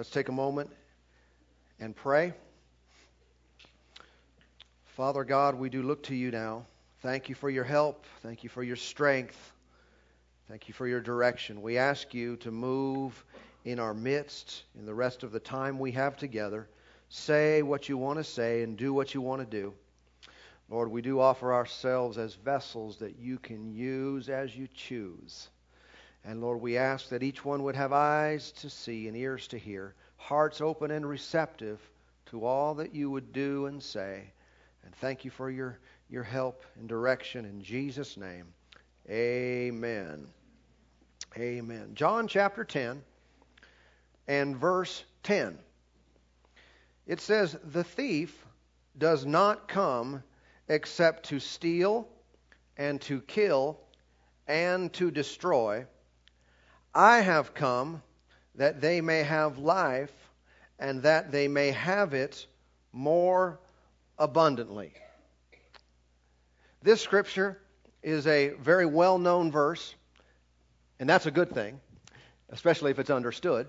Let's 0.00 0.08
take 0.08 0.30
a 0.30 0.32
moment 0.32 0.70
and 1.78 1.94
pray. 1.94 2.32
Father 4.96 5.24
God, 5.24 5.56
we 5.56 5.68
do 5.68 5.82
look 5.82 6.04
to 6.04 6.14
you 6.14 6.30
now. 6.30 6.64
Thank 7.02 7.28
you 7.28 7.34
for 7.34 7.50
your 7.50 7.64
help. 7.64 8.06
Thank 8.22 8.42
you 8.42 8.48
for 8.48 8.62
your 8.62 8.76
strength. 8.76 9.36
Thank 10.48 10.68
you 10.68 10.72
for 10.72 10.88
your 10.88 11.02
direction. 11.02 11.60
We 11.60 11.76
ask 11.76 12.14
you 12.14 12.36
to 12.36 12.50
move 12.50 13.22
in 13.66 13.78
our 13.78 13.92
midst 13.92 14.62
in 14.78 14.86
the 14.86 14.94
rest 14.94 15.22
of 15.22 15.32
the 15.32 15.38
time 15.38 15.78
we 15.78 15.92
have 15.92 16.16
together. 16.16 16.66
Say 17.10 17.60
what 17.60 17.90
you 17.90 17.98
want 17.98 18.20
to 18.20 18.24
say 18.24 18.62
and 18.62 18.78
do 18.78 18.94
what 18.94 19.12
you 19.12 19.20
want 19.20 19.42
to 19.42 19.46
do. 19.46 19.74
Lord, 20.70 20.90
we 20.90 21.02
do 21.02 21.20
offer 21.20 21.52
ourselves 21.52 22.16
as 22.16 22.32
vessels 22.36 22.96
that 23.00 23.18
you 23.18 23.38
can 23.38 23.70
use 23.74 24.30
as 24.30 24.56
you 24.56 24.66
choose. 24.74 25.50
And 26.24 26.40
Lord, 26.40 26.60
we 26.60 26.76
ask 26.76 27.08
that 27.08 27.22
each 27.22 27.44
one 27.44 27.62
would 27.62 27.76
have 27.76 27.92
eyes 27.92 28.52
to 28.52 28.70
see 28.70 29.08
and 29.08 29.16
ears 29.16 29.48
to 29.48 29.58
hear, 29.58 29.94
hearts 30.16 30.60
open 30.60 30.90
and 30.90 31.08
receptive 31.08 31.80
to 32.26 32.44
all 32.44 32.74
that 32.74 32.94
you 32.94 33.10
would 33.10 33.32
do 33.32 33.66
and 33.66 33.82
say. 33.82 34.32
And 34.84 34.94
thank 34.96 35.24
you 35.24 35.30
for 35.30 35.50
your, 35.50 35.78
your 36.08 36.22
help 36.22 36.64
and 36.78 36.88
direction 36.88 37.44
in 37.44 37.62
Jesus' 37.62 38.16
name. 38.16 38.46
Amen. 39.08 40.26
Amen. 41.36 41.92
John 41.94 42.28
chapter 42.28 42.64
10 42.64 43.02
and 44.28 44.56
verse 44.56 45.04
10. 45.22 45.58
It 47.06 47.20
says, 47.20 47.56
The 47.64 47.84
thief 47.84 48.44
does 48.98 49.24
not 49.24 49.68
come 49.68 50.22
except 50.68 51.26
to 51.30 51.40
steal 51.40 52.06
and 52.76 53.00
to 53.02 53.20
kill 53.22 53.80
and 54.46 54.92
to 54.94 55.10
destroy. 55.10 55.86
I 56.94 57.20
have 57.20 57.54
come 57.54 58.02
that 58.56 58.80
they 58.80 59.00
may 59.00 59.22
have 59.22 59.58
life 59.58 60.12
and 60.78 61.02
that 61.02 61.30
they 61.30 61.48
may 61.48 61.70
have 61.70 62.14
it 62.14 62.46
more 62.92 63.60
abundantly. 64.18 64.92
This 66.82 67.00
scripture 67.00 67.58
is 68.02 68.26
a 68.26 68.50
very 68.50 68.86
well 68.86 69.18
known 69.18 69.52
verse 69.52 69.94
and 71.00 71.08
that's 71.08 71.24
a 71.24 71.30
good 71.30 71.50
thing, 71.52 71.80
especially 72.50 72.90
if 72.90 72.98
it's 72.98 73.08
understood. 73.08 73.66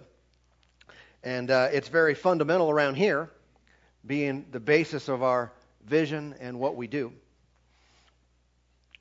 And 1.23 1.49
uh, 1.49 1.69
it's 1.71 1.87
very 1.87 2.13
fundamental 2.13 2.69
around 2.69 2.95
here, 2.95 3.29
being 4.05 4.45
the 4.51 4.59
basis 4.59 5.07
of 5.07 5.23
our 5.23 5.53
vision 5.85 6.35
and 6.41 6.59
what 6.59 6.75
we 6.75 6.87
do. 6.87 7.13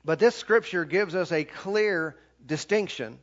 But 0.05 0.17
this 0.17 0.35
scripture 0.35 0.85
gives 0.85 1.13
us 1.13 1.33
a 1.33 1.43
clear 1.43 2.15
distinction 2.45 3.19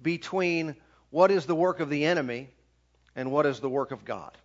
between 0.00 0.76
what 1.10 1.30
is 1.30 1.46
the 1.46 1.54
work 1.54 1.80
of 1.80 1.90
the 1.90 2.04
enemy 2.04 2.50
and 3.16 3.30
what 3.30 3.46
is 3.46 3.60
the 3.60 3.68
work 3.68 3.90
of 3.90 4.04
God. 4.04 4.36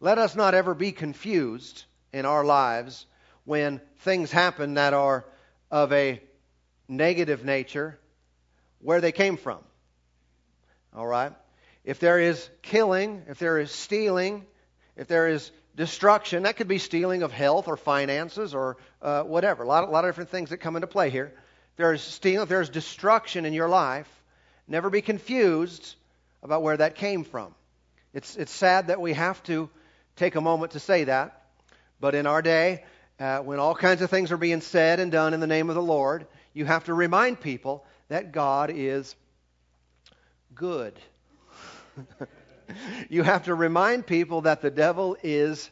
Let 0.00 0.18
us 0.18 0.34
not 0.34 0.54
ever 0.54 0.74
be 0.74 0.92
confused 0.92 1.84
in 2.12 2.24
our 2.24 2.44
lives 2.44 3.06
when 3.44 3.80
things 3.98 4.30
happen 4.30 4.74
that 4.74 4.94
are 4.94 5.24
of 5.70 5.92
a 5.92 6.20
negative 6.88 7.44
nature 7.44 7.98
where 8.80 9.00
they 9.00 9.12
came 9.12 9.36
from. 9.36 9.58
All 10.94 11.06
right? 11.06 11.32
If 11.84 12.00
there 12.00 12.18
is 12.18 12.48
killing, 12.62 13.22
if 13.28 13.38
there 13.38 13.58
is 13.58 13.70
stealing, 13.70 14.44
if 14.96 15.06
there 15.06 15.28
is 15.28 15.50
destruction, 15.76 16.42
that 16.42 16.56
could 16.56 16.68
be 16.68 16.78
stealing 16.78 17.22
of 17.22 17.32
health 17.32 17.68
or 17.68 17.76
finances 17.76 18.54
or 18.54 18.76
uh, 19.00 19.22
whatever. 19.22 19.62
A 19.62 19.66
lot, 19.66 19.84
a 19.84 19.90
lot 19.90 20.04
of 20.04 20.08
different 20.08 20.30
things 20.30 20.50
that 20.50 20.58
come 20.58 20.76
into 20.76 20.86
play 20.86 21.10
here. 21.10 21.32
If 21.72 21.76
there's 21.76 22.02
stealing, 22.02 22.42
if 22.42 22.48
there's 22.48 22.68
destruction 22.68 23.46
in 23.46 23.52
your 23.52 23.68
life, 23.68 24.08
never 24.70 24.88
be 24.88 25.02
confused 25.02 25.96
about 26.42 26.62
where 26.62 26.76
that 26.76 26.94
came 26.94 27.24
from. 27.24 27.54
It's, 28.14 28.36
it's 28.36 28.52
sad 28.52 28.86
that 28.86 29.00
we 29.00 29.12
have 29.12 29.42
to 29.44 29.68
take 30.16 30.36
a 30.36 30.40
moment 30.40 30.72
to 30.72 30.80
say 30.80 31.04
that, 31.04 31.42
but 32.00 32.14
in 32.14 32.26
our 32.26 32.40
day, 32.40 32.84
uh, 33.18 33.40
when 33.40 33.58
all 33.58 33.74
kinds 33.74 34.00
of 34.00 34.08
things 34.08 34.32
are 34.32 34.38
being 34.38 34.60
said 34.60 35.00
and 35.00 35.12
done 35.12 35.34
in 35.34 35.40
the 35.40 35.46
name 35.46 35.68
of 35.68 35.74
the 35.74 35.82
Lord, 35.82 36.26
you 36.54 36.64
have 36.64 36.84
to 36.84 36.94
remind 36.94 37.40
people 37.40 37.84
that 38.08 38.32
God 38.32 38.70
is 38.74 39.14
good. 40.54 40.98
you 43.10 43.22
have 43.22 43.44
to 43.44 43.54
remind 43.54 44.06
people 44.06 44.42
that 44.42 44.62
the 44.62 44.70
devil 44.70 45.16
is 45.22 45.68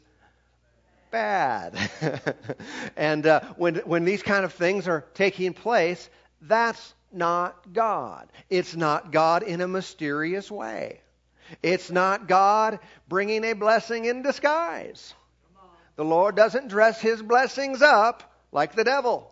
bad. 1.10 1.76
and 2.96 3.26
uh, 3.26 3.40
when, 3.56 3.76
when 3.76 4.04
these 4.04 4.22
kind 4.22 4.44
of 4.44 4.52
things 4.52 4.86
are 4.86 5.04
taking 5.14 5.54
place, 5.54 6.10
that's 6.42 6.94
not 7.12 7.72
God. 7.72 8.30
It's 8.50 8.74
not 8.74 9.12
God 9.12 9.42
in 9.42 9.60
a 9.60 9.68
mysterious 9.68 10.50
way. 10.50 11.00
It's 11.62 11.90
not 11.90 12.28
God 12.28 12.78
bringing 13.08 13.44
a 13.44 13.54
blessing 13.54 14.04
in 14.04 14.22
disguise. 14.22 15.14
The 15.96 16.04
Lord 16.04 16.36
doesn't 16.36 16.68
dress 16.68 17.00
his 17.00 17.22
blessings 17.22 17.82
up 17.82 18.22
like 18.52 18.74
the 18.74 18.84
devil. 18.84 19.30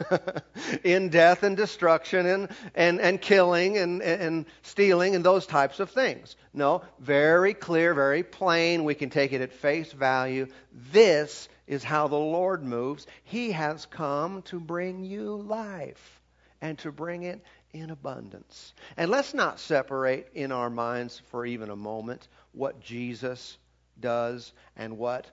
in 0.84 1.08
death 1.08 1.42
and 1.42 1.56
destruction 1.56 2.26
and, 2.26 2.48
and, 2.76 3.00
and 3.00 3.20
killing 3.20 3.78
and, 3.78 4.00
and 4.00 4.46
stealing 4.62 5.16
and 5.16 5.24
those 5.24 5.44
types 5.44 5.80
of 5.80 5.90
things. 5.90 6.36
No, 6.54 6.82
very 7.00 7.52
clear, 7.52 7.92
very 7.92 8.22
plain. 8.22 8.84
We 8.84 8.94
can 8.94 9.10
take 9.10 9.32
it 9.32 9.40
at 9.40 9.52
face 9.52 9.90
value. 9.90 10.46
This 10.92 11.48
is 11.66 11.82
how 11.82 12.06
the 12.06 12.14
Lord 12.14 12.62
moves. 12.62 13.08
He 13.24 13.50
has 13.52 13.86
come 13.86 14.42
to 14.42 14.60
bring 14.60 15.04
you 15.04 15.36
life 15.36 16.21
and 16.62 16.78
to 16.78 16.92
bring 16.92 17.24
it 17.24 17.44
in 17.72 17.90
abundance. 17.90 18.72
And 18.96 19.10
let's 19.10 19.34
not 19.34 19.60
separate 19.60 20.28
in 20.32 20.52
our 20.52 20.70
minds 20.70 21.20
for 21.30 21.44
even 21.44 21.68
a 21.68 21.76
moment 21.76 22.28
what 22.52 22.80
Jesus 22.80 23.58
does 24.00 24.52
and 24.76 24.96
what 24.96 25.26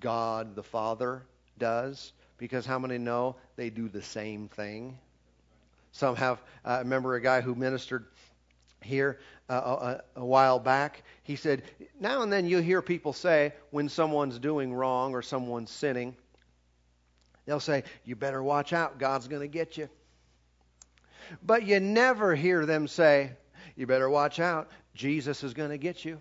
God 0.00 0.56
the 0.56 0.62
Father 0.62 1.22
does 1.56 2.12
because 2.36 2.66
how 2.66 2.78
many 2.78 2.98
know 2.98 3.36
they 3.56 3.70
do 3.70 3.88
the 3.88 4.02
same 4.02 4.48
thing? 4.48 4.98
Some 5.92 6.16
have. 6.16 6.42
I 6.64 6.78
remember 6.78 7.14
a 7.14 7.20
guy 7.20 7.40
who 7.40 7.54
ministered 7.54 8.06
here 8.80 9.20
uh, 9.48 10.00
a, 10.16 10.20
a, 10.20 10.24
while 10.24 10.58
back. 10.58 11.04
He 11.22 11.36
said, 11.36 11.62
Now 12.00 12.22
and 12.22 12.32
then 12.32 12.48
you 12.48 12.58
hear 12.58 12.82
people 12.82 13.12
say 13.12 13.52
when 13.70 13.88
someone's 13.88 14.38
doing 14.38 14.74
wrong 14.74 15.14
or 15.14 15.22
someone's 15.22 15.70
sinning, 15.70 16.16
they'll 17.46 17.60
say, 17.60 17.84
You 18.04 18.16
better 18.16 18.42
watch 18.42 18.72
out, 18.72 18.98
God's 18.98 19.28
going 19.28 19.42
to 19.42 19.48
get 19.48 19.76
you. 19.76 19.88
But 21.42 21.66
you 21.66 21.80
never 21.80 22.34
hear 22.34 22.66
them 22.66 22.88
say, 22.88 23.32
You 23.76 23.86
better 23.86 24.10
watch 24.10 24.40
out, 24.40 24.70
Jesus 24.94 25.42
is 25.42 25.54
going 25.54 25.70
to 25.70 25.78
get 25.78 26.04
you. 26.04 26.20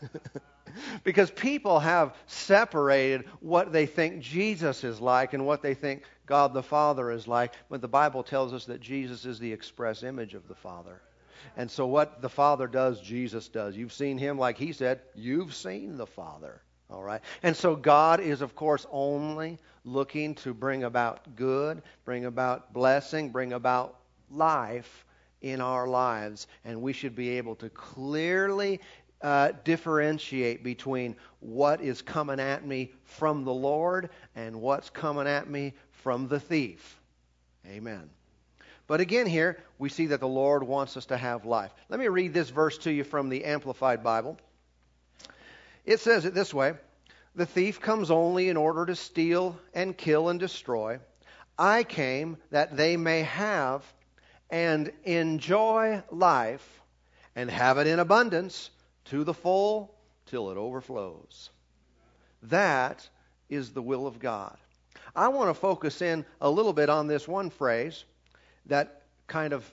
because 1.04 1.30
people 1.30 1.80
have 1.80 2.14
separated 2.26 3.24
what 3.40 3.72
they 3.72 3.86
think 3.86 4.22
Jesus 4.22 4.84
is 4.84 5.00
like 5.00 5.32
and 5.32 5.46
what 5.46 5.62
they 5.62 5.74
think 5.74 6.04
God 6.26 6.54
the 6.54 6.62
Father 6.62 7.10
is 7.10 7.26
like, 7.26 7.54
but 7.68 7.80
the 7.80 7.88
Bible 7.88 8.22
tells 8.22 8.52
us 8.52 8.66
that 8.66 8.80
Jesus 8.80 9.24
is 9.24 9.38
the 9.38 9.52
express 9.52 10.02
image 10.02 10.34
of 10.34 10.46
the 10.48 10.54
Father. 10.54 11.00
And 11.56 11.70
so 11.70 11.86
what 11.86 12.22
the 12.22 12.28
Father 12.28 12.66
does, 12.66 13.00
Jesus 13.00 13.48
does. 13.48 13.76
You've 13.76 13.92
seen 13.92 14.18
him, 14.18 14.38
like 14.38 14.56
he 14.56 14.72
said, 14.72 15.00
you've 15.14 15.54
seen 15.54 15.96
the 15.96 16.06
Father. 16.06 16.62
All 16.88 17.02
right? 17.02 17.20
And 17.42 17.56
so 17.56 17.76
God 17.76 18.20
is, 18.20 18.40
of 18.40 18.54
course, 18.54 18.86
only 18.90 19.58
looking 19.84 20.34
to 20.36 20.52
bring 20.52 20.84
about 20.84 21.36
good, 21.36 21.82
bring 22.04 22.24
about 22.24 22.72
blessing, 22.72 23.30
bring 23.30 23.52
about 23.52 23.96
life 24.30 25.04
in 25.40 25.60
our 25.60 25.86
lives. 25.86 26.46
And 26.64 26.82
we 26.82 26.92
should 26.92 27.14
be 27.14 27.30
able 27.30 27.56
to 27.56 27.70
clearly 27.70 28.80
uh, 29.22 29.52
differentiate 29.64 30.64
between 30.64 31.16
what 31.40 31.80
is 31.80 32.02
coming 32.02 32.40
at 32.40 32.64
me 32.66 32.92
from 33.04 33.44
the 33.44 33.52
Lord 33.52 34.10
and 34.34 34.60
what's 34.60 34.90
coming 34.90 35.26
at 35.26 35.48
me 35.48 35.74
from 36.02 36.28
the 36.28 36.40
thief. 36.40 37.00
Amen. 37.66 38.08
But 38.86 39.00
again, 39.00 39.26
here 39.26 39.62
we 39.78 39.88
see 39.88 40.06
that 40.06 40.20
the 40.20 40.28
Lord 40.28 40.64
wants 40.64 40.96
us 40.96 41.06
to 41.06 41.16
have 41.16 41.44
life. 41.44 41.70
Let 41.88 42.00
me 42.00 42.08
read 42.08 42.34
this 42.34 42.50
verse 42.50 42.78
to 42.78 42.90
you 42.90 43.04
from 43.04 43.28
the 43.28 43.44
Amplified 43.44 44.02
Bible. 44.02 44.38
It 45.84 46.00
says 46.00 46.24
it 46.24 46.34
this 46.34 46.52
way 46.52 46.74
The 47.36 47.46
thief 47.46 47.80
comes 47.80 48.10
only 48.10 48.48
in 48.48 48.56
order 48.56 48.86
to 48.86 48.96
steal 48.96 49.56
and 49.74 49.96
kill 49.96 50.28
and 50.28 50.40
destroy. 50.40 50.98
I 51.58 51.84
came 51.84 52.38
that 52.50 52.76
they 52.76 52.96
may 52.96 53.22
have 53.22 53.84
and 54.50 54.92
enjoy 55.04 56.02
life 56.10 56.80
and 57.36 57.50
have 57.50 57.78
it 57.78 57.86
in 57.86 57.98
abundance 57.98 58.70
to 59.06 59.24
the 59.24 59.34
full 59.34 59.94
till 60.26 60.50
it 60.50 60.56
overflows. 60.56 61.50
That 62.44 63.08
is 63.48 63.72
the 63.72 63.82
will 63.82 64.06
of 64.06 64.18
God. 64.18 64.56
I 65.14 65.28
want 65.28 65.50
to 65.50 65.54
focus 65.54 66.02
in 66.02 66.24
a 66.40 66.50
little 66.50 66.72
bit 66.72 66.88
on 66.88 67.06
this 67.06 67.26
one 67.26 67.50
phrase 67.50 68.04
that 68.66 69.02
kind 69.26 69.52
of 69.52 69.68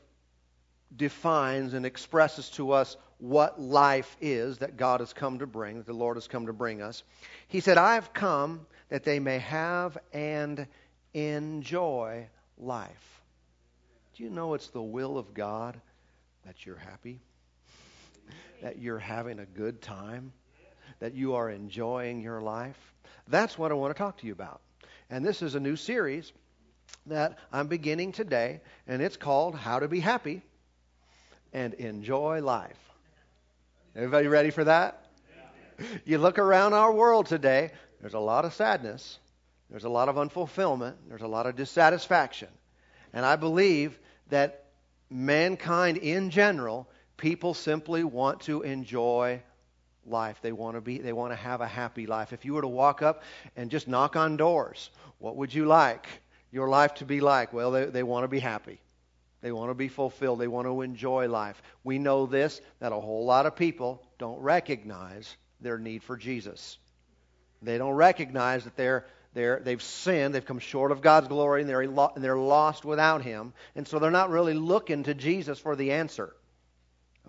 defines 0.96 1.74
and 1.74 1.86
expresses 1.86 2.50
to 2.52 2.72
us 2.72 2.98
what 3.20 3.60
life 3.60 4.16
is 4.22 4.60
that 4.60 4.78
God 4.78 5.00
has 5.00 5.14
come 5.14 5.40
to 5.40 5.48
bring, 5.48 5.78
that 5.78 5.86
the 5.86 5.94
Lord 5.94 6.18
has 6.18 6.28
come 6.28 6.46
to 6.48 6.54
bring 6.54 6.82
us. 6.82 7.04
He 7.48 7.60
said, 7.60 7.78
I've 7.78 8.14
come 8.14 8.66
that 8.90 9.04
they 9.04 9.20
may 9.20 9.40
have 9.40 9.98
and 10.14 10.68
enjoy 11.14 12.28
life. 12.58 13.17
Do 14.18 14.24
you 14.24 14.32
know 14.32 14.56
it's 14.56 14.70
the 14.70 14.82
will 14.82 15.18
of 15.18 15.36
God 15.36 15.80
that 16.44 16.66
you're 16.66 16.76
happy? 16.76 17.22
that 18.62 18.80
you're 18.80 19.00
having 19.00 19.40
a 19.40 19.46
good 19.46 19.82
time, 19.82 20.32
that 21.00 21.14
you 21.14 21.36
are 21.36 21.50
enjoying 21.50 22.22
your 22.22 22.42
life? 22.42 22.78
That's 23.28 23.58
what 23.58 23.72
I 23.72 23.76
want 23.76 23.96
to 23.96 23.98
talk 23.98 24.18
to 24.20 24.28
you 24.28 24.34
about. 24.34 24.62
And 25.10 25.26
this 25.26 25.42
is 25.42 25.56
a 25.56 25.60
new 25.60 25.76
series 25.76 26.34
that 27.06 27.38
I'm 27.52 27.68
beginning 27.68 28.12
today, 28.12 28.62
and 28.88 29.02
it's 29.02 29.18
called 29.18 29.56
How 29.56 29.80
to 29.80 29.88
Be 29.88 30.00
Happy 30.00 30.42
and 31.54 31.74
Enjoy 31.76 32.42
Life. 32.42 32.78
Everybody 33.96 34.28
ready 34.28 34.50
for 34.50 34.64
that? 34.64 35.06
You 36.06 36.18
look 36.18 36.40
around 36.40 36.74
our 36.74 36.92
world 36.92 37.28
today, 37.28 37.72
there's 38.02 38.16
a 38.16 38.20
lot 38.20 38.46
of 38.46 38.54
sadness, 38.54 39.20
there's 39.70 39.84
a 39.84 39.90
lot 39.90 40.10
of 40.10 40.16
unfulfillment, 40.16 40.96
there's 41.08 41.22
a 41.22 41.28
lot 41.28 41.46
of 41.46 41.56
dissatisfaction. 41.56 42.50
And 43.14 43.24
I 43.26 43.36
believe 43.36 43.98
that 44.30 44.66
mankind 45.10 45.98
in 45.98 46.30
general, 46.30 46.88
people 47.18 47.54
simply 47.54 48.04
want 48.04 48.42
to 48.42 48.62
enjoy 48.62 49.42
life. 50.06 50.40
They 50.42 50.52
want 50.52 50.76
to 50.76 50.82
be 50.82 51.00
they 51.00 51.14
want 51.14 51.32
to 51.32 51.36
have 51.36 51.62
a 51.62 51.68
happy 51.68 52.08
life. 52.08 52.34
If 52.34 52.46
you 52.46 52.54
were 52.54 52.62
to 52.62 52.68
walk 52.68 53.02
up 53.02 53.24
and 53.56 53.70
just 53.70 53.88
knock 53.88 54.16
on 54.16 54.38
doors, 54.38 54.90
what 55.20 55.36
would 55.36 55.54
you 55.54 55.66
like 55.66 56.08
your 56.52 56.70
life 56.70 56.96
to 56.96 57.06
be 57.06 57.20
like? 57.20 57.54
Well, 57.54 57.72
they, 57.72 57.86
they 57.86 58.04
want 58.04 58.24
to 58.24 58.28
be 58.28 58.40
happy. 58.40 58.80
They 59.42 59.52
want 59.52 59.70
to 59.70 59.76
be 59.76 59.88
fulfilled. 59.88 60.40
They 60.40 60.48
want 60.48 60.68
to 60.68 60.82
enjoy 60.82 61.28
life. 61.28 61.62
We 61.84 62.00
know 62.00 62.26
this 62.26 62.62
that 62.80 62.92
a 62.92 63.00
whole 63.00 63.26
lot 63.26 63.46
of 63.46 63.56
people 63.56 64.04
don't 64.18 64.40
recognize 64.42 65.36
their 65.62 65.78
need 65.78 66.04
for 66.04 66.18
Jesus. 66.18 66.78
They 67.62 67.78
don't 67.78 67.96
recognize 67.96 68.64
that 68.66 68.76
they're, 68.76 69.06
they're, 69.38 69.60
they've 69.60 69.82
sinned, 69.84 70.34
they've 70.34 70.44
come 70.44 70.58
short 70.58 70.92
of 70.92 71.02
God's 71.02 71.28
glory, 71.28 71.62
and 71.62 71.70
they're, 71.70 71.82
and 71.82 72.24
they're 72.24 72.36
lost 72.36 72.84
without 72.84 73.22
Him. 73.22 73.54
And 73.76 73.88
so 73.88 74.00
they're 74.00 74.10
not 74.10 74.32
really 74.32 74.56
looking 74.56 75.04
to 75.04 75.14
Jesus 75.14 75.60
for 75.60 75.76
the 75.76 75.92
answer. 75.92 76.36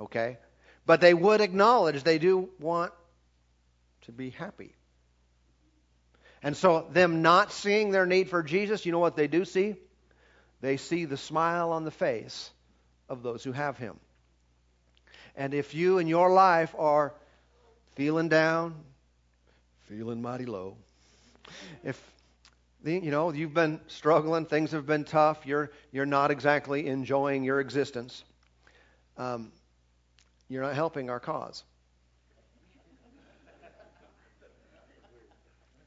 Okay? 0.01 0.39
But 0.87 1.03
they 1.03 1.13
would 1.13 1.43
acknowledge 1.43 2.03
they 2.03 2.19
do 2.19 2.49
want 2.61 2.95
to 4.07 4.13
be 4.13 4.31
happy. 4.31 4.75
And 6.43 6.57
so, 6.57 6.87
them 6.91 7.21
not 7.21 7.53
seeing 7.53 7.91
their 7.91 8.07
need 8.07 8.31
for 8.31 8.43
Jesus, 8.43 8.87
you 8.87 8.93
know 8.93 9.01
what 9.01 9.17
they 9.17 9.29
do 9.29 9.45
see? 9.45 9.77
They 10.63 10.79
see 10.79 11.05
the 11.05 11.19
smile 11.19 11.73
on 11.73 11.85
the 11.85 11.91
face 11.91 12.51
of 13.11 13.23
those 13.23 13.45
who 13.45 13.53
have 13.53 13.77
Him. 13.77 14.01
And 15.37 15.53
if 15.53 15.75
you 15.75 15.99
in 15.99 16.07
your 16.07 16.33
life 16.33 16.75
are 16.79 17.13
feeling 17.97 18.31
down, 18.31 18.77
feeling 19.89 20.23
mighty 20.23 20.47
low, 20.47 20.79
if 21.85 22.01
you 22.85 23.11
know 23.11 23.33
you've 23.33 23.55
been 23.55 23.81
struggling, 23.89 24.47
things 24.47 24.71
have 24.73 24.87
been 24.87 25.05
tough, 25.05 25.47
you're 25.47 25.71
you're 25.93 26.07
not 26.07 26.31
exactly 26.31 26.87
enjoying 26.87 27.45
your 27.45 27.61
existence. 27.61 28.25
Um, 29.17 29.53
you're 30.49 30.63
not 30.63 30.75
helping 30.75 31.11
our 31.11 31.21
cause. 31.21 31.65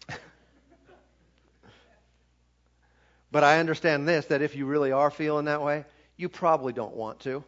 but 3.31 3.43
I 3.43 3.59
understand 3.59 4.07
this 4.07 4.25
that 4.27 4.41
if 4.41 4.55
you 4.55 4.65
really 4.65 4.91
are 4.91 5.09
feeling 5.09 5.45
that 5.45 5.61
way, 5.61 5.85
you 6.17 6.29
probably 6.29 6.73
don't 6.73 6.95
want 6.95 7.21
to. 7.21 7.43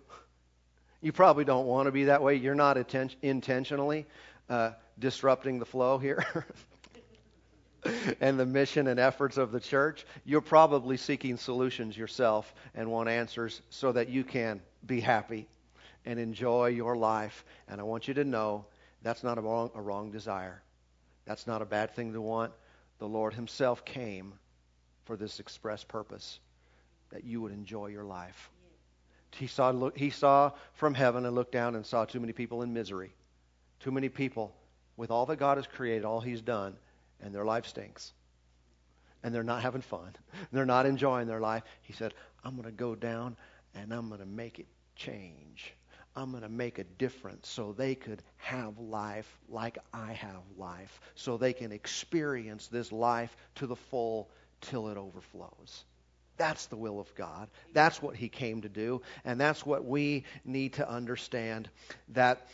You 1.01 1.11
probably 1.11 1.43
don't 1.43 1.67
want 1.67 1.87
to 1.87 1.91
be 1.91 2.05
that 2.05 2.23
way. 2.23 2.35
You're 2.35 2.55
not 2.55 2.77
atten- 2.77 3.11
intentionally 3.21 4.05
uh, 4.49 4.71
disrupting 4.97 5.59
the 5.59 5.65
flow 5.65 5.97
here 5.97 6.25
and 8.21 8.39
the 8.39 8.45
mission 8.45 8.87
and 8.87 8.99
efforts 8.99 9.37
of 9.37 9.51
the 9.51 9.59
church. 9.59 10.05
You're 10.25 10.41
probably 10.41 10.97
seeking 10.97 11.37
solutions 11.37 11.97
yourself 11.97 12.53
and 12.75 12.91
want 12.91 13.09
answers 13.09 13.61
so 13.69 13.91
that 13.91 14.09
you 14.09 14.23
can 14.23 14.61
be 14.85 14.99
happy 14.99 15.47
and 16.05 16.19
enjoy 16.19 16.67
your 16.67 16.95
life. 16.95 17.45
And 17.67 17.79
I 17.79 17.83
want 17.83 18.07
you 18.07 18.13
to 18.15 18.23
know 18.23 18.65
that's 19.01 19.23
not 19.23 19.37
a 19.37 19.41
wrong, 19.41 19.71
a 19.75 19.81
wrong 19.81 20.11
desire. 20.11 20.61
That's 21.25 21.47
not 21.47 21.61
a 21.61 21.65
bad 21.65 21.95
thing 21.95 22.13
to 22.13 22.21
want. 22.21 22.53
The 22.99 23.07
Lord 23.07 23.33
Himself 23.33 23.85
came 23.85 24.33
for 25.05 25.17
this 25.17 25.39
express 25.39 25.83
purpose 25.83 26.39
that 27.11 27.23
you 27.23 27.41
would 27.41 27.51
enjoy 27.51 27.87
your 27.87 28.03
life. 28.03 28.49
He 29.31 29.47
saw, 29.47 29.89
he 29.95 30.09
saw 30.09 30.51
from 30.73 30.93
heaven 30.93 31.25
and 31.25 31.35
looked 31.35 31.51
down 31.51 31.75
and 31.75 31.85
saw 31.85 32.05
too 32.05 32.19
many 32.19 32.33
people 32.33 32.61
in 32.61 32.73
misery. 32.73 33.13
Too 33.79 33.91
many 33.91 34.09
people 34.09 34.55
with 34.95 35.11
all 35.11 35.25
that 35.25 35.37
God 35.37 35.57
has 35.57 35.67
created, 35.67 36.05
all 36.05 36.21
He's 36.21 36.41
done, 36.41 36.75
and 37.21 37.33
their 37.33 37.45
life 37.45 37.67
stinks. 37.67 38.13
And 39.23 39.33
they're 39.33 39.43
not 39.43 39.61
having 39.61 39.81
fun. 39.81 40.13
They're 40.51 40.65
not 40.65 40.85
enjoying 40.85 41.27
their 41.27 41.39
life. 41.39 41.63
He 41.81 41.93
said, 41.93 42.13
I'm 42.43 42.57
going 42.57 42.65
to 42.65 42.73
go 42.73 42.93
down 42.93 43.37
and 43.73 43.93
I'm 43.93 44.09
going 44.09 44.19
to 44.19 44.25
make 44.25 44.59
it 44.59 44.67
change. 44.97 45.73
I'm 46.15 46.31
going 46.31 46.43
to 46.43 46.49
make 46.49 46.77
a 46.77 46.83
difference 46.83 47.47
so 47.47 47.71
they 47.71 47.95
could 47.95 48.21
have 48.37 48.77
life 48.77 49.39
like 49.49 49.77
I 49.93 50.13
have 50.13 50.41
life, 50.57 51.01
so 51.15 51.37
they 51.37 51.53
can 51.53 51.71
experience 51.71 52.67
this 52.67 52.91
life 52.91 53.35
to 53.55 53.67
the 53.67 53.75
full 53.75 54.29
till 54.61 54.89
it 54.89 54.97
overflows. 54.97 55.85
That's 56.37 56.67
the 56.67 56.77
will 56.77 56.99
of 56.99 57.13
God. 57.15 57.49
That's 57.73 58.01
what 58.01 58.15
He 58.15 58.29
came 58.29 58.61
to 58.61 58.69
do. 58.69 59.01
And 59.23 59.39
that's 59.39 59.65
what 59.65 59.85
we 59.85 60.25
need 60.45 60.73
to 60.73 60.89
understand 60.89 61.69
that 62.09 62.47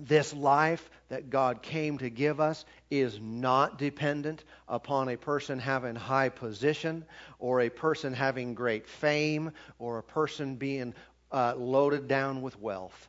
this 0.00 0.32
life 0.32 0.90
that 1.08 1.30
God 1.30 1.62
came 1.62 1.98
to 1.98 2.08
give 2.08 2.40
us 2.40 2.64
is 2.90 3.18
not 3.20 3.78
dependent 3.78 4.44
upon 4.68 5.08
a 5.08 5.16
person 5.16 5.58
having 5.58 5.94
high 5.94 6.28
position 6.28 7.04
or 7.38 7.60
a 7.60 7.68
person 7.68 8.12
having 8.12 8.54
great 8.54 8.88
fame 8.88 9.52
or 9.78 9.98
a 9.98 10.02
person 10.02 10.56
being 10.56 10.94
uh, 11.32 11.54
loaded 11.56 12.08
down 12.08 12.42
with 12.42 12.58
wealth. 12.58 13.08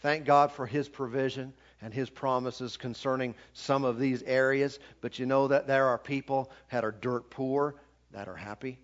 Thank 0.00 0.24
God 0.24 0.52
for 0.52 0.66
His 0.66 0.88
provision 0.88 1.52
and 1.82 1.92
His 1.92 2.08
promises 2.08 2.76
concerning 2.76 3.34
some 3.52 3.84
of 3.84 3.98
these 3.98 4.22
areas, 4.22 4.78
but 5.00 5.18
you 5.18 5.26
know 5.26 5.48
that 5.48 5.66
there 5.66 5.86
are 5.86 5.98
people 5.98 6.50
that 6.70 6.84
are 6.84 6.92
dirt 6.92 7.30
poor 7.30 7.74
that 8.12 8.28
are 8.28 8.36
happy. 8.36 8.78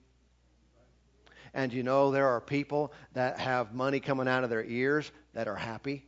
And 1.54 1.72
you 1.72 1.82
know 1.82 2.10
there 2.10 2.28
are 2.28 2.40
people 2.40 2.92
that 3.12 3.38
have 3.38 3.74
money 3.74 4.00
coming 4.00 4.26
out 4.26 4.42
of 4.42 4.50
their 4.50 4.64
ears 4.64 5.10
that 5.34 5.48
are 5.48 5.56
happy. 5.56 6.04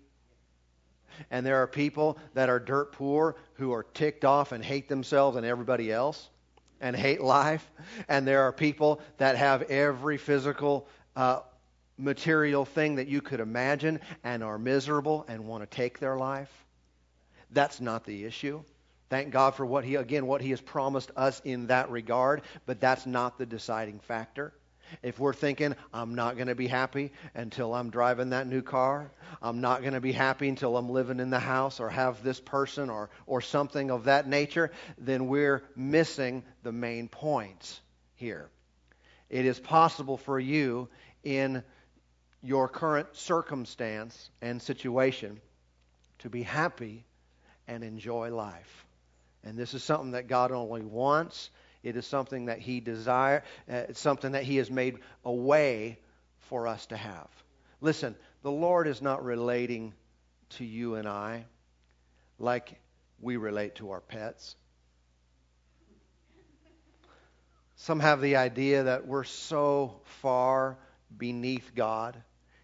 And 1.31 1.45
there 1.45 1.57
are 1.57 1.67
people 1.67 2.19
that 2.35 2.49
are 2.49 2.59
dirt 2.59 2.93
poor 2.93 3.37
who 3.55 3.73
are 3.73 3.83
ticked 3.83 4.25
off 4.25 4.53
and 4.53 4.65
hate 4.65 4.89
themselves 4.89 5.37
and 5.37 5.47
everybody 5.47 5.93
else 5.93 6.29
and 6.81 6.95
hate 6.95 7.21
life. 7.21 7.71
And 8.09 8.27
there 8.27 8.43
are 8.43 8.53
people 8.53 9.01
that 9.19 9.37
have 9.37 9.63
every 9.63 10.19
physical, 10.19 10.89
uh, 11.17 11.41
material 11.97 12.65
thing 12.65 12.97
that 12.97 13.09
you 13.09 13.21
could 13.21 13.41
imagine 13.41 14.01
and 14.25 14.43
are 14.43 14.59
miserable 14.59 15.25
and 15.29 15.47
want 15.47 15.69
to 15.69 15.77
take 15.77 15.99
their 15.99 16.17
life. 16.17 16.51
That's 17.51 17.81
not 17.81 18.05
the 18.05 18.25
issue. 18.25 18.63
Thank 19.11 19.31
God 19.31 19.55
for 19.55 19.65
what 19.65 19.85
he 19.85 19.95
again 19.95 20.27
what 20.27 20.41
he 20.41 20.51
has 20.51 20.61
promised 20.61 21.11
us 21.15 21.41
in 21.45 21.69
that 21.69 21.91
regard, 21.91 22.43
but 22.67 22.81
that's 22.81 23.07
not 23.07 23.39
the 23.39 23.47
deciding 23.47 24.01
factor. 24.01 24.53
If 25.03 25.19
we're 25.19 25.35
thinking, 25.35 25.75
I'm 25.93 26.15
not 26.15 26.37
going 26.37 26.49
to 26.49 26.55
be 26.55 26.67
happy 26.67 27.13
until 27.35 27.75
I'm 27.75 27.91
driving 27.91 28.31
that 28.31 28.47
new 28.47 28.63
car, 28.63 29.11
I'm 29.43 29.61
not 29.61 29.83
going 29.83 29.95
to 29.95 30.01
be 30.01 30.13
happy 30.13 30.49
until 30.49 30.77
I'm 30.77 30.89
living 30.89 31.21
in 31.21 31.31
the 31.31 31.39
house 31.39 31.81
or 31.81 31.91
have 31.91 32.23
this 32.23 32.41
person 32.41 32.91
or, 32.91 33.11
or 33.27 33.41
something 33.41 33.91
of 33.91 34.05
that 34.05 34.29
nature, 34.29 34.71
then 34.99 35.29
we're 35.29 35.63
missing 35.77 36.43
the 36.63 36.73
main 36.73 37.09
point 37.09 37.81
here. 38.15 38.49
It 39.31 39.47
is 39.47 39.59
possible 39.59 40.17
for 40.17 40.39
you 40.39 40.89
in 41.23 41.63
your 42.43 42.69
current 42.69 43.09
circumstance 43.17 44.31
and 44.43 44.61
situation 44.61 45.41
to 46.19 46.29
be 46.29 46.43
happy 46.43 47.05
and 47.67 47.83
enjoy 47.83 48.31
life. 48.31 48.87
And 49.43 49.59
this 49.59 49.75
is 49.75 49.83
something 49.83 50.13
that 50.13 50.29
God 50.29 50.53
only 50.53 50.83
wants 50.83 51.51
it 51.85 51.97
is 51.97 52.07
something 52.07 52.47
that 52.47 52.59
He 52.59 52.81
desires, 52.81 53.43
uh, 53.71 53.75
it's 53.89 54.01
something 54.01 54.33
that 54.33 54.43
He 54.43 54.57
has 54.57 54.71
made 54.71 54.99
a 55.25 55.33
way 55.33 55.99
for 56.49 56.67
us 56.67 56.87
to 56.87 56.97
have. 56.97 57.29
Listen, 57.81 58.17
the 58.43 58.51
Lord 58.51 58.89
is 58.89 59.01
not 59.01 59.25
relating 59.25 59.93
to 60.51 60.65
you 60.65 60.97
and 60.97 61.07
I 61.07 61.45
like 62.39 62.81
we 63.21 63.37
relate 63.37 63.77
to 63.77 63.91
our 63.91 64.01
pets. 64.01 64.57
Some 67.77 68.01
have 68.01 68.21
the 68.21 68.37
idea 68.37 68.85
that 68.85 69.07
we're 69.07 69.25
so 69.25 70.01
far 70.23 70.79
beneath 71.17 71.75
God. 71.75 72.17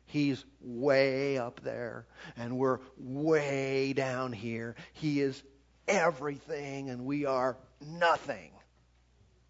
He's 0.06 0.44
way 0.60 1.38
up 1.38 1.60
there, 1.62 2.06
and 2.36 2.58
we're 2.58 2.78
way 2.98 3.92
down 3.92 4.32
here. 4.32 4.74
He 4.94 5.20
is 5.20 5.40
everything, 5.86 6.90
and 6.90 7.04
we 7.04 7.26
are 7.26 7.56
nothing. 7.80 8.50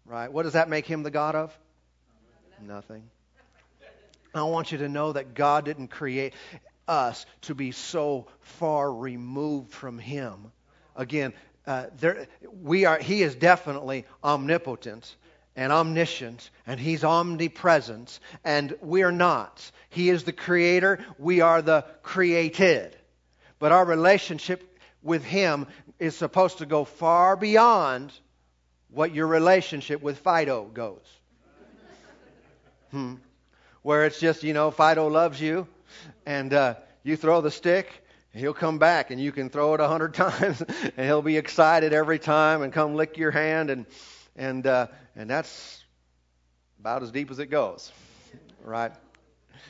Right? 0.05 0.31
What 0.31 0.43
does 0.43 0.53
that 0.53 0.69
make 0.69 0.85
him 0.85 1.03
the 1.03 1.11
God 1.11 1.35
of? 1.35 1.57
Nothing. 2.61 3.03
I 4.33 4.43
want 4.43 4.71
you 4.71 4.79
to 4.79 4.89
know 4.89 5.13
that 5.13 5.33
God 5.33 5.65
didn't 5.65 5.89
create 5.89 6.33
us 6.87 7.25
to 7.41 7.55
be 7.55 7.71
so 7.71 8.27
far 8.39 8.91
removed 8.91 9.71
from 9.71 9.99
him. 9.99 10.51
Again, 10.95 11.33
uh, 11.67 11.87
there, 11.99 12.27
we 12.61 12.85
are, 12.85 12.97
he 12.97 13.21
is 13.21 13.35
definitely 13.35 14.05
omnipotent 14.23 15.15
and 15.55 15.71
omniscient, 15.71 16.49
and 16.65 16.79
he's 16.79 17.03
omnipresent, 17.03 18.19
and 18.43 18.75
we're 18.81 19.11
not. 19.11 19.71
He 19.89 20.09
is 20.09 20.23
the 20.23 20.31
creator, 20.31 20.99
we 21.17 21.41
are 21.41 21.61
the 21.61 21.85
created. 22.03 22.95
But 23.59 23.71
our 23.71 23.85
relationship 23.85 24.79
with 25.03 25.23
Him 25.23 25.67
is 25.99 26.15
supposed 26.15 26.57
to 26.57 26.65
go 26.65 26.83
far 26.83 27.35
beyond 27.35 28.11
what 28.91 29.13
your 29.15 29.27
relationship 29.27 30.01
with 30.01 30.19
Fido 30.19 30.65
goes. 30.65 31.05
Hmm. 32.91 33.15
Where 33.83 34.05
it's 34.05 34.19
just, 34.19 34.43
you 34.43 34.53
know, 34.53 34.69
Fido 34.69 35.07
loves 35.07 35.39
you, 35.41 35.67
and 36.25 36.53
uh, 36.53 36.75
you 37.03 37.15
throw 37.15 37.41
the 37.41 37.49
stick, 37.49 38.05
he'll 38.33 38.53
come 38.53 38.77
back, 38.79 39.11
and 39.11 39.19
you 39.19 39.31
can 39.31 39.49
throw 39.49 39.73
it 39.73 39.79
a 39.79 39.87
hundred 39.87 40.13
times, 40.15 40.61
and 40.61 41.05
he'll 41.05 41.21
be 41.21 41.37
excited 41.37 41.93
every 41.93 42.19
time 42.19 42.61
and 42.61 42.73
come 42.73 42.95
lick 42.95 43.17
your 43.17 43.31
hand, 43.31 43.69
and 43.69 43.85
and 44.35 44.67
uh, 44.67 44.87
and 45.15 45.29
that's 45.29 45.83
about 46.79 47.01
as 47.01 47.11
deep 47.11 47.31
as 47.31 47.39
it 47.39 47.47
goes, 47.47 47.91
right? 48.63 48.91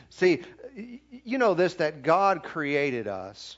See, 0.10 0.42
you 0.76 1.38
know 1.38 1.54
this 1.54 1.76
that 1.76 2.02
God 2.02 2.44
created 2.44 3.08
us 3.08 3.58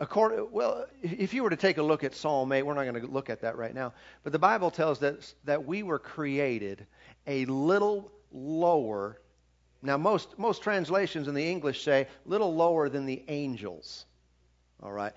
According, 0.00 0.50
well, 0.50 0.86
if 1.02 1.34
you 1.34 1.42
were 1.42 1.50
to 1.50 1.56
take 1.56 1.76
a 1.76 1.82
look 1.82 2.04
at 2.04 2.14
Psalm 2.14 2.50
8, 2.50 2.62
we're 2.62 2.72
not 2.72 2.84
going 2.84 3.02
to 3.02 3.06
look 3.06 3.28
at 3.28 3.42
that 3.42 3.58
right 3.58 3.74
now, 3.74 3.92
but 4.24 4.32
the 4.32 4.38
Bible 4.38 4.70
tells 4.70 5.02
us 5.02 5.34
that 5.44 5.66
we 5.66 5.82
were 5.82 5.98
created 5.98 6.86
a 7.26 7.44
little 7.44 8.10
lower. 8.32 9.20
Now, 9.82 9.98
most, 9.98 10.38
most 10.38 10.62
translations 10.62 11.28
in 11.28 11.34
the 11.34 11.46
English 11.46 11.84
say 11.84 12.08
little 12.24 12.54
lower 12.54 12.88
than 12.88 13.04
the 13.04 13.22
angels. 13.28 14.06
All 14.82 14.92
right. 14.92 15.12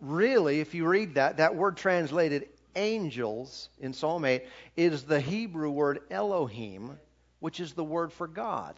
Really, 0.00 0.60
if 0.60 0.74
you 0.74 0.86
read 0.86 1.14
that, 1.16 1.36
that 1.36 1.54
word 1.54 1.76
translated 1.76 2.48
angels 2.74 3.68
in 3.80 3.92
Psalm 3.92 4.24
8 4.24 4.46
is 4.78 5.02
the 5.02 5.20
Hebrew 5.20 5.70
word 5.70 6.00
Elohim, 6.10 6.98
which 7.40 7.60
is 7.60 7.74
the 7.74 7.84
word 7.84 8.14
for 8.14 8.26
God. 8.26 8.76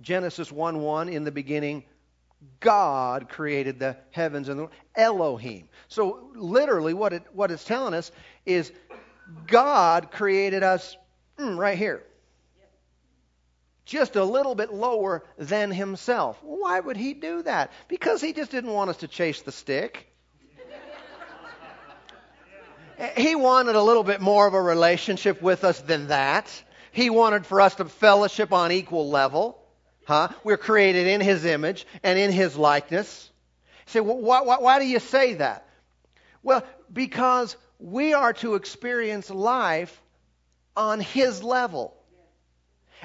Genesis 0.00 0.50
1 0.50 0.78
1, 0.78 1.08
in 1.10 1.24
the 1.24 1.30
beginning, 1.30 1.84
God 2.60 3.28
created 3.28 3.78
the 3.78 3.96
heavens 4.10 4.48
and 4.48 4.60
the 4.60 4.68
Elohim. 4.94 5.68
So 5.88 6.30
literally 6.34 6.94
what 6.94 7.12
it 7.12 7.22
what 7.32 7.50
it's 7.50 7.64
telling 7.64 7.94
us 7.94 8.10
is 8.44 8.72
God 9.46 10.10
created 10.10 10.62
us 10.62 10.96
mm, 11.38 11.56
right 11.56 11.78
here. 11.78 12.02
Just 13.84 14.16
a 14.16 14.24
little 14.24 14.56
bit 14.56 14.72
lower 14.72 15.24
than 15.38 15.70
himself. 15.70 16.38
Why 16.42 16.80
would 16.80 16.96
he 16.96 17.14
do 17.14 17.42
that? 17.42 17.70
Because 17.86 18.20
he 18.20 18.32
just 18.32 18.50
didn't 18.50 18.72
want 18.72 18.90
us 18.90 18.96
to 18.98 19.08
chase 19.08 19.42
the 19.42 19.52
stick. 19.52 20.08
he 23.16 23.36
wanted 23.36 23.76
a 23.76 23.82
little 23.82 24.02
bit 24.02 24.20
more 24.20 24.46
of 24.46 24.54
a 24.54 24.60
relationship 24.60 25.40
with 25.40 25.62
us 25.62 25.80
than 25.80 26.08
that. 26.08 26.50
He 26.90 27.10
wanted 27.10 27.46
for 27.46 27.60
us 27.60 27.76
to 27.76 27.84
fellowship 27.84 28.52
on 28.52 28.72
equal 28.72 29.08
level. 29.08 29.62
Huh? 30.06 30.28
We're 30.44 30.56
created 30.56 31.08
in 31.08 31.20
His 31.20 31.44
image 31.44 31.84
and 32.04 32.16
in 32.16 32.30
His 32.30 32.56
likeness. 32.56 33.28
Say, 33.86 33.98
why, 33.98 34.42
why, 34.42 34.58
why 34.58 34.78
do 34.78 34.86
you 34.86 35.00
say 35.00 35.34
that? 35.34 35.68
Well, 36.44 36.64
because 36.92 37.56
we 37.80 38.14
are 38.14 38.32
to 38.34 38.54
experience 38.54 39.30
life 39.30 40.00
on 40.76 41.00
His 41.00 41.42
level. 41.42 41.92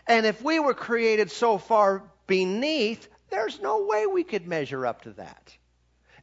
And 0.05 0.27
if 0.27 0.43
we 0.43 0.59
were 0.59 0.75
created 0.75 1.31
so 1.31 1.57
far 1.57 2.03
beneath, 2.27 3.07
there's 3.31 3.59
no 3.59 3.87
way 3.87 4.05
we 4.05 4.23
could 4.23 4.47
measure 4.47 4.85
up 4.85 5.01
to 5.01 5.11
that. 5.13 5.57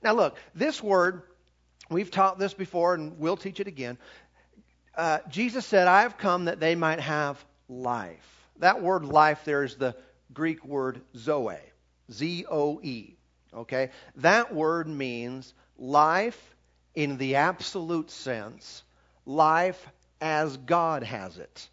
Now, 0.01 0.15
look, 0.15 0.37
this 0.55 0.81
word, 0.81 1.23
we've 1.91 2.11
taught 2.11 2.39
this 2.39 2.55
before 2.55 2.95
and 2.95 3.19
we'll 3.19 3.37
teach 3.37 3.59
it 3.59 3.67
again. 3.67 3.99
Uh, 4.97 5.19
Jesus 5.29 5.67
said, 5.67 5.89
I 5.89 6.03
have 6.03 6.19
come 6.19 6.45
that 6.45 6.61
they 6.61 6.77
might 6.77 7.01
have 7.01 7.45
life. 7.69 8.47
That 8.61 8.81
word 8.81 9.05
life 9.05 9.45
there 9.45 9.65
is 9.65 9.75
the 9.75 9.97
Greek 10.33 10.65
word 10.65 11.01
zoe, 11.17 11.59
Z 12.11 12.47
O 12.51 12.81
E. 12.83 13.17
Okay? 13.55 13.91
That 14.17 14.55
word 14.55 14.89
means 14.89 15.55
life 15.79 16.55
in 16.95 17.17
the 17.19 17.37
absolute 17.37 18.11
sense, 18.11 18.83
life 19.25 19.87
as 20.21 20.57
God 20.57 21.03
has 21.03 21.39
it. 21.39 21.69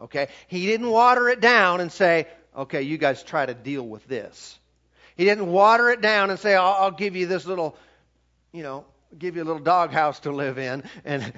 Okay? 0.00 0.28
He 0.46 0.66
didn't 0.66 0.90
water 0.90 1.28
it 1.28 1.40
down 1.40 1.80
and 1.80 1.90
say, 1.90 2.26
okay, 2.56 2.82
you 2.82 2.98
guys 2.98 3.22
try 3.22 3.44
to 3.44 3.54
deal 3.54 3.86
with 3.86 4.06
this. 4.06 4.58
He 5.16 5.24
didn't 5.24 5.48
water 5.48 5.90
it 5.90 6.00
down 6.00 6.30
and 6.30 6.38
say, 6.38 6.54
I'll, 6.54 6.74
I'll 6.74 6.90
give 6.92 7.16
you 7.16 7.26
this 7.26 7.44
little, 7.44 7.76
you 8.52 8.62
know, 8.62 8.84
give 9.18 9.36
you 9.36 9.42
a 9.42 9.44
little 9.44 9.62
doghouse 9.62 10.20
to 10.20 10.32
live 10.32 10.58
in, 10.58 10.84
and 11.04 11.32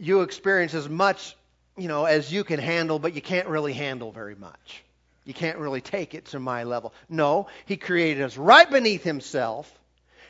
you 0.00 0.22
experience 0.22 0.74
as 0.74 0.88
much, 0.88 1.36
you 1.76 1.88
know, 1.88 2.04
as 2.04 2.32
you 2.32 2.44
can 2.44 2.58
handle, 2.60 2.98
but 2.98 3.14
you 3.14 3.20
can't 3.20 3.48
really 3.48 3.72
handle 3.72 4.12
very 4.12 4.36
much. 4.36 4.84
You 5.26 5.34
can't 5.34 5.58
really 5.58 5.80
take 5.80 6.14
it 6.14 6.26
to 6.26 6.38
my 6.38 6.62
level. 6.62 6.94
No, 7.08 7.48
He 7.66 7.76
created 7.76 8.22
us 8.22 8.38
right 8.38 8.70
beneath 8.70 9.02
Himself, 9.02 9.70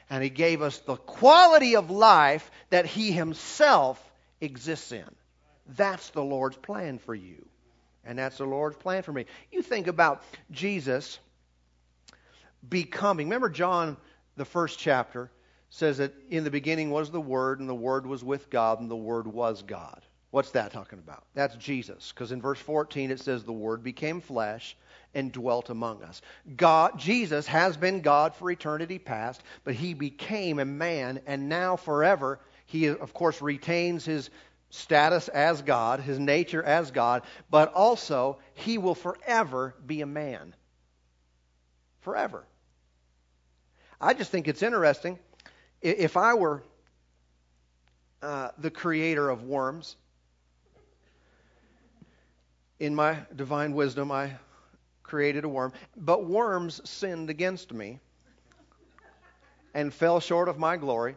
and 0.08 0.24
He 0.24 0.30
gave 0.30 0.62
us 0.62 0.78
the 0.78 0.96
quality 0.96 1.76
of 1.76 1.90
life 1.90 2.50
that 2.70 2.86
He 2.86 3.12
Himself 3.12 4.02
exists 4.40 4.90
in. 4.90 5.04
That's 5.76 6.10
the 6.10 6.24
Lord's 6.24 6.56
plan 6.56 6.98
for 6.98 7.14
you. 7.14 7.46
And 8.04 8.18
that's 8.18 8.38
the 8.38 8.46
Lord's 8.46 8.76
plan 8.76 9.02
for 9.02 9.12
me. 9.12 9.26
You 9.52 9.62
think 9.62 9.86
about 9.86 10.22
Jesus 10.50 11.18
becoming. 12.66 13.26
Remember, 13.26 13.50
John, 13.50 13.98
the 14.36 14.44
first 14.44 14.78
chapter, 14.78 15.30
says 15.68 15.98
that 15.98 16.14
in 16.30 16.44
the 16.44 16.50
beginning 16.50 16.90
was 16.90 17.10
the 17.10 17.20
Word, 17.20 17.60
and 17.60 17.68
the 17.68 17.74
Word 17.74 18.06
was 18.06 18.24
with 18.24 18.48
God, 18.48 18.80
and 18.80 18.90
the 18.90 18.96
Word 18.96 19.26
was 19.26 19.62
God. 19.62 20.00
What's 20.30 20.52
that 20.52 20.72
talking 20.72 20.98
about? 21.00 21.24
That's 21.34 21.56
Jesus. 21.56 22.12
Because 22.12 22.32
in 22.32 22.40
verse 22.40 22.60
14 22.60 23.10
it 23.10 23.20
says, 23.20 23.42
The 23.44 23.52
Word 23.52 23.82
became 23.82 24.20
flesh 24.20 24.76
and 25.14 25.32
dwelt 25.32 25.70
among 25.70 26.02
us. 26.02 26.20
God, 26.56 26.98
Jesus 26.98 27.46
has 27.46 27.76
been 27.76 28.00
God 28.00 28.34
for 28.34 28.50
eternity 28.50 28.98
past, 28.98 29.42
but 29.64 29.74
he 29.74 29.94
became 29.94 30.58
a 30.58 30.64
man, 30.64 31.20
and 31.26 31.48
now 31.48 31.76
forever, 31.76 32.40
he, 32.66 32.88
of 32.88 33.14
course, 33.14 33.40
retains 33.40 34.04
his 34.04 34.30
status 34.70 35.28
as 35.28 35.62
God, 35.62 36.00
his 36.00 36.18
nature 36.18 36.62
as 36.62 36.90
God, 36.90 37.22
but 37.50 37.72
also 37.72 38.38
he 38.54 38.78
will 38.78 38.94
forever 38.94 39.74
be 39.86 40.00
a 40.00 40.06
man. 40.06 40.54
Forever. 42.00 42.44
I 44.00 44.14
just 44.14 44.30
think 44.30 44.48
it's 44.48 44.62
interesting. 44.62 45.18
If 45.80 46.16
I 46.16 46.34
were 46.34 46.62
uh, 48.22 48.50
the 48.58 48.70
creator 48.70 49.28
of 49.28 49.44
worms, 49.44 49.96
in 52.78 52.94
my 52.94 53.16
divine 53.34 53.72
wisdom, 53.72 54.12
I 54.12 54.32
created 55.06 55.44
a 55.44 55.48
worm. 55.48 55.72
But 55.96 56.26
worms 56.26 56.80
sinned 56.88 57.30
against 57.30 57.72
me 57.72 58.00
and 59.72 59.94
fell 59.94 60.20
short 60.20 60.48
of 60.48 60.58
my 60.58 60.76
glory 60.76 61.14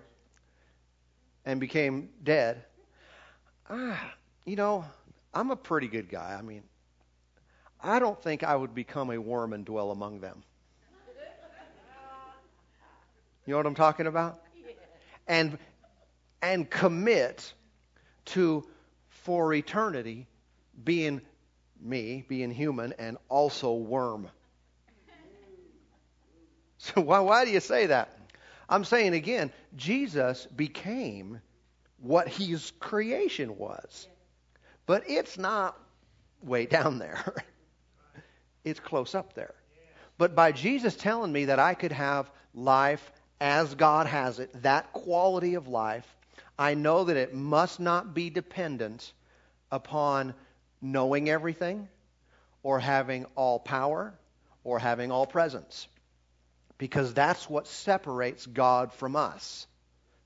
and 1.46 1.60
became 1.60 2.10
dead. 2.24 2.64
Ah, 3.70 4.14
you 4.46 4.56
know, 4.56 4.86
I'm 5.34 5.52
a 5.52 5.56
pretty 5.56 5.88
good 5.88 6.10
guy. 6.10 6.36
I 6.38 6.42
mean, 6.42 6.64
I 7.82 8.00
don't 8.00 8.22
think 8.22 8.44
I 8.44 8.56
would 8.56 8.76
become 8.76 9.12
a 9.12 9.18
worm 9.18 9.54
and 9.54 9.66
dwell 9.66 9.92
among 9.92 10.20
them. 10.20 10.44
You 13.46 13.54
know 13.54 13.58
what 13.58 13.66
I'm 13.66 13.76
talking 13.76 14.06
about? 14.06 14.42
And 15.28 15.58
and 16.42 16.70
commit 16.70 17.54
to 18.26 18.68
for 19.10 19.54
eternity 19.54 20.28
being 20.84 21.22
me 21.82 22.24
being 22.28 22.52
human 22.52 22.94
and 23.00 23.18
also 23.30 23.74
worm. 23.74 24.30
So 26.82 27.02
why, 27.02 27.20
why 27.20 27.44
do 27.44 27.52
you 27.52 27.60
say 27.60 27.88
that? 27.88 28.18
I'm 28.70 28.86
saying 28.86 29.14
again, 29.14 29.52
Jesus 29.76 30.46
became 30.46 31.42
what 32.02 32.30
his 32.30 32.72
creation 32.80 33.58
was. 33.58 34.08
But 34.86 35.04
it's 35.10 35.38
not 35.38 35.78
way 36.42 36.66
down 36.66 37.00
there. 37.00 37.36
it's 38.64 38.80
close 38.80 39.14
up 39.14 39.34
there. 39.34 39.54
But 40.18 40.36
by 40.36 40.52
Jesus 40.52 40.96
telling 40.96 41.32
me 41.32 41.46
that 41.46 41.60
I 41.60 41.74
could 41.74 41.92
have 41.92 42.32
life 42.54 43.12
as 43.42 43.76
God 43.76 44.08
has 44.08 44.40
it, 44.40 44.64
that 44.64 44.92
quality 44.92 45.56
of 45.56 45.68
life, 45.68 46.08
I 46.58 46.74
know 46.74 47.06
that 47.06 47.18
it 47.18 47.34
must 47.34 47.80
not 47.80 48.14
be 48.14 48.30
dependent 48.30 49.14
upon 49.72 50.34
knowing 50.82 51.30
everything, 51.30 51.88
or 52.64 52.80
having 52.80 53.26
all 53.36 53.60
power, 53.60 54.14
or 54.64 54.80
having 54.80 55.12
all 55.12 55.26
presence. 55.26 55.88
Because 56.78 57.14
that's 57.14 57.50
what 57.50 57.68
separates 57.68 58.46
God 58.46 58.94
from 58.94 59.16
us. 59.16 59.68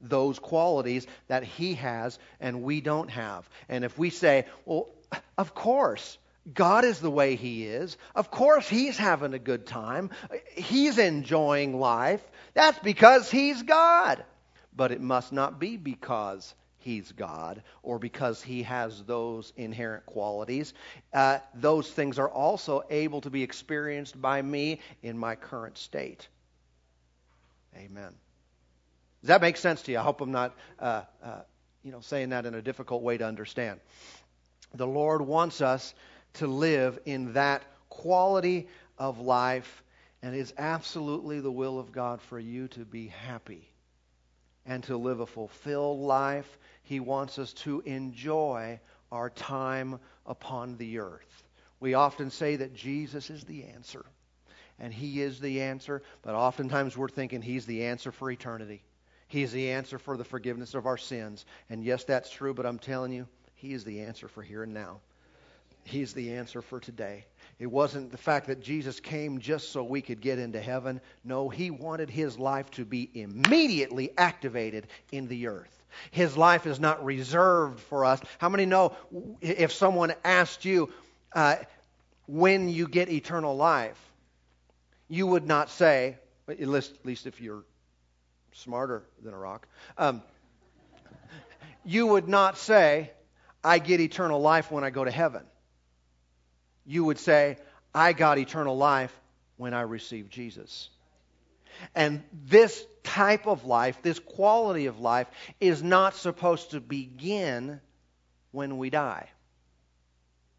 Those 0.01 0.38
qualities 0.39 1.07
that 1.27 1.43
He 1.43 1.75
has 1.75 2.19
and 2.39 2.63
we 2.63 2.81
don't 2.81 3.10
have. 3.10 3.50
And 3.69 3.83
if 3.83 3.98
we 3.98 4.10
say, 4.10 4.45
well, 4.65 4.89
of 5.38 5.55
course, 5.55 6.17
God 6.51 6.83
is 6.83 7.00
the 7.00 7.10
way 7.10 7.36
He 7.36 7.65
is. 7.65 7.98
Of 8.13 8.29
course, 8.29 8.67
He's 8.67 8.98
having 8.98 9.33
a 9.33 9.39
good 9.39 9.65
time. 9.65 10.10
He's 10.55 10.98
enjoying 10.98 11.79
life. 11.79 12.24
That's 12.53 12.79
because 12.79 13.31
He's 13.31 13.63
God. 13.63 14.24
But 14.75 14.91
it 14.91 15.01
must 15.01 15.31
not 15.31 15.60
be 15.60 15.77
because 15.77 16.53
he's 16.84 17.12
God 17.12 17.63
or 17.82 17.98
because 17.98 18.42
he 18.42 18.63
has 18.63 19.04
those 19.04 19.54
inherent 19.58 20.06
qualities. 20.06 20.74
Uh, 21.13 21.40
those 21.56 21.90
things 21.90 22.20
are 22.20 22.30
also 22.30 22.84
able 22.90 23.22
to 23.22 23.30
be 23.30 23.44
experienced 23.44 24.22
by 24.22 24.42
me 24.42 24.80
in 25.02 25.18
my 25.18 25.36
current 25.36 25.78
state. 25.78 26.28
Amen. 27.75 28.13
Does 29.22 29.30
that 29.30 29.42
make 29.42 29.58
sense 29.58 29.82
to 29.84 29.92
you? 29.92 30.00
I 30.00 30.02
hope 30.02 30.22
I'm 30.22 30.32
not, 30.32 30.54
uh, 30.80 31.04
uh, 31.24 31.42
you 31.84 31.92
know, 31.92 32.02
saying 32.02 32.30
that 32.30 32.46
in 32.46 32.54
a 32.54 32.62
difficult 32.62 33.02
way 33.02 33.18
to 33.18 33.25
understand. 33.25 33.80
The 34.74 34.88
Lord 34.88 35.22
wants 35.22 35.62
us 35.62 35.94
to 36.36 36.48
live 36.48 37.00
in 37.06 37.34
that 37.34 37.63
quality 37.90 38.68
of 38.98 39.20
life, 39.20 39.84
and 40.22 40.36
it 40.36 40.40
is 40.40 40.54
absolutely 40.58 41.40
the 41.40 41.52
will 41.52 41.80
of 41.80 41.92
God 41.92 42.22
for 42.22 42.40
you 42.40 42.68
to 42.70 42.82
be 42.82 43.08
happy 43.08 43.70
and 44.66 44.84
to 44.86 44.98
live 44.98 45.20
a 45.20 45.25
fulfilled 45.25 46.00
life. 46.00 46.58
He 46.84 47.00
wants 47.00 47.40
us 47.40 47.54
to 47.54 47.82
enjoy 47.82 48.80
our 49.12 49.30
time 49.30 50.00
upon 50.25 50.78
the 50.78 51.00
earth. 51.00 51.44
We 51.80 51.94
often 51.94 52.30
say 52.30 52.58
that 52.58 52.74
Jesus 52.74 53.30
is 53.30 53.44
the 53.44 53.66
answer, 53.66 54.06
and 54.80 54.94
He 54.94 55.22
is 55.22 55.40
the 55.40 55.62
answer, 55.62 56.02
but 56.22 56.36
oftentimes 56.36 56.98
we're 56.98 57.10
thinking 57.10 57.42
He's 57.42 57.66
the 57.66 57.86
answer 57.86 58.12
for 58.12 58.32
eternity. 58.32 58.84
He's 59.28 59.52
the 59.52 59.72
answer 59.72 59.98
for 59.98 60.16
the 60.16 60.24
forgiveness 60.24 60.75
of 60.75 60.86
our 60.86 60.98
sins. 60.98 61.46
And 61.70 61.84
yes, 61.84 62.04
that's 62.04 62.30
true, 62.30 62.54
but 62.54 62.66
I'm 62.66 62.80
telling 62.80 63.12
you, 63.12 63.28
He 63.56 63.74
is 63.74 63.84
the 63.84 64.02
answer 64.02 64.28
for 64.28 64.42
here 64.42 64.63
and 64.63 64.74
now. 64.74 65.00
He's 65.86 66.13
the 66.13 66.34
answer 66.34 66.62
for 66.62 66.80
today. 66.80 67.25
It 67.60 67.68
wasn't 67.68 68.12
the 68.12 68.18
fact 68.18 68.48
that 68.48 68.62
Jesus 68.62 69.00
came 69.00 69.40
just 69.40 69.72
so 69.72 69.84
we 69.84 70.02
could 70.02 70.22
get 70.22 70.40
into 70.40 70.62
heaven. 70.62 71.02
No, 71.24 71.50
he 71.50 71.72
wanted 71.72 72.10
his 72.10 72.40
life 72.40 72.72
to 72.72 72.86
be 72.86 73.10
immediately 73.13 74.12
activated 74.18 74.88
in 75.12 75.28
the 75.28 75.48
earth. 75.48 75.83
His 76.12 76.38
life 76.38 76.65
is 76.65 76.79
not 76.79 77.03
reserved 77.03 77.79
for 77.79 78.05
us. 78.05 78.19
How 78.38 78.50
many 78.50 78.65
know 78.65 78.95
if 79.41 79.71
someone 79.71 80.13
asked 80.23 80.65
you 80.65 80.91
uh, 81.33 81.57
when 82.27 82.69
you 82.69 82.88
get 82.88 83.09
eternal 83.09 83.55
life, 83.55 84.00
you 85.07 85.27
would 85.27 85.47
not 85.47 85.69
say, 85.69 86.17
at 86.47 86.59
least, 86.59 86.93
at 87.00 87.05
least 87.05 87.27
if 87.27 87.41
you're 87.41 87.63
smarter 88.53 89.03
than 89.23 89.33
a 89.33 89.38
rock, 89.38 89.67
um, 89.97 90.21
you 91.85 92.07
would 92.07 92.27
not 92.27 92.57
say, 92.57 93.12
I 93.63 93.79
get 93.79 94.00
eternal 94.00 94.39
life 94.39 94.71
when 94.71 94.83
I 94.83 94.89
go 94.89 95.03
to 95.03 95.12
heaven 95.12 95.43
you 96.85 97.03
would 97.05 97.19
say, 97.19 97.57
I 97.93 98.13
got 98.13 98.38
eternal 98.38 98.77
life 98.77 99.17
when 99.57 99.73
I 99.73 99.81
received 99.81 100.31
Jesus. 100.31 100.89
And 101.96 102.24
this 102.32 102.86
type 103.03 103.48
of 103.48 103.65
life, 103.65 104.01
this 104.01 104.20
quality 104.20 104.86
of 104.86 105.00
life, 105.00 105.27
is 105.60 105.84
not 105.84 106.15
supposed 106.15 106.72
to 106.72 106.80
begin 106.80 107.80
when 108.51 108.77
we 108.77 108.89
die 108.89 109.30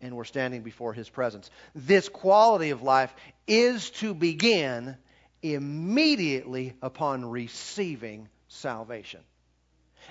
and 0.04 0.16
we're 0.16 0.24
standing 0.24 0.62
before 0.62 0.92
His 0.92 1.08
presence. 1.08 1.50
This 1.74 2.08
quality 2.08 2.70
of 2.70 2.82
life 2.82 3.14
is 3.46 3.90
to 3.90 4.14
begin 4.14 4.96
immediately 5.42 6.74
upon 6.82 7.24
receiving 7.24 8.28
salvation. 8.48 9.20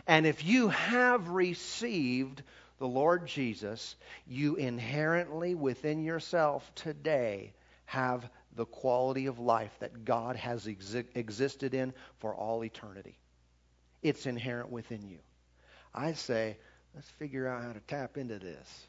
And 0.08 0.26
if 0.26 0.44
you 0.44 0.70
have 0.70 1.30
received 1.30 2.42
the 2.80 2.88
Lord 2.88 3.28
Jesus, 3.28 3.96
you 4.28 4.56
inherently 4.56 5.54
within 5.54 6.04
yourself 6.04 6.70
today 6.74 7.54
have 7.86 8.28
the 8.56 8.66
quality 8.66 9.26
of 9.28 9.40
life 9.40 9.72
that 9.80 10.06
God 10.06 10.36
has 10.36 10.66
exi- 10.66 11.06
existed 11.16 11.74
in 11.74 11.94
for 12.20 12.36
all 12.36 12.64
eternity. 12.64 13.18
It's 14.02 14.26
inherent 14.26 14.72
within 14.72 15.08
you. 15.08 15.20
I 15.94 16.14
say, 16.14 16.58
let's 16.94 17.10
figure 17.12 17.48
out 17.48 17.64
how 17.64 17.74
to 17.74 17.80
tap 17.82 18.18
into 18.18 18.40
this. 18.40 18.88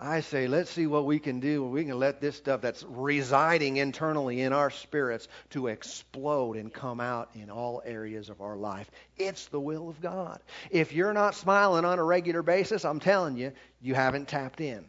I 0.00 0.20
say, 0.20 0.48
let's 0.48 0.70
see 0.70 0.88
what 0.88 1.06
we 1.06 1.20
can 1.20 1.38
do. 1.38 1.64
We 1.64 1.84
can 1.84 1.96
let 1.96 2.20
this 2.20 2.34
stuff 2.34 2.60
that's 2.60 2.82
residing 2.82 3.76
internally 3.76 4.40
in 4.40 4.52
our 4.52 4.70
spirits 4.70 5.28
to 5.50 5.68
explode 5.68 6.56
and 6.56 6.72
come 6.72 6.98
out 6.98 7.30
in 7.34 7.50
all 7.50 7.82
areas 7.84 8.28
of 8.28 8.40
our 8.40 8.56
life. 8.56 8.90
It's 9.16 9.46
the 9.46 9.60
will 9.60 9.88
of 9.88 10.00
God. 10.00 10.40
If 10.70 10.92
you're 10.92 11.12
not 11.12 11.36
smiling 11.36 11.84
on 11.84 12.00
a 12.00 12.04
regular 12.04 12.42
basis, 12.42 12.84
I'm 12.84 12.98
telling 12.98 13.36
you, 13.36 13.52
you 13.80 13.94
haven't 13.94 14.26
tapped 14.26 14.60
in. 14.60 14.84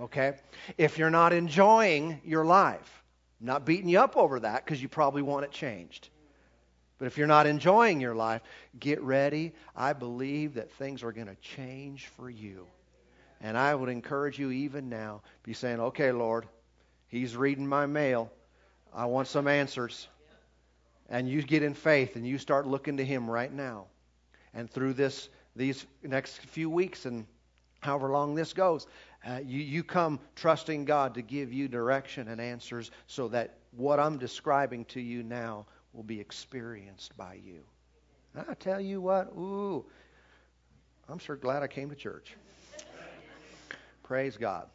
Okay? 0.00 0.34
If 0.78 0.98
you're 0.98 1.10
not 1.10 1.32
enjoying 1.32 2.20
your 2.24 2.44
life, 2.44 3.02
I'm 3.40 3.46
not 3.46 3.66
beating 3.66 3.88
you 3.88 4.00
up 4.00 4.16
over 4.16 4.40
that 4.40 4.64
because 4.64 4.80
you 4.80 4.88
probably 4.88 5.22
want 5.22 5.44
it 5.44 5.50
changed. 5.50 6.08
But 6.98 7.06
if 7.06 7.18
you're 7.18 7.26
not 7.26 7.46
enjoying 7.46 8.00
your 8.00 8.14
life, 8.14 8.42
get 8.78 9.02
ready. 9.02 9.52
I 9.74 9.92
believe 9.92 10.54
that 10.54 10.70
things 10.70 11.02
are 11.02 11.10
going 11.10 11.26
to 11.26 11.34
change 11.36 12.06
for 12.06 12.30
you. 12.30 12.66
And 13.40 13.58
I 13.58 13.74
would 13.74 13.88
encourage 13.88 14.38
you 14.38 14.52
even 14.52 14.88
now, 14.88 15.22
be 15.42 15.52
saying, 15.52 15.80
okay, 15.80 16.12
Lord, 16.12 16.46
he's 17.08 17.36
reading 17.36 17.66
my 17.66 17.86
mail. 17.86 18.30
I 18.94 19.06
want 19.06 19.26
some 19.26 19.48
answers. 19.48 20.06
And 21.08 21.28
you 21.28 21.42
get 21.42 21.64
in 21.64 21.74
faith 21.74 22.14
and 22.14 22.24
you 22.24 22.38
start 22.38 22.68
looking 22.68 22.96
to 22.98 23.04
him 23.04 23.28
right 23.28 23.52
now. 23.52 23.86
And 24.54 24.70
through 24.70 24.92
this, 24.92 25.28
these 25.56 25.84
next 26.04 26.36
few 26.36 26.70
weeks 26.70 27.04
and 27.04 27.26
however 27.80 28.10
long 28.10 28.36
this 28.36 28.52
goes, 28.52 28.86
uh, 29.26 29.40
you, 29.44 29.60
you 29.60 29.84
come 29.84 30.20
trusting 30.34 30.84
God 30.84 31.14
to 31.14 31.22
give 31.22 31.52
you 31.52 31.68
direction 31.68 32.28
and 32.28 32.40
answers 32.40 32.90
so 33.06 33.28
that 33.28 33.54
what 33.76 34.00
I'm 34.00 34.18
describing 34.18 34.84
to 34.86 35.00
you 35.00 35.22
now 35.22 35.66
will 35.92 36.02
be 36.02 36.20
experienced 36.20 37.16
by 37.16 37.34
you. 37.34 37.60
I 38.36 38.54
tell 38.54 38.80
you 38.80 39.00
what, 39.00 39.28
ooh, 39.36 39.84
I'm 41.08 41.18
sure 41.18 41.36
glad 41.36 41.62
I 41.62 41.66
came 41.66 41.90
to 41.90 41.96
church. 41.96 42.34
Praise 44.02 44.36
God. 44.36 44.66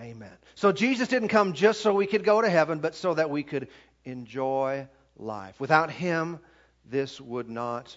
Amen. 0.00 0.32
So 0.54 0.72
Jesus 0.72 1.08
didn't 1.08 1.28
come 1.28 1.52
just 1.52 1.80
so 1.80 1.94
we 1.94 2.06
could 2.06 2.24
go 2.24 2.42
to 2.42 2.50
heaven, 2.50 2.80
but 2.80 2.94
so 2.94 3.14
that 3.14 3.30
we 3.30 3.42
could 3.42 3.68
enjoy 4.04 4.88
life. 5.16 5.60
Without 5.60 5.90
Him, 5.90 6.40
this 6.90 7.20
would 7.20 7.48
not 7.48 7.96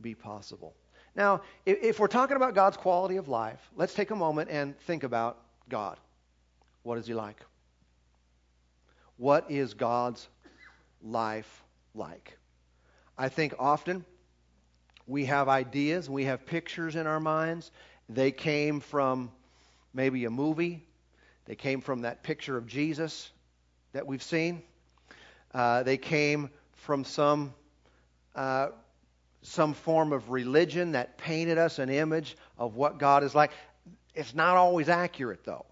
be 0.00 0.14
possible. 0.14 0.74
Now, 1.16 1.42
if 1.66 1.98
we're 1.98 2.06
talking 2.06 2.36
about 2.36 2.54
God's 2.54 2.76
quality 2.76 3.16
of 3.16 3.28
life, 3.28 3.58
let's 3.76 3.94
take 3.94 4.10
a 4.10 4.16
moment 4.16 4.50
and 4.50 4.78
think 4.80 5.02
about 5.02 5.38
God. 5.68 5.98
What 6.82 6.98
is 6.98 7.06
He 7.06 7.14
like? 7.14 7.44
What 9.16 9.50
is 9.50 9.74
God's 9.74 10.28
life 11.02 11.62
like? 11.94 12.38
I 13.18 13.28
think 13.28 13.54
often 13.58 14.04
we 15.06 15.26
have 15.26 15.48
ideas, 15.48 16.08
we 16.08 16.24
have 16.24 16.46
pictures 16.46 16.96
in 16.96 17.06
our 17.06 17.20
minds. 17.20 17.70
They 18.08 18.30
came 18.30 18.80
from 18.80 19.30
maybe 19.92 20.24
a 20.24 20.30
movie. 20.30 20.86
They 21.46 21.56
came 21.56 21.80
from 21.80 22.02
that 22.02 22.22
picture 22.22 22.56
of 22.56 22.66
Jesus 22.66 23.30
that 23.92 24.06
we've 24.06 24.22
seen. 24.22 24.62
Uh, 25.52 25.82
they 25.82 25.96
came 25.96 26.48
from 26.74 27.04
some 27.04 27.52
uh, 28.34 28.68
some 29.42 29.74
form 29.74 30.12
of 30.12 30.30
religion 30.30 30.92
that 30.92 31.18
painted 31.18 31.58
us 31.58 31.78
an 31.78 31.88
image 31.88 32.36
of 32.58 32.74
what 32.74 32.98
God 32.98 33.24
is 33.24 33.34
like. 33.34 33.52
It's 34.14 34.34
not 34.34 34.56
always 34.56 34.88
accurate, 34.88 35.44
though. 35.44 35.66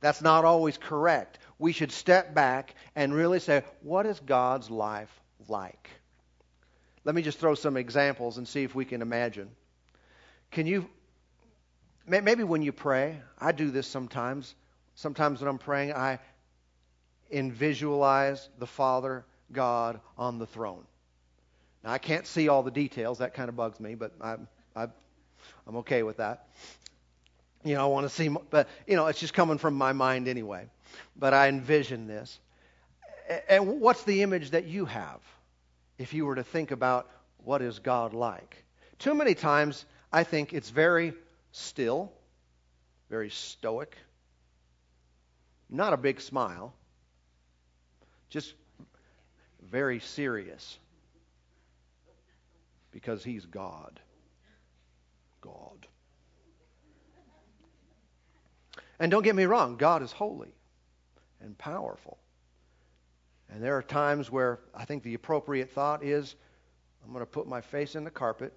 That's 0.00 0.22
not 0.22 0.44
always 0.44 0.78
correct. 0.78 1.38
We 1.58 1.72
should 1.72 1.92
step 1.92 2.34
back 2.34 2.74
and 2.94 3.14
really 3.14 3.40
say, 3.40 3.64
what 3.82 4.06
is 4.06 4.20
God's 4.20 4.70
life 4.70 5.10
like? 5.48 5.90
Let 7.04 7.14
me 7.14 7.22
just 7.22 7.38
throw 7.38 7.54
some 7.54 7.76
examples 7.76 8.38
and 8.38 8.46
see 8.46 8.64
if 8.64 8.74
we 8.74 8.84
can 8.84 9.02
imagine. 9.02 9.50
Can 10.50 10.66
you 10.66 10.88
Maybe 12.06 12.44
when 12.44 12.62
you 12.62 12.72
pray, 12.72 13.20
I 13.38 13.52
do 13.52 13.70
this 13.70 13.86
sometimes. 13.86 14.54
Sometimes 14.94 15.40
when 15.40 15.48
I'm 15.48 15.58
praying, 15.58 15.94
I 15.94 16.18
visualize 17.32 18.48
the 18.58 18.66
Father 18.66 19.24
God 19.50 20.00
on 20.18 20.38
the 20.38 20.46
throne. 20.46 20.84
Now, 21.84 21.92
I 21.92 21.98
can't 21.98 22.26
see 22.26 22.48
all 22.48 22.62
the 22.62 22.70
details. 22.70 23.18
That 23.18 23.34
kind 23.34 23.50
of 23.50 23.56
bugs 23.56 23.78
me, 23.78 23.94
but 23.94 24.12
I'm, 24.20 24.48
I'm, 24.74 24.90
I'm 25.66 25.76
okay 25.76 26.02
with 26.02 26.16
that. 26.16 26.48
You 27.62 27.74
know, 27.74 27.82
I 27.82 27.86
want 27.86 28.08
to 28.08 28.14
see, 28.14 28.28
but, 28.28 28.68
you 28.86 28.96
know, 28.96 29.06
it's 29.06 29.20
just 29.20 29.34
coming 29.34 29.58
from 29.58 29.74
my 29.74 29.92
mind 29.92 30.26
anyway. 30.26 30.66
But 31.14 31.34
I 31.34 31.48
envision 31.48 32.06
this. 32.06 32.40
And 33.48 33.80
what's 33.80 34.02
the 34.04 34.22
image 34.22 34.50
that 34.50 34.64
you 34.64 34.86
have 34.86 35.20
if 35.98 36.14
you 36.14 36.24
were 36.24 36.34
to 36.36 36.42
think 36.42 36.70
about 36.70 37.10
what 37.44 37.60
is 37.60 37.78
God 37.78 38.14
like? 38.14 38.64
Too 38.98 39.14
many 39.14 39.34
times, 39.34 39.84
I 40.10 40.24
think 40.24 40.54
it's 40.54 40.70
very 40.70 41.12
still, 41.52 42.12
very 43.10 43.30
stoic, 43.30 43.96
not 45.68 45.92
a 45.92 45.96
big 45.98 46.20
smile, 46.20 46.72
just 48.30 48.54
very 49.70 50.00
serious 50.00 50.78
because 52.94 53.24
he's 53.24 53.44
God. 53.44 54.00
God. 55.40 55.88
And 59.00 59.10
don't 59.10 59.24
get 59.24 59.34
me 59.34 59.44
wrong, 59.44 59.76
God 59.76 60.02
is 60.02 60.12
holy 60.12 60.54
and 61.40 61.58
powerful. 61.58 62.18
And 63.50 63.62
there 63.62 63.76
are 63.76 63.82
times 63.82 64.30
where 64.30 64.60
I 64.72 64.84
think 64.84 65.02
the 65.02 65.14
appropriate 65.14 65.72
thought 65.72 66.04
is 66.04 66.36
I'm 67.04 67.12
going 67.12 67.20
to 67.20 67.30
put 67.30 67.48
my 67.48 67.60
face 67.60 67.96
in 67.96 68.04
the 68.04 68.10
carpet 68.10 68.56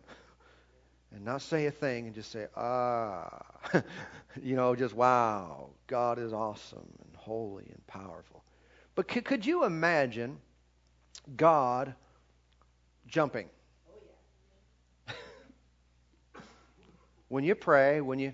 and 1.11 1.25
not 1.25 1.41
say 1.41 1.65
a 1.65 1.71
thing 1.71 2.05
and 2.05 2.13
just 2.13 2.31
say, 2.31 2.45
ah, 2.55 3.41
you 4.41 4.55
know, 4.55 4.75
just 4.75 4.93
wow, 4.93 5.71
God 5.87 6.19
is 6.19 6.31
awesome 6.31 6.87
and 7.03 7.15
holy 7.15 7.65
and 7.65 7.87
powerful. 7.87 8.43
But 8.93 9.07
could, 9.07 9.25
could 9.25 9.45
you 9.45 9.65
imagine 9.65 10.37
God 11.35 11.95
jumping. 13.07 13.49
When 17.29 17.43
you 17.43 17.55
pray, 17.55 18.01
when 18.01 18.19
you 18.19 18.33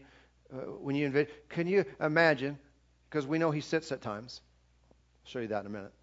uh, 0.53 0.57
when 0.57 0.95
you 0.95 1.27
can 1.49 1.67
you 1.67 1.85
imagine? 1.99 2.57
Because 3.09 3.27
we 3.27 3.37
know 3.37 3.51
he 3.51 3.61
sits 3.61 3.91
at 3.91 4.01
times. 4.01 4.41
I'll 5.25 5.31
show 5.31 5.39
you 5.39 5.47
that 5.47 5.61
in 5.61 5.67
a 5.67 5.69
minute. 5.69 5.93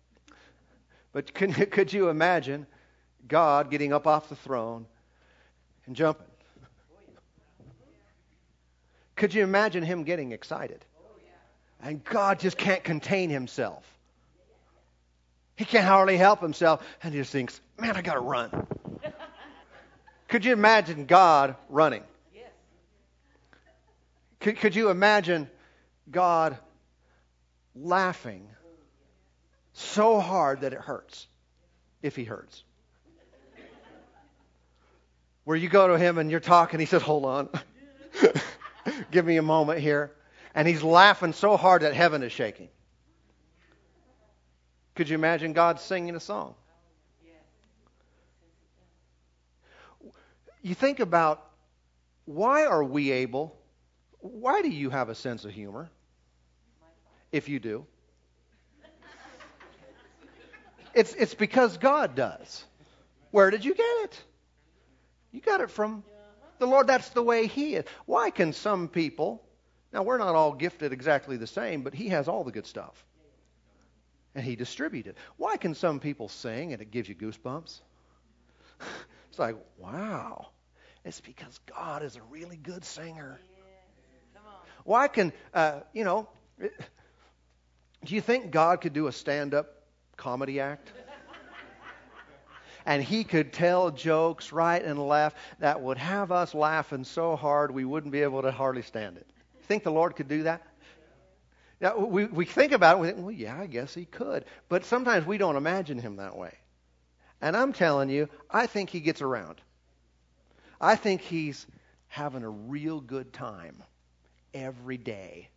But 1.12 1.32
can, 1.34 1.52
could 1.70 1.92
you 1.92 2.08
imagine 2.08 2.66
God 3.26 3.70
getting 3.70 3.92
up 3.92 4.06
off 4.06 4.28
the 4.28 4.36
throne 4.36 4.86
and 5.86 5.96
jumping? 5.96 6.26
Could 9.16 9.34
you 9.34 9.42
imagine 9.42 9.82
him 9.82 10.04
getting 10.04 10.32
excited? 10.32 10.84
And 11.82 12.02
God 12.04 12.38
just 12.38 12.56
can't 12.56 12.82
contain 12.84 13.30
himself. 13.30 13.84
He 15.56 15.64
can't 15.64 15.84
hardly 15.84 16.16
help 16.16 16.40
himself, 16.40 16.82
and 17.02 17.12
he 17.12 17.20
just 17.20 17.32
thinks, 17.32 17.60
man, 17.78 17.96
I 17.96 18.02
got 18.02 18.14
to 18.14 18.20
run. 18.20 18.66
Could 20.28 20.44
you 20.44 20.52
imagine 20.52 21.04
God 21.04 21.56
running? 21.68 22.02
Could, 24.40 24.58
could 24.58 24.74
you 24.74 24.90
imagine 24.90 25.48
God 26.10 26.58
laughing 27.74 28.48
so 29.72 30.20
hard 30.20 30.62
that 30.62 30.72
it 30.72 30.80
hurts, 30.80 31.26
if 32.02 32.16
he 32.16 32.24
hurts? 32.24 32.64
Where 35.44 35.56
you 35.56 35.68
go 35.68 35.88
to 35.88 35.98
him 35.98 36.18
and 36.18 36.30
you're 36.30 36.40
talking, 36.40 36.80
he 36.80 36.86
says, 36.86 37.02
Hold 37.02 37.24
on. 37.24 37.48
Give 39.10 39.24
me 39.24 39.36
a 39.36 39.42
moment 39.42 39.80
here. 39.80 40.12
And 40.54 40.66
he's 40.66 40.82
laughing 40.82 41.32
so 41.32 41.56
hard 41.56 41.82
that 41.82 41.94
heaven 41.94 42.22
is 42.22 42.32
shaking. 42.32 42.68
Could 44.94 45.08
you 45.08 45.14
imagine 45.14 45.52
God 45.52 45.80
singing 45.80 46.16
a 46.16 46.20
song? 46.20 46.54
You 50.62 50.74
think 50.74 51.00
about 51.00 51.46
why 52.26 52.66
are 52.66 52.84
we 52.84 53.10
able, 53.12 53.59
why 54.20 54.62
do 54.62 54.68
you 54.68 54.90
have 54.90 55.08
a 55.08 55.14
sense 55.14 55.44
of 55.44 55.52
humor? 55.52 55.90
If 57.32 57.48
you 57.48 57.60
do. 57.60 57.86
It's, 60.92 61.14
it's 61.14 61.34
because 61.34 61.76
God 61.78 62.16
does. 62.16 62.64
Where 63.30 63.50
did 63.50 63.64
you 63.64 63.74
get 63.74 64.04
it? 64.04 64.22
You 65.30 65.40
got 65.40 65.60
it 65.60 65.70
from 65.70 66.02
the 66.58 66.66
Lord. 66.66 66.88
That's 66.88 67.10
the 67.10 67.22
way 67.22 67.46
He 67.46 67.76
is. 67.76 67.84
Why 68.06 68.30
can 68.30 68.52
some 68.52 68.88
people, 68.88 69.42
now 69.92 70.02
we're 70.02 70.18
not 70.18 70.34
all 70.34 70.52
gifted 70.52 70.92
exactly 70.92 71.36
the 71.36 71.46
same, 71.46 71.82
but 71.82 71.94
He 71.94 72.08
has 72.08 72.26
all 72.26 72.42
the 72.42 72.50
good 72.50 72.66
stuff 72.66 73.04
and 74.34 74.44
he 74.44 74.56
distributed. 74.56 75.16
Why 75.36 75.56
can 75.56 75.74
some 75.74 76.00
people 76.00 76.28
sing 76.28 76.72
and 76.72 76.80
it 76.80 76.90
gives 76.90 77.08
you 77.08 77.14
goosebumps? 77.14 77.80
it's 79.30 79.38
like, 79.38 79.56
wow. 79.78 80.48
It's 81.04 81.20
because 81.20 81.58
God 81.74 82.02
is 82.02 82.16
a 82.16 82.22
really 82.30 82.56
good 82.56 82.84
singer. 82.84 83.40
Why 84.84 85.08
can, 85.08 85.32
uh, 85.54 85.80
you 85.92 86.04
know, 86.04 86.28
do 86.58 88.14
you 88.14 88.20
think 88.20 88.50
God 88.50 88.80
could 88.80 88.92
do 88.92 89.06
a 89.06 89.12
stand 89.12 89.54
up 89.54 89.82
comedy 90.16 90.60
act? 90.60 90.92
and 92.86 93.02
he 93.02 93.24
could 93.24 93.52
tell 93.52 93.90
jokes 93.90 94.52
right 94.52 94.82
and 94.82 94.98
left 94.98 95.36
that 95.58 95.80
would 95.80 95.98
have 95.98 96.32
us 96.32 96.54
laughing 96.54 97.04
so 97.04 97.36
hard 97.36 97.70
we 97.70 97.84
wouldn't 97.84 98.12
be 98.12 98.22
able 98.22 98.42
to 98.42 98.50
hardly 98.50 98.82
stand 98.82 99.16
it. 99.16 99.26
Think 99.64 99.84
the 99.84 99.92
Lord 99.92 100.16
could 100.16 100.28
do 100.28 100.44
that? 100.44 100.62
Now, 101.80 101.96
we, 101.96 102.26
we 102.26 102.44
think 102.44 102.72
about 102.72 102.96
it, 102.96 103.00
we 103.00 103.06
think, 103.08 103.18
well, 103.20 103.30
yeah, 103.30 103.58
I 103.58 103.66
guess 103.66 103.94
he 103.94 104.04
could. 104.04 104.44
But 104.68 104.84
sometimes 104.84 105.26
we 105.26 105.38
don't 105.38 105.56
imagine 105.56 105.98
him 105.98 106.16
that 106.16 106.36
way. 106.36 106.54
And 107.40 107.56
I'm 107.56 107.72
telling 107.72 108.10
you, 108.10 108.28
I 108.50 108.66
think 108.66 108.90
he 108.90 109.00
gets 109.00 109.22
around. 109.22 109.60
I 110.80 110.96
think 110.96 111.22
he's 111.22 111.66
having 112.08 112.42
a 112.42 112.50
real 112.50 113.00
good 113.00 113.32
time 113.32 113.82
every 114.54 114.96
day. 114.96 115.48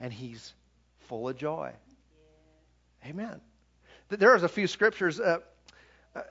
And 0.00 0.12
he's 0.12 0.52
full 1.08 1.28
of 1.28 1.36
joy. 1.36 1.72
Yeah. 3.02 3.10
Amen. 3.10 3.40
There's 4.08 4.42
a 4.42 4.48
few 4.48 4.66
scriptures. 4.66 5.20
Uh, 5.20 5.38
uh, 6.14 6.22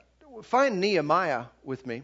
find 0.42 0.80
Nehemiah 0.80 1.44
with 1.62 1.86
me. 1.86 2.02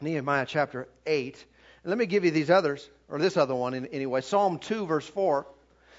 Nehemiah 0.00 0.46
chapter 0.46 0.88
8. 1.06 1.44
And 1.82 1.90
let 1.90 1.98
me 1.98 2.06
give 2.06 2.24
you 2.24 2.30
these 2.30 2.50
others, 2.50 2.88
or 3.08 3.18
this 3.18 3.36
other 3.36 3.54
one 3.54 3.74
in, 3.74 3.86
anyway. 3.86 4.20
Psalm 4.20 4.58
2, 4.58 4.86
verse 4.86 5.06
4 5.06 5.46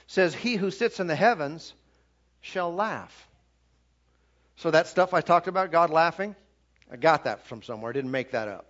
says, 0.08 0.34
He 0.34 0.56
who 0.56 0.71
sits 0.71 0.99
in 0.99 1.08
the 1.08 1.15
heavens 1.15 1.73
shall 2.41 2.73
laugh. 2.73 3.27
So 4.58 4.71
that 4.71 4.88
stuff 4.88 5.13
I 5.13 5.21
talked 5.21 5.47
about, 5.47 5.71
God 5.71 5.89
laughing, 5.89 6.36
I 6.91 6.97
got 6.97 7.23
that 7.23 7.47
from 7.47 7.63
somewhere. 7.63 7.89
I 7.89 7.93
didn't 7.93 8.12
make 8.12 8.32
that 8.32 8.47
up. 8.47 8.65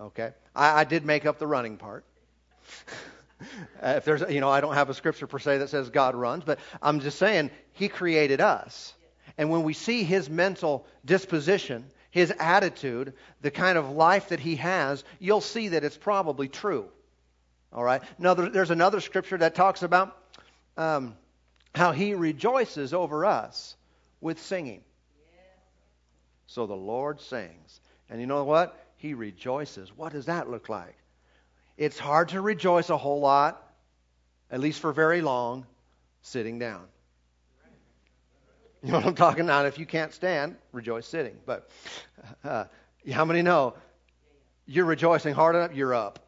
Okay? 0.00 0.32
I, 0.54 0.80
I 0.80 0.84
did 0.84 1.04
make 1.04 1.26
up 1.26 1.38
the 1.38 1.46
running 1.46 1.76
part. 1.76 2.04
if 3.82 4.04
there's, 4.04 4.22
you 4.30 4.40
know, 4.40 4.50
I 4.50 4.60
don't 4.60 4.74
have 4.74 4.90
a 4.90 4.94
scripture 4.94 5.26
per 5.26 5.38
se 5.38 5.58
that 5.58 5.68
says 5.68 5.90
God 5.90 6.14
runs, 6.14 6.44
but 6.44 6.58
I'm 6.80 7.00
just 7.00 7.18
saying 7.18 7.50
He 7.72 7.88
created 7.88 8.40
us. 8.40 8.94
And 9.38 9.50
when 9.50 9.62
we 9.62 9.72
see 9.72 10.04
His 10.04 10.28
mental 10.28 10.86
disposition, 11.04 11.86
His 12.10 12.32
attitude, 12.38 13.14
the 13.40 13.50
kind 13.50 13.78
of 13.78 13.90
life 13.90 14.28
that 14.28 14.40
He 14.40 14.56
has, 14.56 15.04
you'll 15.18 15.40
see 15.40 15.68
that 15.68 15.84
it's 15.84 15.96
probably 15.96 16.48
true. 16.48 16.88
All 17.72 17.84
right? 17.84 18.02
Now, 18.18 18.34
there's 18.34 18.70
another 18.70 19.00
scripture 19.00 19.38
that 19.38 19.54
talks 19.54 19.82
about 19.82 20.16
um, 20.76 21.16
how 21.74 21.92
he 21.92 22.14
rejoices 22.14 22.92
over 22.92 23.24
us 23.24 23.76
with 24.20 24.40
singing. 24.40 24.82
So 26.46 26.66
the 26.66 26.74
Lord 26.74 27.20
sings. 27.20 27.80
And 28.10 28.20
you 28.20 28.26
know 28.26 28.44
what? 28.44 28.78
He 28.96 29.14
rejoices. 29.14 29.90
What 29.96 30.12
does 30.12 30.26
that 30.26 30.50
look 30.50 30.68
like? 30.68 30.96
It's 31.76 31.98
hard 31.98 32.30
to 32.30 32.40
rejoice 32.40 32.90
a 32.90 32.96
whole 32.96 33.20
lot, 33.20 33.62
at 34.50 34.60
least 34.60 34.80
for 34.80 34.92
very 34.92 35.22
long, 35.22 35.66
sitting 36.22 36.58
down. 36.58 36.84
You 38.82 38.90
know 38.90 38.98
what 38.98 39.06
I'm 39.06 39.14
talking 39.14 39.44
about? 39.44 39.66
If 39.66 39.78
you 39.78 39.86
can't 39.86 40.12
stand, 40.12 40.56
rejoice 40.72 41.06
sitting. 41.06 41.36
But 41.46 41.70
uh, 42.42 42.64
how 43.10 43.24
many 43.24 43.42
know 43.42 43.74
you're 44.66 44.84
rejoicing 44.84 45.34
hard 45.34 45.54
enough, 45.54 45.74
you're 45.74 45.94
up 45.94 46.18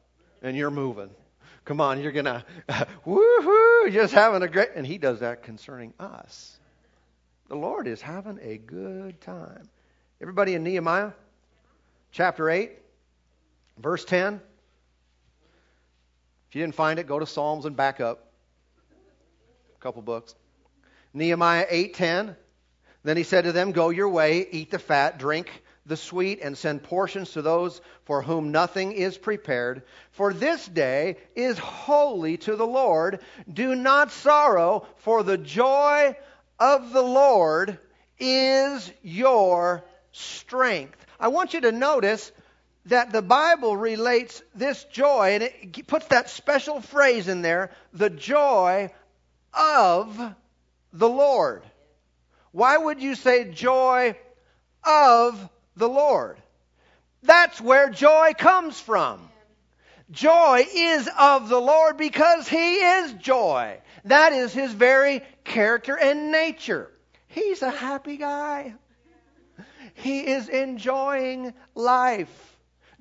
and 0.40 0.56
you're 0.56 0.70
moving? 0.70 1.10
Come 1.64 1.80
on, 1.80 2.00
you're 2.00 2.12
going 2.12 2.24
to, 2.26 2.44
woohoo, 3.06 3.92
just 3.92 4.14
having 4.14 4.42
a 4.42 4.48
great, 4.48 4.70
and 4.76 4.86
he 4.86 4.98
does 4.98 5.20
that 5.20 5.42
concerning 5.42 5.94
us. 5.98 6.58
The 7.48 7.56
Lord 7.56 7.86
is 7.86 8.00
having 8.00 8.38
a 8.40 8.56
good 8.56 9.20
time. 9.20 9.68
Everybody 10.20 10.54
in 10.54 10.62
Nehemiah 10.62 11.12
chapter 12.12 12.48
8, 12.48 12.72
verse 13.78 14.04
10. 14.04 14.40
If 16.54 16.58
you 16.58 16.62
didn't 16.62 16.76
find 16.76 17.00
it, 17.00 17.08
go 17.08 17.18
to 17.18 17.26
Psalms 17.26 17.64
and 17.64 17.76
back 17.76 18.00
up. 18.00 18.28
A 19.74 19.80
couple 19.80 20.02
books. 20.02 20.36
Nehemiah 21.12 21.66
8:10. 21.68 22.36
Then 23.02 23.16
he 23.16 23.24
said 23.24 23.42
to 23.42 23.50
them, 23.50 23.72
"Go 23.72 23.90
your 23.90 24.08
way, 24.08 24.46
eat 24.48 24.70
the 24.70 24.78
fat, 24.78 25.18
drink 25.18 25.50
the 25.84 25.96
sweet 25.96 26.38
and 26.40 26.56
send 26.56 26.84
portions 26.84 27.32
to 27.32 27.42
those 27.42 27.80
for 28.04 28.22
whom 28.22 28.52
nothing 28.52 28.92
is 28.92 29.18
prepared. 29.18 29.82
For 30.12 30.32
this 30.32 30.64
day 30.64 31.16
is 31.34 31.58
holy 31.58 32.36
to 32.36 32.54
the 32.54 32.68
Lord. 32.68 33.18
Do 33.52 33.74
not 33.74 34.12
sorrow, 34.12 34.86
for 34.98 35.24
the 35.24 35.38
joy 35.38 36.16
of 36.60 36.92
the 36.92 37.02
Lord 37.02 37.80
is 38.20 38.92
your 39.02 39.84
strength. 40.12 41.04
I 41.18 41.26
want 41.26 41.52
you 41.52 41.62
to 41.62 41.72
notice 41.72 42.30
that 42.86 43.12
the 43.12 43.22
Bible 43.22 43.76
relates 43.76 44.42
this 44.54 44.84
joy, 44.84 45.34
and 45.34 45.42
it 45.42 45.86
puts 45.86 46.06
that 46.08 46.28
special 46.30 46.80
phrase 46.80 47.28
in 47.28 47.42
there 47.42 47.70
the 47.92 48.10
joy 48.10 48.90
of 49.52 50.34
the 50.92 51.08
Lord. 51.08 51.62
Why 52.52 52.76
would 52.76 53.02
you 53.02 53.14
say 53.14 53.50
joy 53.50 54.16
of 54.84 55.48
the 55.76 55.88
Lord. 55.88 56.38
That's 57.22 57.60
where 57.60 57.90
joy 57.90 58.32
comes 58.36 58.78
from. 58.78 59.20
Joy 60.10 60.66
is 60.72 61.08
of 61.18 61.48
the 61.48 61.60
Lord 61.60 61.96
because 61.96 62.46
He 62.46 62.76
is 62.76 63.12
joy. 63.14 63.78
That 64.04 64.32
is 64.32 64.52
His 64.52 64.72
very 64.72 65.22
character 65.44 65.98
and 65.98 66.30
nature. 66.30 66.90
He's 67.28 67.62
a 67.62 67.70
happy 67.70 68.18
guy. 68.18 68.74
He 69.94 70.26
is 70.26 70.48
enjoying 70.48 71.54
life. 71.74 72.53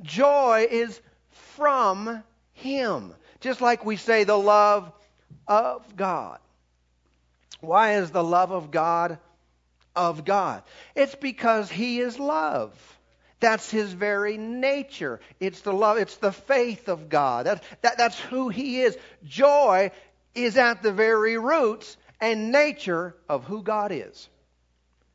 Joy 0.03 0.67
is 0.69 0.99
from 1.55 2.23
Him. 2.53 3.13
Just 3.39 3.61
like 3.61 3.85
we 3.85 3.95
say 3.95 4.23
the 4.23 4.37
love 4.37 4.91
of 5.47 5.95
God. 5.95 6.39
Why 7.61 7.95
is 7.95 8.11
the 8.11 8.23
love 8.23 8.51
of 8.51 8.71
God 8.71 9.17
of 9.95 10.25
God. 10.25 10.63
It's 10.95 11.15
because 11.15 11.69
He 11.69 11.99
is 11.99 12.19
love. 12.19 12.73
That's 13.39 13.69
His 13.69 13.91
very 13.91 14.37
nature. 14.37 15.19
It's 15.39 15.61
the 15.61 15.73
love, 15.73 15.97
it's 15.97 16.17
the 16.17 16.31
faith 16.31 16.87
of 16.87 17.09
God. 17.09 17.45
That, 17.45 17.63
that, 17.81 17.97
that's 17.97 18.19
who 18.19 18.49
He 18.49 18.81
is. 18.81 18.97
Joy 19.23 19.91
is 20.33 20.57
at 20.57 20.81
the 20.81 20.91
very 20.91 21.37
roots 21.37 21.97
and 22.19 22.51
nature 22.51 23.15
of 23.27 23.43
who 23.43 23.61
God 23.61 23.91
is. 23.91 24.29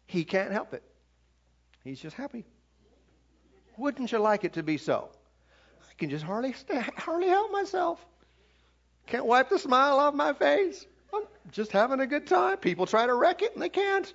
He 0.06 0.24
can't 0.24 0.52
help 0.52 0.74
it. 0.74 0.82
He's 1.84 2.00
just 2.00 2.16
happy. 2.16 2.44
Wouldn't 3.78 4.12
you 4.12 4.18
like 4.18 4.44
it 4.44 4.54
to 4.54 4.62
be 4.62 4.76
so? 4.76 5.08
I 5.80 5.94
can 5.96 6.10
just 6.10 6.24
hardly 6.24 6.54
hardly 6.96 7.28
help 7.28 7.52
myself. 7.52 8.04
Can't 9.06 9.24
wipe 9.24 9.48
the 9.48 9.58
smile 9.58 9.98
off 9.98 10.14
my 10.14 10.32
face. 10.34 10.84
I'm 11.14 11.22
just 11.52 11.72
having 11.72 12.00
a 12.00 12.06
good 12.06 12.26
time. 12.26 12.58
People 12.58 12.86
try 12.86 13.06
to 13.06 13.14
wreck 13.14 13.40
it 13.42 13.54
and 13.54 13.62
they 13.62 13.68
can't. 13.70 14.12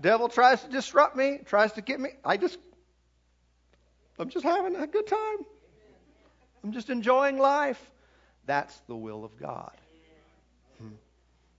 Devil 0.00 0.28
tries 0.28 0.62
to 0.62 0.70
disrupt 0.70 1.16
me, 1.16 1.40
tries 1.44 1.72
to 1.72 1.82
get 1.82 2.00
me. 2.00 2.10
I 2.24 2.36
just 2.36 2.58
I'm 4.18 4.30
just 4.30 4.44
having 4.44 4.76
a 4.76 4.86
good 4.86 5.06
time. 5.06 5.38
I'm 6.64 6.72
just 6.72 6.90
enjoying 6.90 7.38
life. 7.38 7.80
That's 8.46 8.76
the 8.86 8.96
will 8.96 9.24
of 9.24 9.36
God. 9.38 9.76
Hmm. 10.78 10.94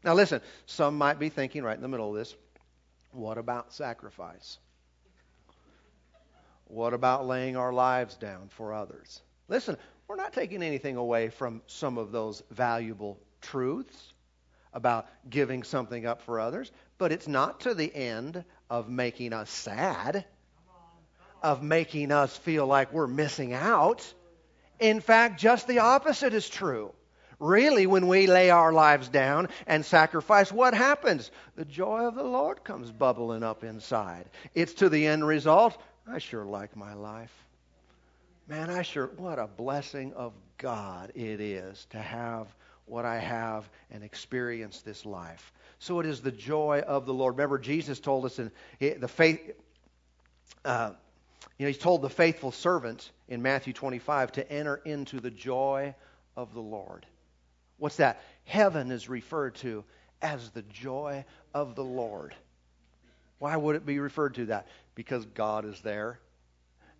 Now, 0.04 0.14
listen, 0.14 0.42
some 0.66 0.98
might 0.98 1.20
be 1.20 1.30
thinking 1.30 1.64
right 1.64 1.76
in 1.76 1.82
the 1.82 1.88
middle 1.88 2.10
of 2.10 2.16
this 2.16 2.36
what 3.12 3.38
about 3.38 3.74
sacrifice? 3.74 4.60
What 6.70 6.94
about 6.94 7.26
laying 7.26 7.56
our 7.56 7.72
lives 7.72 8.16
down 8.16 8.50
for 8.50 8.74
others? 8.74 9.22
Listen, 9.48 9.78
we're 10.08 10.16
not 10.16 10.34
taking 10.34 10.64
anything 10.64 10.98
away 10.98 11.30
from 11.30 11.62
some 11.68 11.98
of 11.98 12.12
those 12.12 12.44
valuable 12.52 13.20
truths 13.42 14.14
about 14.74 15.08
giving 15.30 15.64
something 15.64 16.06
up 16.06 16.22
for 16.22 16.40
others, 16.40 16.72
but 16.98 17.12
it's 17.12 17.28
not 17.28 17.62
to 17.62 17.74
the 17.74 17.94
end 17.94 18.44
of 18.70 18.90
making 18.90 19.34
us 19.34 19.50
sad, 19.50 20.26
of 21.42 21.64
making 21.64 22.12
us 22.12 22.36
feel 22.36 22.68
like 22.68 22.92
we're 22.92 23.08
missing 23.08 23.54
out. 23.54 24.14
In 24.80 25.00
fact, 25.00 25.40
just 25.40 25.68
the 25.68 25.80
opposite 25.80 26.34
is 26.34 26.50
true. 26.50 26.94
Really, 27.40 27.86
when 27.86 28.08
we 28.08 28.28
lay 28.28 28.50
our 28.50 28.74
lives 28.74 29.10
down 29.10 29.50
and 29.68 29.86
sacrifice, 29.86 30.52
what 30.52 30.74
happens? 30.74 31.30
The 31.56 31.66
joy 31.66 32.06
of 32.06 32.16
the 32.16 32.24
Lord 32.24 32.64
comes 32.64 32.92
bubbling 32.92 33.44
up 33.44 33.64
inside. 33.64 34.26
It's 34.56 34.74
to 34.76 34.90
the 34.90 35.06
end 35.06 35.26
result. 35.26 35.78
I 36.10 36.20
sure 36.20 36.46
like 36.46 36.76
my 36.76 36.93
life. 36.93 37.34
Man, 38.48 38.70
I 38.70 38.82
sure, 38.82 39.08
what 39.17 39.39
a 39.39 39.48
blessing 39.48 40.13
of 40.13 40.34
God 40.58 41.12
it 41.15 41.41
is 41.41 41.86
to 41.89 41.98
have 41.98 42.48
what 42.86 43.04
I 43.04 43.20
have 43.20 43.70
and 43.91 44.04
experience 44.04 44.82
this 44.82 45.06
life. 45.06 45.52
So 45.80 46.00
it 46.00 46.06
is 46.06 46.22
the 46.22 46.32
joy 46.32 46.82
of 46.88 47.06
the 47.06 47.13
Lord. 47.13 47.36
Remember, 47.36 47.58
Jesus 47.58 48.00
told 48.00 48.26
us 48.26 48.39
in 48.39 48.52
the 48.80 49.08
faith, 49.08 49.52
uh, 50.63 50.91
you 51.58 51.65
know, 51.65 51.72
He 51.72 51.78
told 51.78 52.02
the 52.02 52.10
faithful 52.10 52.54
servant 52.54 53.12
in 53.28 53.41
Matthew 53.41 53.74
25 53.74 54.32
to 54.34 54.52
enter 54.52 54.78
into 54.78 55.20
the 55.20 55.32
joy 55.32 55.93
of 56.38 56.54
the 56.54 56.62
Lord. 56.62 57.06
What's 57.78 57.98
that? 57.98 58.22
Heaven 58.46 58.91
is 58.91 59.10
referred 59.10 59.56
to 59.56 59.84
as 60.22 60.50
the 60.52 60.63
joy 60.63 61.26
of 61.54 61.76
the 61.76 61.84
Lord. 61.84 62.34
Why 63.39 63.56
would 63.56 63.76
it 63.76 63.86
be 63.86 64.00
referred 64.00 64.36
to 64.36 64.45
that? 64.47 64.67
Because 64.95 65.26
God 65.26 65.65
is 65.65 65.80
there, 65.82 66.19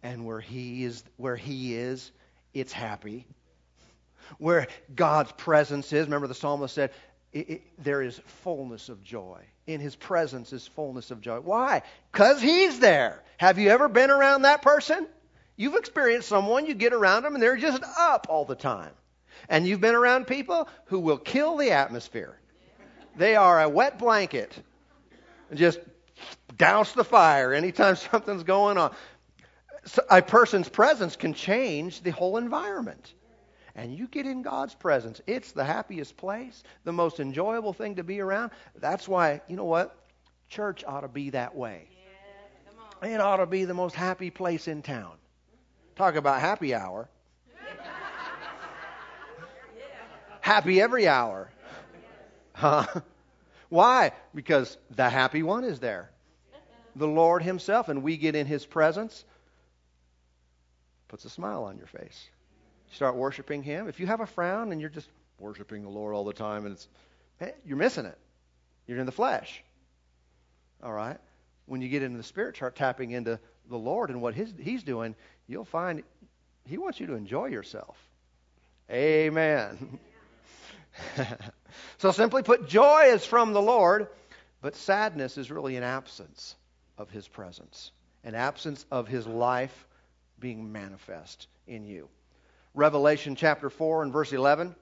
and 0.04 0.26
where 0.26 0.40
He 0.40 0.84
is, 0.84 1.04
where 1.18 1.36
He 1.36 1.76
is, 1.76 2.12
it's 2.54 2.74
happy. 2.74 3.26
Where 4.38 4.68
God's 4.94 5.32
presence 5.32 5.92
is, 5.94 6.06
remember 6.06 6.28
the 6.28 6.36
psalmist 6.36 6.76
said, 6.76 6.92
it, 7.32 7.50
it, 7.50 7.62
there 7.84 8.02
is 8.02 8.20
fullness 8.44 8.90
of 8.90 9.04
joy. 9.04 9.42
In 9.66 9.80
His 9.80 9.96
presence 9.96 10.54
is 10.54 10.68
fullness 10.68 11.12
of 11.12 11.22
joy. 11.22 11.40
Why? 11.40 11.82
Because 12.12 12.42
He's 12.42 12.80
there. 12.80 13.24
Have 13.38 13.58
you 13.58 13.70
ever 13.70 13.88
been 13.88 14.12
around 14.12 14.44
that 14.44 14.62
person? 14.62 15.08
You've 15.56 15.76
experienced 15.76 16.28
someone, 16.28 16.68
you 16.68 16.76
get 16.76 16.94
around 16.94 17.24
them, 17.24 17.34
and 17.34 17.42
they're 17.42 17.58
just 17.58 17.82
up 17.98 18.28
all 18.30 18.46
the 18.46 18.56
time. 18.56 18.92
And 19.50 19.68
you've 19.68 19.82
been 19.82 19.96
around 19.96 20.28
people 20.28 20.70
who 20.86 21.00
will 21.00 21.18
kill 21.18 21.58
the 21.58 21.72
atmosphere. 21.72 22.38
They 23.16 23.36
are 23.36 23.62
a 23.62 23.70
wet 23.70 23.98
blanket. 23.98 24.54
Just 25.54 25.80
douse 26.58 26.94
the 26.94 27.04
fire 27.04 27.54
anytime 27.54 27.96
something's 27.96 28.44
going 28.44 28.78
on. 28.78 28.94
So 29.86 30.04
a 30.10 30.22
person's 30.22 30.68
presence 30.68 31.16
can 31.16 31.34
change 31.34 32.02
the 32.02 32.12
whole 32.12 32.38
environment. 32.38 33.14
And 33.76 33.96
you 33.96 34.08
get 34.08 34.26
in 34.26 34.42
God's 34.42 34.74
presence, 34.74 35.22
it's 35.28 35.52
the 35.52 35.64
happiest 35.64 36.18
place, 36.18 36.64
the 36.84 36.92
most 36.92 37.20
enjoyable 37.20 37.74
thing 37.74 37.98
to 37.98 38.04
be 38.04 38.20
around. 38.20 38.52
That's 38.80 39.08
why, 39.08 39.42
you 39.48 39.56
know 39.56 39.66
what? 39.66 39.96
Church 40.50 40.84
ought 40.86 41.02
to 41.02 41.08
be 41.08 41.30
that 41.30 41.56
way. 41.56 41.88
Yeah, 43.04 43.10
it 43.10 43.22
ought 43.22 43.38
to 43.38 43.46
be 43.46 43.66
the 43.66 43.76
most 43.76 43.94
happy 43.94 44.32
place 44.32 44.68
in 44.68 44.82
town. 44.82 45.12
Talk 45.96 46.16
about 46.16 46.42
happy 46.42 46.74
hour. 46.74 47.08
happy 50.42 50.82
every 50.82 51.08
hour. 51.08 51.52
Huh? 52.54 52.88
Why? 53.70 54.12
Because 54.34 54.76
the 54.90 55.08
happy 55.08 55.44
one 55.44 55.64
is 55.64 55.80
there. 55.80 56.10
The 56.98 57.08
Lord 57.08 57.44
Himself, 57.44 57.90
and 57.90 58.02
we 58.02 58.18
get 58.18 58.36
in 58.36 58.48
His 58.48 58.66
presence, 58.66 59.24
puts 61.08 61.26
a 61.26 61.30
smile 61.30 61.64
on 61.64 61.78
your 61.78 61.88
face. 61.88 62.30
You 62.90 62.96
start 62.96 63.16
worshiping 63.16 63.64
Him. 63.64 63.88
If 63.88 64.00
you 64.00 64.08
have 64.08 64.20
a 64.20 64.26
frown 64.26 64.72
and 64.72 64.82
you're 64.82 64.90
just 64.90 65.10
worshiping 65.40 65.84
the 65.84 65.90
Lord 65.90 66.16
all 66.16 66.24
the 66.24 66.34
time, 66.34 66.66
and 66.66 66.74
it's 66.74 66.88
you're 67.66 67.78
missing 67.78 68.06
it. 68.06 68.18
You're 68.88 69.00
in 69.00 69.06
the 69.06 69.12
flesh. 69.12 69.64
All 70.82 70.94
right. 70.94 71.18
When 71.66 71.82
you 71.82 71.90
get 71.90 72.02
into 72.02 72.18
the 72.18 72.24
spirit, 72.24 72.56
start 72.56 72.76
tapping 72.76 73.12
into 73.12 73.40
the 73.70 73.78
Lord 73.78 74.10
and 74.10 74.22
what 74.22 74.34
his, 74.34 74.54
He's 74.60 74.84
doing. 74.84 75.16
You'll 75.48 75.66
find 75.66 76.04
He 76.66 76.78
wants 76.78 77.00
you 77.00 77.08
to 77.08 77.14
enjoy 77.14 77.48
yourself. 77.48 77.98
Amen. 78.90 80.00
so 81.98 82.12
simply 82.12 82.42
put, 82.42 82.68
joy 82.68 83.10
is 83.10 83.26
from 83.26 83.54
the 83.54 83.62
Lord, 83.62 84.08
but 84.62 84.76
sadness 84.76 85.38
is 85.38 85.52
really 85.52 85.76
an 85.76 85.84
absence 85.84 86.56
of 86.98 87.10
His 87.10 87.28
presence, 87.28 87.92
an 88.24 88.36
absence 88.36 88.86
of 88.92 89.08
His 89.08 89.28
life 89.28 89.88
being 90.40 90.72
manifest 90.72 91.48
in 91.68 91.86
you. 91.86 92.10
Revelation 92.74 93.36
chapter 93.36 93.70
4 93.70 94.04
and 94.04 94.14
verse 94.14 94.34
11. 94.34 94.76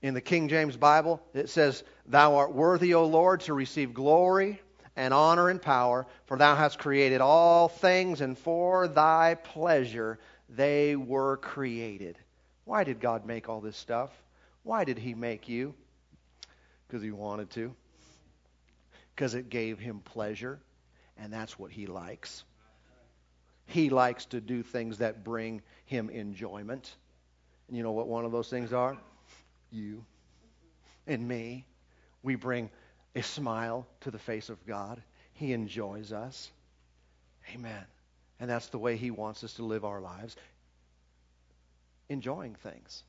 In 0.00 0.14
the 0.14 0.20
King 0.20 0.48
James 0.48 0.76
Bible, 0.76 1.20
it 1.34 1.48
says, 1.48 1.82
Thou 2.06 2.36
art 2.36 2.54
worthy, 2.54 2.94
O 2.94 3.06
Lord, 3.06 3.40
to 3.42 3.54
receive 3.54 3.94
glory 3.94 4.60
and 4.94 5.14
honor 5.14 5.48
and 5.48 5.62
power, 5.62 6.06
for 6.26 6.36
thou 6.36 6.54
hast 6.54 6.78
created 6.78 7.20
all 7.20 7.68
things, 7.68 8.20
and 8.20 8.36
for 8.36 8.86
thy 8.88 9.34
pleasure 9.34 10.18
they 10.48 10.96
were 10.96 11.36
created. 11.38 12.18
Why 12.64 12.84
did 12.84 13.00
God 13.00 13.24
make 13.24 13.48
all 13.48 13.60
this 13.60 13.76
stuff? 13.76 14.10
Why 14.62 14.84
did 14.84 14.98
he 14.98 15.14
make 15.14 15.48
you? 15.48 15.74
Because 16.86 17.02
he 17.02 17.10
wanted 17.10 17.50
to. 17.50 17.74
Because 19.14 19.34
it 19.34 19.50
gave 19.50 19.78
him 19.78 20.00
pleasure, 20.00 20.60
and 21.18 21.32
that's 21.32 21.58
what 21.58 21.70
he 21.70 21.86
likes. 21.86 22.44
He 23.66 23.90
likes 23.90 24.24
to 24.26 24.40
do 24.40 24.62
things 24.62 24.98
that 24.98 25.24
bring 25.24 25.62
him 25.84 26.08
enjoyment. 26.10 26.94
And 27.68 27.76
you 27.76 27.82
know 27.82 27.92
what 27.92 28.08
one 28.08 28.24
of 28.24 28.32
those 28.32 28.48
things 28.48 28.72
are? 28.72 28.96
You 29.70 30.04
and 31.06 31.26
me. 31.26 31.66
We 32.22 32.34
bring 32.34 32.70
a 33.14 33.22
smile 33.22 33.86
to 34.00 34.10
the 34.10 34.18
face 34.18 34.48
of 34.48 34.64
God. 34.66 35.02
He 35.32 35.52
enjoys 35.52 36.12
us. 36.12 36.50
Amen. 37.54 37.84
And 38.40 38.48
that's 38.48 38.68
the 38.68 38.78
way 38.78 38.96
He 38.96 39.10
wants 39.10 39.44
us 39.44 39.54
to 39.54 39.64
live 39.64 39.84
our 39.84 40.00
lives 40.00 40.36
enjoying 42.08 42.54
things. 42.54 43.02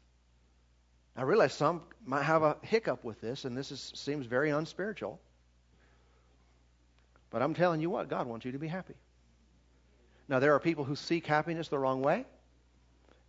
I 1.15 1.23
realize 1.23 1.53
some 1.53 1.81
might 2.05 2.23
have 2.23 2.43
a 2.43 2.57
hiccup 2.61 3.03
with 3.03 3.19
this, 3.21 3.45
and 3.45 3.57
this 3.57 3.71
is, 3.71 3.91
seems 3.95 4.25
very 4.25 4.49
unspiritual. 4.49 5.19
But 7.29 7.41
I'm 7.41 7.53
telling 7.53 7.81
you 7.81 7.89
what, 7.89 8.09
God 8.09 8.27
wants 8.27 8.45
you 8.45 8.51
to 8.51 8.59
be 8.59 8.67
happy. 8.67 8.95
Now, 10.27 10.39
there 10.39 10.53
are 10.53 10.59
people 10.59 10.83
who 10.83 10.95
seek 10.95 11.25
happiness 11.25 11.67
the 11.67 11.79
wrong 11.79 12.01
way, 12.01 12.25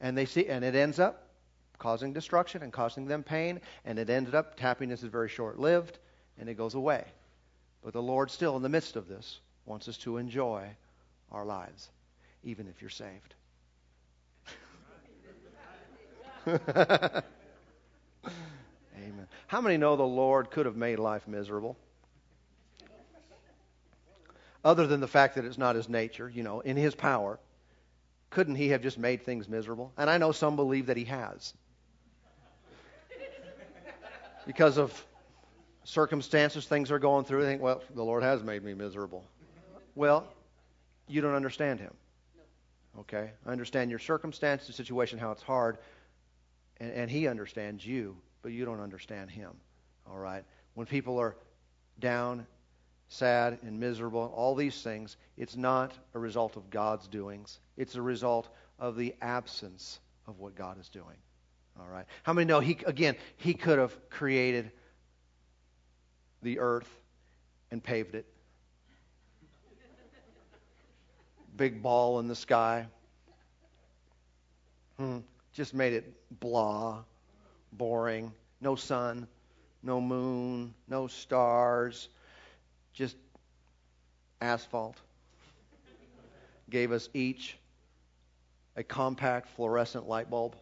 and 0.01 0.17
they 0.17 0.27
see, 0.27 0.47
and 0.47 0.65
it 0.65 0.75
ends 0.75 0.99
up 0.99 1.29
causing 1.79 2.13
destruction 2.13 2.63
and 2.63 2.73
causing 2.73 3.07
them 3.07 3.23
pain, 3.23 3.61
and 3.85 3.99
it 3.99 4.11
ends 4.11 4.35
up 4.35 4.59
happiness 4.61 5.03
is 5.03 5.11
very 5.11 5.29
short-lived, 5.29 5.99
and 6.39 6.49
it 6.49 6.55
goes 6.55 6.75
away. 6.75 7.05
But 7.83 7.95
the 7.95 8.03
Lord, 8.03 8.31
still 8.31 8.57
in 8.57 8.63
the 8.63 8.69
midst 8.69 8.97
of 8.97 9.09
this, 9.09 9.41
wants 9.65 9.89
us 9.89 9.97
to 9.99 10.19
enjoy 10.19 10.69
our 11.33 11.45
lives, 11.45 11.91
even 12.45 12.69
if 12.69 12.81
you're 12.83 12.91
saved. 12.91 13.35
Amen. 16.47 17.23
How 19.47 19.61
many 19.61 19.77
know 19.77 19.97
the 19.97 20.03
Lord 20.03 20.51
could 20.51 20.67
have 20.67 20.77
made 20.77 20.99
life 20.99 21.27
miserable? 21.29 21.77
Other 24.65 24.87
than 24.87 25.01
the 25.01 25.09
fact 25.09 25.37
that 25.37 25.45
it's 25.45 25.59
not 25.59 25.75
his 25.75 25.89
nature, 25.89 26.29
you 26.29 26.43
know, 26.43 26.61
in 26.61 26.77
his 26.77 26.95
power, 26.95 27.39
couldn't 28.29 28.57
he 28.57 28.69
have 28.69 28.83
just 28.83 28.99
made 28.99 29.23
things 29.23 29.49
miserable? 29.49 29.93
And 29.97 30.11
I 30.11 30.19
know 30.19 30.33
some 30.33 30.57
believe 30.57 30.87
that 30.87 30.97
he 30.97 31.05
has. 31.05 31.55
Because 34.47 34.79
of 34.79 35.05
circumstances, 35.85 36.67
things 36.67 36.91
are 36.91 36.99
going 36.99 37.25
through, 37.25 37.43
they 37.43 37.49
think, 37.49 37.63
well, 37.63 37.83
the 37.95 38.03
Lord 38.03 38.23
has 38.23 38.43
made 38.43 38.63
me 38.63 38.75
miserable. 38.75 39.25
Well, 39.95 40.27
you 41.09 41.21
don't 41.21 41.35
understand 41.35 41.81
him. 41.81 41.95
Okay? 43.01 43.31
I 43.47 43.51
understand 43.51 43.91
your 43.91 43.99
circumstance, 43.99 44.67
the 44.67 44.73
situation, 44.73 45.19
how 45.19 45.31
it's 45.31 45.43
hard, 45.43 45.79
and, 46.79 46.93
and 46.93 47.11
he 47.11 47.29
understands 47.29 47.87
you 47.87 48.17
but 48.43 48.53
you 48.53 48.65
don't 48.65 48.81
understand 48.81 49.31
him. 49.31 49.53
All 50.11 50.19
right? 50.19 50.45
When 50.75 50.87
people 50.87 51.19
are 51.19 51.37
down, 51.99 52.47
sad 53.11 53.59
and 53.63 53.79
miserable, 53.79 54.25
and 54.25 54.33
all 54.33 54.55
these 54.55 54.83
things, 54.83 55.17
it's 55.37 55.57
not 55.57 55.93
a 56.15 56.19
result 56.19 56.57
of 56.57 56.71
God's 56.71 57.09
doings. 57.09 57.59
It's 57.77 57.97
a 57.97 58.03
result 58.03 58.49
of 58.79 58.97
the 58.97 59.15
absence 59.21 59.99
of 60.29 60.39
what 60.39 60.55
God 60.55 60.81
is 60.81 60.89
doing. 60.89 61.17
All 61.79 61.89
right. 61.89 62.07
How 62.23 62.33
many 62.33 62.47
know 62.47 62.61
he 62.61 62.79
again, 62.87 63.17
he 63.37 63.53
could 63.53 63.79
have 63.79 63.97
created 64.11 64.71
the 66.43 66.61
earth 66.61 66.89
and 67.73 67.83
paved 67.83 68.15
it. 68.15 68.27
Big 71.57 71.83
ball 71.83 72.21
in 72.21 72.29
the 72.29 72.37
sky. 72.37 72.87
Hmm. 74.99 75.19
Just 75.53 75.75
made 75.75 75.95
it 75.95 76.15
blah, 76.39 77.03
boring. 77.73 78.33
No 78.61 78.77
sun, 78.77 79.27
no 79.83 80.01
moon, 80.01 80.75
no 80.87 81.09
stars, 81.09 82.09
just 82.93 83.17
asphalt. 84.41 84.97
Gave 86.69 86.93
us 86.93 87.09
each 87.15 87.57
a 88.77 88.83
compact 88.83 89.49
fluorescent 89.57 90.09
light 90.09 90.31
bulb 90.31 90.55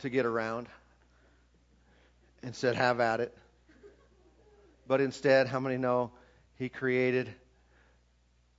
to 0.00 0.10
get 0.10 0.26
around 0.26 0.68
and 2.42 2.54
said, 2.54 2.76
Have 2.76 3.00
at 3.00 3.20
it. 3.20 3.36
But 4.86 5.00
instead, 5.00 5.46
how 5.48 5.60
many 5.60 5.76
know 5.76 6.12
he 6.56 6.68
created 6.68 7.32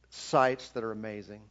sights 0.09 0.69
that 0.69 0.83
are 0.83 0.91
amazing? 0.91 1.41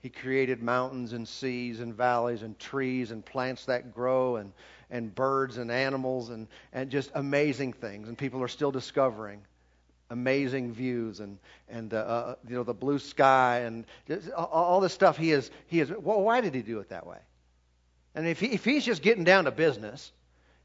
He 0.00 0.10
created 0.10 0.60
mountains 0.60 1.12
and 1.12 1.28
seas 1.28 1.78
and 1.78 1.94
valleys 1.94 2.42
and 2.42 2.58
trees 2.58 3.12
and 3.12 3.24
plants 3.24 3.66
that 3.66 3.94
grow 3.94 4.36
and, 4.36 4.52
and 4.90 5.14
birds 5.14 5.58
and 5.58 5.70
animals 5.70 6.30
and, 6.30 6.48
and 6.72 6.90
just 6.90 7.12
amazing 7.14 7.72
things. 7.74 8.08
And 8.08 8.18
people 8.18 8.42
are 8.42 8.48
still 8.48 8.72
discovering 8.72 9.42
amazing 10.12 10.74
views 10.74 11.20
and, 11.20 11.38
and 11.68 11.92
uh, 11.94 11.96
uh, 11.96 12.34
you 12.46 12.54
know, 12.54 12.62
the 12.62 12.74
blue 12.74 12.98
sky 12.98 13.60
and 13.60 13.84
all 14.36 14.80
this 14.80 14.92
stuff. 14.92 15.16
He 15.16 15.32
is, 15.32 15.50
he 15.66 15.80
is, 15.80 15.90
well, 15.90 16.20
why 16.20 16.42
did 16.42 16.54
he 16.54 16.60
do 16.62 16.78
it 16.80 16.90
that 16.90 17.06
way? 17.06 17.18
And 18.14 18.26
if, 18.26 18.38
he, 18.38 18.48
if 18.48 18.64
he's 18.64 18.84
just 18.84 19.02
getting 19.02 19.24
down 19.24 19.44
to 19.44 19.50
business, 19.50 20.12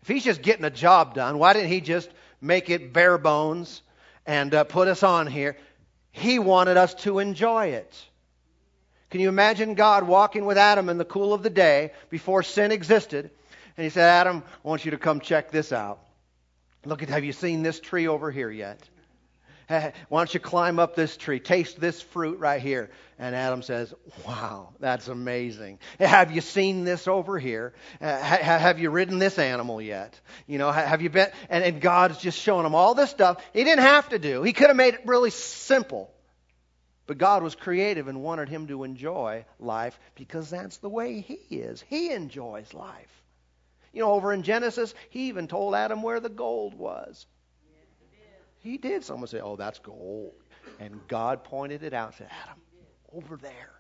if 0.02 0.10
he's 0.10 0.24
just 0.24 0.42
getting 0.42 0.66
a 0.66 0.70
job 0.70 1.16
done, 1.16 1.40
why 1.40 1.54
didn't 1.54 1.70
he 1.70 1.80
just 1.80 2.10
make 2.42 2.70
it 2.70 2.92
bare 2.92 3.18
bones 3.18 3.82
and 4.26 4.54
uh, 4.54 4.66
put 4.66 4.90
us 4.90 5.02
on 5.02 5.28
here? 5.28 5.56
He 6.12 6.40
wanted 6.40 6.76
us 6.76 6.94
to 6.96 7.20
enjoy 7.20 7.68
it. 7.68 8.06
Can 9.10 9.22
you 9.22 9.30
imagine 9.30 9.76
God 9.76 10.06
walking 10.06 10.46
with 10.46 10.58
Adam 10.58 10.90
in 10.90 10.98
the 10.98 11.06
cool 11.06 11.34
of 11.34 11.42
the 11.42 11.50
day 11.50 11.94
before 12.10 12.44
sin 12.44 12.74
existed? 12.74 13.32
And 13.78 13.84
he 13.86 13.90
said, 13.90 14.10
Adam, 14.10 14.44
I 14.46 14.68
want 14.68 14.84
you 14.84 14.92
to 14.92 14.98
come 14.98 15.22
check 15.22 15.52
this 15.52 15.72
out. 15.72 16.00
Look 16.84 17.02
at, 17.02 17.10
have 17.10 17.24
you 17.24 17.32
seen 17.32 17.64
this 17.64 17.80
tree 17.80 18.08
over 18.08 18.30
here 18.30 18.52
yet? 18.52 18.80
Why 19.68 19.92
don't 20.12 20.34
you 20.34 20.40
climb 20.40 20.80
up 20.80 20.96
this 20.96 21.18
tree? 21.18 21.40
Taste 21.40 21.80
this 21.80 22.02
fruit 22.02 22.40
right 22.40 22.62
here. 22.62 22.90
And 23.20 23.36
Adam 23.36 23.62
says, 23.62 23.94
Wow, 24.26 24.70
that's 24.80 25.10
amazing. 25.10 25.80
Have 26.00 26.32
you 26.32 26.42
seen 26.42 26.86
this 26.86 27.08
over 27.08 27.38
here? 27.38 27.74
Uh, 28.00 28.18
have 28.18 28.80
you 28.80 28.90
ridden 28.90 29.20
this 29.20 29.38
animal 29.38 29.82
yet? 29.82 30.20
You 30.48 30.58
know, 30.58 30.72
have 30.72 31.02
you 31.02 31.10
been? 31.10 31.28
And, 31.50 31.64
and 31.64 31.82
God's 31.82 32.18
just 32.18 32.40
showing 32.40 32.66
him 32.66 32.76
all 32.76 32.94
this 32.94 33.10
stuff. 33.10 33.44
He 33.54 33.64
didn't 33.64 33.84
have 33.84 34.10
to 34.10 34.20
do. 34.20 34.42
He 34.42 34.54
could 34.54 34.68
have 34.68 34.78
made 34.78 34.94
it 34.94 35.02
really 35.06 35.32
simple. 35.32 36.12
But 37.06 37.18
God 37.18 37.42
was 37.42 37.56
creative 37.56 38.08
and 38.08 38.22
wanted 38.22 38.50
him 38.50 38.68
to 38.68 38.84
enjoy 38.84 39.46
life 39.60 39.98
because 40.16 40.50
that's 40.50 40.78
the 40.78 40.90
way 40.90 41.22
he 41.22 41.40
is. 41.56 41.84
He 41.88 42.12
enjoys 42.12 42.74
life. 42.74 43.24
You 43.94 44.02
know, 44.02 44.12
over 44.12 44.34
in 44.34 44.44
Genesis, 44.44 44.94
he 45.10 45.30
even 45.30 45.48
told 45.48 45.74
Adam 45.74 46.04
where 46.04 46.20
the 46.20 46.30
gold 46.30 46.74
was. 46.74 47.26
He, 48.68 48.78
did. 48.78 49.04
Someone 49.04 49.28
say, 49.28 49.40
Oh, 49.40 49.56
that's 49.56 49.80
gold. 49.80 50.34
And 50.80 51.00
God 51.08 51.44
pointed 51.44 51.84
it 51.84 51.94
out 51.94 52.18
to 52.18 52.24
Adam. 52.24 52.60
Over 53.14 53.38
there. 53.38 53.72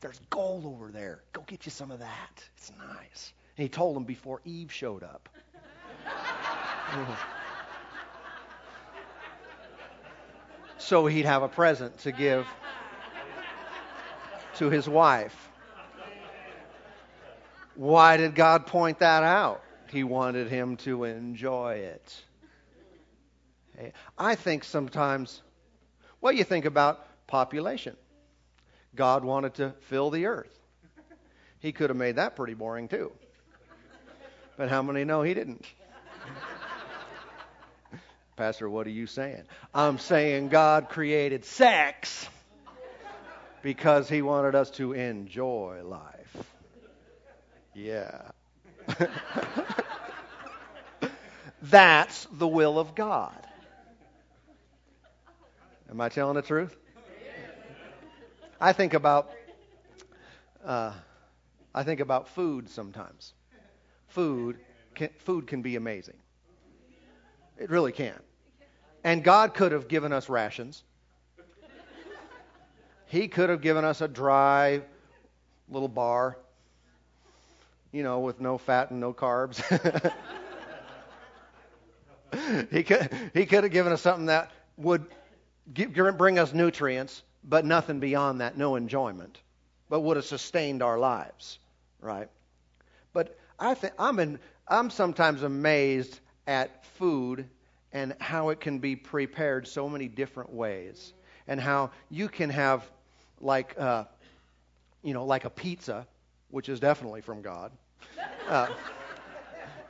There's 0.00 0.20
gold 0.30 0.64
over 0.64 0.90
there. 0.90 1.22
Go 1.32 1.42
get 1.46 1.66
you 1.66 1.70
some 1.70 1.90
of 1.90 2.00
that. 2.00 2.48
It's 2.56 2.72
nice. 2.78 3.32
And 3.56 3.62
he 3.62 3.68
told 3.68 3.96
him 3.96 4.04
before 4.04 4.40
Eve 4.44 4.72
showed 4.72 5.02
up. 5.02 5.28
so 10.78 11.06
he'd 11.06 11.24
have 11.24 11.42
a 11.42 11.48
present 11.48 11.98
to 12.00 12.12
give 12.12 12.46
to 14.56 14.70
his 14.70 14.88
wife. 14.88 15.48
Why 17.74 18.16
did 18.16 18.34
God 18.34 18.66
point 18.66 19.00
that 19.00 19.22
out? 19.22 19.62
He 19.90 20.04
wanted 20.04 20.48
him 20.48 20.76
to 20.78 21.04
enjoy 21.04 21.74
it. 21.74 22.22
I 24.16 24.34
think 24.34 24.64
sometimes, 24.64 25.42
well, 26.20 26.32
you 26.32 26.44
think 26.44 26.64
about 26.64 27.06
population. 27.26 27.96
God 28.94 29.24
wanted 29.24 29.54
to 29.54 29.74
fill 29.82 30.10
the 30.10 30.26
earth. 30.26 30.58
He 31.60 31.72
could 31.72 31.90
have 31.90 31.96
made 31.96 32.16
that 32.16 32.36
pretty 32.36 32.54
boring 32.54 32.88
too. 32.88 33.12
But 34.56 34.68
how 34.68 34.82
many 34.82 35.04
know 35.04 35.22
he 35.22 35.34
didn't? 35.34 35.64
Pastor, 38.36 38.70
what 38.70 38.86
are 38.86 38.90
you 38.90 39.06
saying? 39.06 39.42
I'm 39.74 39.98
saying 39.98 40.48
God 40.48 40.88
created 40.88 41.44
sex 41.44 42.28
because 43.62 44.08
he 44.08 44.22
wanted 44.22 44.54
us 44.54 44.70
to 44.72 44.92
enjoy 44.92 45.80
life. 45.84 46.36
Yeah. 47.74 48.30
That's 51.62 52.28
the 52.32 52.46
will 52.46 52.78
of 52.78 52.94
God. 52.94 53.47
Am 55.90 56.00
I 56.00 56.08
telling 56.08 56.34
the 56.34 56.42
truth? 56.42 56.76
I 58.60 58.72
think 58.72 58.94
about 58.94 59.30
uh, 60.64 60.92
I 61.74 61.82
think 61.82 62.00
about 62.00 62.28
food 62.28 62.68
sometimes. 62.68 63.32
Food 64.08 64.58
can, 64.94 65.10
food 65.18 65.46
can 65.46 65.62
be 65.62 65.76
amazing. 65.76 66.16
It 67.56 67.70
really 67.70 67.92
can. 67.92 68.18
And 69.04 69.22
God 69.22 69.54
could 69.54 69.72
have 69.72 69.88
given 69.88 70.12
us 70.12 70.28
rations. 70.28 70.82
He 73.06 73.28
could 73.28 73.48
have 73.48 73.62
given 73.62 73.84
us 73.84 74.00
a 74.00 74.08
dry 74.08 74.82
little 75.70 75.88
bar, 75.88 76.36
you 77.92 78.02
know, 78.02 78.20
with 78.20 78.40
no 78.40 78.58
fat 78.58 78.90
and 78.90 79.00
no 79.00 79.14
carbs. 79.14 79.62
he, 82.70 82.82
could, 82.82 83.30
he 83.32 83.46
could 83.46 83.64
have 83.64 83.72
given 83.72 83.92
us 83.92 84.02
something 84.02 84.26
that 84.26 84.50
would 84.76 85.06
bring 85.74 86.38
us 86.38 86.52
nutrients, 86.52 87.22
but 87.44 87.64
nothing 87.64 88.00
beyond 88.00 88.40
that, 88.40 88.56
no 88.56 88.76
enjoyment, 88.76 89.38
but 89.88 90.00
would 90.00 90.16
have 90.16 90.26
sustained 90.26 90.82
our 90.82 90.98
lives, 90.98 91.58
right? 92.00 92.28
But 93.12 93.38
I 93.58 93.74
think 93.74 93.94
I'm, 93.98 94.18
in, 94.18 94.38
I'm 94.66 94.90
sometimes 94.90 95.42
amazed 95.42 96.20
at 96.46 96.84
food 96.84 97.48
and 97.92 98.14
how 98.20 98.50
it 98.50 98.60
can 98.60 98.78
be 98.78 98.96
prepared 98.96 99.66
so 99.66 99.88
many 99.88 100.08
different 100.08 100.52
ways, 100.52 101.12
and 101.46 101.60
how 101.60 101.90
you 102.10 102.28
can 102.28 102.50
have 102.50 102.88
like 103.40 103.74
uh, 103.78 104.04
you 105.02 105.14
know 105.14 105.24
like 105.24 105.44
a 105.44 105.50
pizza, 105.50 106.06
which 106.50 106.68
is 106.68 106.80
definitely 106.80 107.20
from 107.20 107.42
God. 107.42 107.72
Uh, 108.48 108.68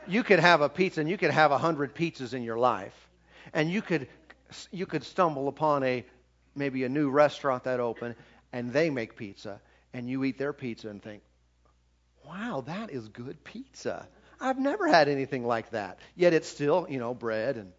you 0.07 0.23
could 0.23 0.39
have 0.39 0.61
a 0.61 0.69
pizza, 0.69 1.01
and 1.01 1.11
you 1.11 1.19
could 1.19 1.31
have 1.31 1.51
a 1.51 1.59
hundred 1.59 1.95
pizzas 1.95 2.35
in 2.35 2.43
your 2.43 2.59
life, 2.59 3.09
and 3.53 3.71
you 3.71 3.83
could 3.83 4.09
you 4.71 4.87
could 4.87 5.05
stumble 5.05 5.49
upon 5.49 5.83
a 5.85 6.05
maybe 6.55 6.85
a 6.85 6.89
new 6.89 7.11
restaurant 7.11 7.65
that 7.65 7.81
opened, 7.81 8.17
and 8.53 8.73
they 8.73 8.91
make 8.91 9.17
pizza, 9.17 9.61
and 9.93 10.09
you 10.09 10.25
eat 10.25 10.39
their 10.39 10.53
pizza 10.53 10.89
and 10.89 11.03
think, 11.03 11.23
"Wow, 12.27 12.63
that 12.67 12.91
is 12.91 13.09
good 13.09 13.45
pizza." 13.45 14.09
I've 14.41 14.59
never 14.59 14.87
had 14.87 15.09
anything 15.09 15.45
like 15.45 15.71
that. 15.71 15.99
Yet 16.15 16.33
it's 16.33 16.49
still, 16.49 16.87
you 16.89 16.99
know, 16.99 17.13
bread 17.13 17.57
and 17.57 17.73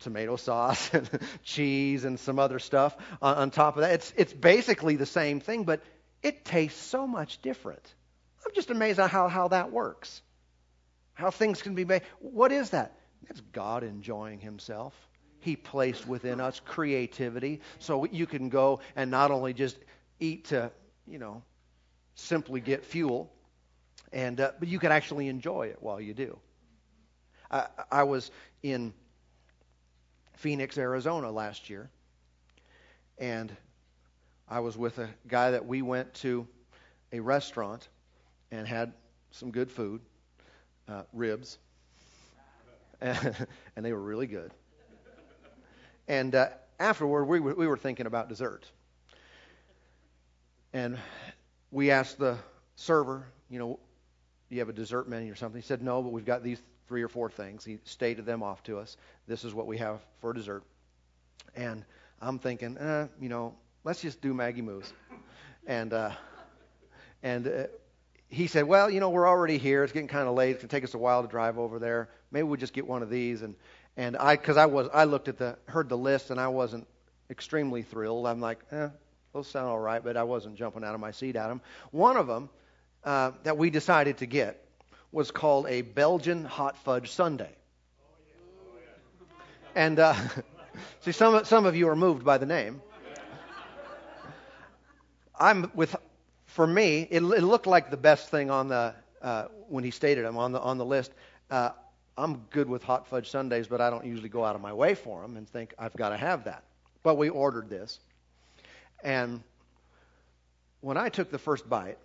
tomato 0.00 0.36
sauce 0.36 0.90
and 0.92 1.08
cheese 1.42 2.04
and 2.04 2.18
some 2.20 2.38
other 2.38 2.58
stuff 2.58 2.96
on, 3.22 3.36
on 3.36 3.50
top 3.50 3.76
of 3.76 3.82
that. 3.82 3.92
It's, 3.94 4.12
it's 4.16 4.32
basically 4.32 4.96
the 4.96 5.06
same 5.06 5.40
thing, 5.40 5.64
but 5.64 5.82
it 6.22 6.44
tastes 6.44 6.80
so 6.80 7.06
much 7.06 7.40
different. 7.42 7.94
I'm 8.44 8.52
just 8.54 8.70
amazed 8.70 8.98
at 8.98 9.10
how, 9.10 9.28
how 9.28 9.48
that 9.48 9.72
works. 9.72 10.22
How 11.14 11.30
things 11.30 11.62
can 11.62 11.74
be 11.74 11.84
made. 11.84 12.02
What 12.18 12.52
is 12.52 12.70
that? 12.70 12.98
It's 13.30 13.40
God 13.40 13.84
enjoying 13.84 14.40
Himself. 14.40 14.94
He 15.44 15.56
placed 15.56 16.08
within 16.08 16.40
us 16.40 16.60
creativity 16.64 17.60
so 17.78 18.06
you 18.06 18.26
can 18.26 18.48
go 18.48 18.80
and 18.96 19.10
not 19.10 19.30
only 19.30 19.52
just 19.52 19.76
eat 20.18 20.46
to, 20.46 20.70
you 21.06 21.18
know, 21.18 21.42
simply 22.14 22.60
get 22.60 22.84
fuel, 22.84 23.30
and 24.12 24.40
uh, 24.40 24.52
but 24.58 24.68
you 24.68 24.78
can 24.78 24.90
actually 24.90 25.28
enjoy 25.28 25.66
it 25.66 25.76
while 25.80 26.00
you 26.00 26.14
do. 26.14 26.38
I, 27.50 27.66
I 27.90 28.02
was 28.04 28.30
in 28.62 28.94
Phoenix, 30.36 30.78
Arizona 30.78 31.30
last 31.30 31.70
year. 31.70 31.90
And 33.18 33.54
I 34.48 34.60
was 34.60 34.76
with 34.76 34.98
a 34.98 35.08
guy 35.28 35.52
that 35.52 35.66
we 35.66 35.82
went 35.82 36.12
to 36.14 36.46
a 37.12 37.20
restaurant 37.20 37.88
and 38.50 38.66
had 38.66 38.92
some 39.30 39.50
good 39.50 39.70
food, 39.70 40.00
uh, 40.88 41.02
ribs, 41.12 41.58
and, 43.00 43.46
they 43.76 43.92
were 43.92 44.00
really 44.00 44.26
good. 44.26 44.52
And 46.08 46.34
uh, 46.34 46.48
afterward, 46.78 47.24
we 47.24 47.40
were, 47.40 47.54
we 47.54 47.66
were 47.66 47.76
thinking 47.76 48.06
about 48.06 48.28
dessert. 48.28 48.70
And 50.72 50.98
we 51.70 51.90
asked 51.90 52.18
the 52.18 52.36
server, 52.76 53.24
you 53.48 53.58
know, 53.58 53.78
do 54.48 54.54
you 54.54 54.60
have 54.60 54.68
a 54.68 54.72
dessert 54.72 55.08
menu 55.08 55.32
or 55.32 55.36
something? 55.36 55.60
He 55.60 55.66
said, 55.66 55.82
no, 55.82 56.02
but 56.02 56.12
we've 56.12 56.24
got 56.24 56.42
these 56.42 56.60
three 56.88 57.02
or 57.02 57.08
four 57.08 57.30
things. 57.30 57.64
He 57.64 57.78
stated 57.84 58.26
them 58.26 58.42
off 58.42 58.62
to 58.64 58.78
us. 58.78 58.96
This 59.26 59.44
is 59.44 59.54
what 59.54 59.66
we 59.66 59.78
have 59.78 60.00
for 60.20 60.32
dessert. 60.32 60.64
And 61.54 61.84
I'm 62.20 62.38
thinking, 62.38 62.76
eh, 62.76 63.06
you 63.20 63.28
know, 63.28 63.54
let's 63.84 64.02
just 64.02 64.20
do 64.20 64.34
Maggie 64.34 64.62
Moo's. 64.62 64.92
And, 65.66 65.92
uh, 65.92 66.10
and 67.22 67.46
uh, 67.46 67.66
he 68.28 68.46
said, 68.48 68.64
well, 68.64 68.90
you 68.90 69.00
know, 69.00 69.10
we're 69.10 69.28
already 69.28 69.56
here. 69.56 69.84
It's 69.84 69.92
getting 69.92 70.08
kind 70.08 70.28
of 70.28 70.34
late. 70.34 70.50
It's 70.50 70.62
going 70.62 70.68
to 70.68 70.76
take 70.76 70.84
us 70.84 70.94
a 70.94 70.98
while 70.98 71.22
to 71.22 71.28
drive 71.28 71.58
over 71.58 71.78
there. 71.78 72.10
Maybe 72.30 72.42
we'll 72.42 72.60
just 72.60 72.74
get 72.74 72.86
one 72.86 73.02
of 73.02 73.08
these. 73.08 73.42
And, 73.42 73.54
and 73.96 74.16
I, 74.16 74.36
because 74.36 74.56
I 74.56 74.66
was, 74.66 74.88
I 74.92 75.04
looked 75.04 75.28
at 75.28 75.38
the, 75.38 75.56
heard 75.66 75.88
the 75.88 75.96
list 75.96 76.30
and 76.30 76.40
I 76.40 76.48
wasn't 76.48 76.86
extremely 77.30 77.82
thrilled. 77.82 78.26
I'm 78.26 78.40
like, 78.40 78.58
eh, 78.72 78.88
those 79.32 79.48
sound 79.48 79.68
all 79.68 79.78
right, 79.78 80.02
but 80.02 80.16
I 80.16 80.24
wasn't 80.24 80.56
jumping 80.56 80.84
out 80.84 80.94
of 80.94 81.00
my 81.00 81.12
seat 81.12 81.36
at 81.36 81.48
them. 81.48 81.60
One 81.90 82.16
of 82.16 82.26
them 82.26 82.48
uh, 83.04 83.32
that 83.44 83.56
we 83.56 83.70
decided 83.70 84.18
to 84.18 84.26
get 84.26 84.64
was 85.12 85.30
called 85.30 85.66
a 85.68 85.82
Belgian 85.82 86.44
hot 86.44 86.76
fudge 86.78 87.10
sundae. 87.12 87.50
And 89.76 89.98
uh, 89.98 90.14
see, 91.00 91.12
some 91.12 91.44
some 91.44 91.66
of 91.66 91.76
you 91.76 91.88
are 91.88 91.96
moved 91.96 92.24
by 92.24 92.38
the 92.38 92.46
name. 92.46 92.80
I'm 95.36 95.70
with, 95.74 95.96
for 96.46 96.66
me, 96.66 97.02
it, 97.10 97.22
it 97.22 97.42
looked 97.42 97.66
like 97.66 97.90
the 97.90 97.96
best 97.96 98.28
thing 98.28 98.50
on 98.50 98.68
the 98.68 98.94
uh, 99.20 99.46
when 99.68 99.82
he 99.82 99.90
stated 99.90 100.24
them 100.24 100.36
on 100.36 100.52
the 100.52 100.60
on 100.60 100.78
the 100.78 100.84
list. 100.84 101.12
Uh, 101.50 101.70
I'm 102.16 102.44
good 102.50 102.68
with 102.68 102.82
hot 102.82 103.08
fudge 103.08 103.30
sundaes, 103.30 103.66
but 103.66 103.80
I 103.80 103.90
don't 103.90 104.04
usually 104.04 104.28
go 104.28 104.44
out 104.44 104.54
of 104.54 104.62
my 104.62 104.72
way 104.72 104.94
for 104.94 105.22
them 105.22 105.36
and 105.36 105.48
think 105.48 105.74
I've 105.78 105.96
got 105.96 106.10
to 106.10 106.16
have 106.16 106.44
that. 106.44 106.64
But 107.02 107.16
we 107.16 107.28
ordered 107.28 107.68
this, 107.68 107.98
and 109.02 109.42
when 110.80 110.96
I 110.96 111.08
took 111.08 111.30
the 111.30 111.38
first 111.38 111.68
bite, 111.68 111.98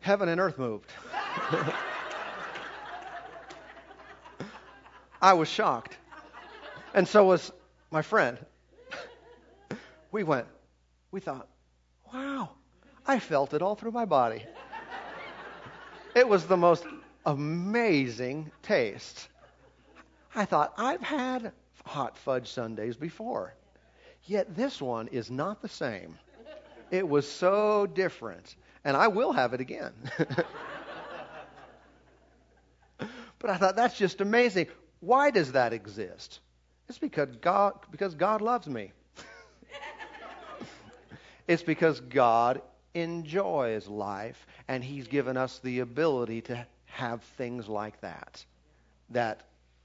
heaven 0.00 0.28
and 0.28 0.40
earth 0.40 0.58
moved. 0.58 0.90
I 5.22 5.34
was 5.34 5.48
shocked. 5.48 5.96
And 6.94 7.06
so 7.06 7.24
was 7.26 7.52
my 7.90 8.02
friend. 8.02 8.38
We 10.10 10.24
went, 10.24 10.46
we 11.12 11.20
thought, 11.20 11.46
wow, 12.12 12.50
I 13.06 13.20
felt 13.20 13.54
it 13.54 13.62
all 13.62 13.76
through 13.76 13.92
my 13.92 14.06
body. 14.06 14.44
It 16.14 16.28
was 16.28 16.46
the 16.46 16.56
most 16.56 16.84
amazing 17.24 18.50
taste. 18.62 19.28
I 20.34 20.44
thought, 20.44 20.74
I've 20.76 21.02
had 21.02 21.52
hot 21.84 22.16
fudge 22.16 22.48
sundaes 22.48 22.96
before, 22.96 23.54
yet 24.24 24.56
this 24.56 24.80
one 24.80 25.08
is 25.08 25.30
not 25.30 25.62
the 25.62 25.68
same. 25.68 26.18
It 26.90 27.08
was 27.08 27.30
so 27.30 27.86
different 27.86 28.56
and 28.84 28.96
I 28.96 29.08
will 29.08 29.32
have 29.32 29.54
it 29.54 29.60
again. 29.60 29.92
but 33.38 33.50
I 33.50 33.56
thought 33.56 33.76
that's 33.76 33.96
just 33.96 34.20
amazing. 34.20 34.66
Why 35.00 35.30
does 35.30 35.52
that 35.52 35.72
exist? 35.72 36.40
It's 36.88 36.98
because 36.98 37.28
God 37.40 37.74
because 37.90 38.14
God 38.14 38.42
loves 38.42 38.66
me. 38.66 38.92
it's 41.48 41.62
because 41.62 42.00
God 42.00 42.62
enjoys 42.94 43.86
life 43.86 44.46
and 44.70 44.84
he's 44.84 45.08
given 45.08 45.36
us 45.36 45.58
the 45.64 45.80
ability 45.80 46.42
to 46.42 46.64
have 46.84 47.24
things 47.36 47.68
like 47.68 48.00
that 48.02 48.44
that 49.10 49.40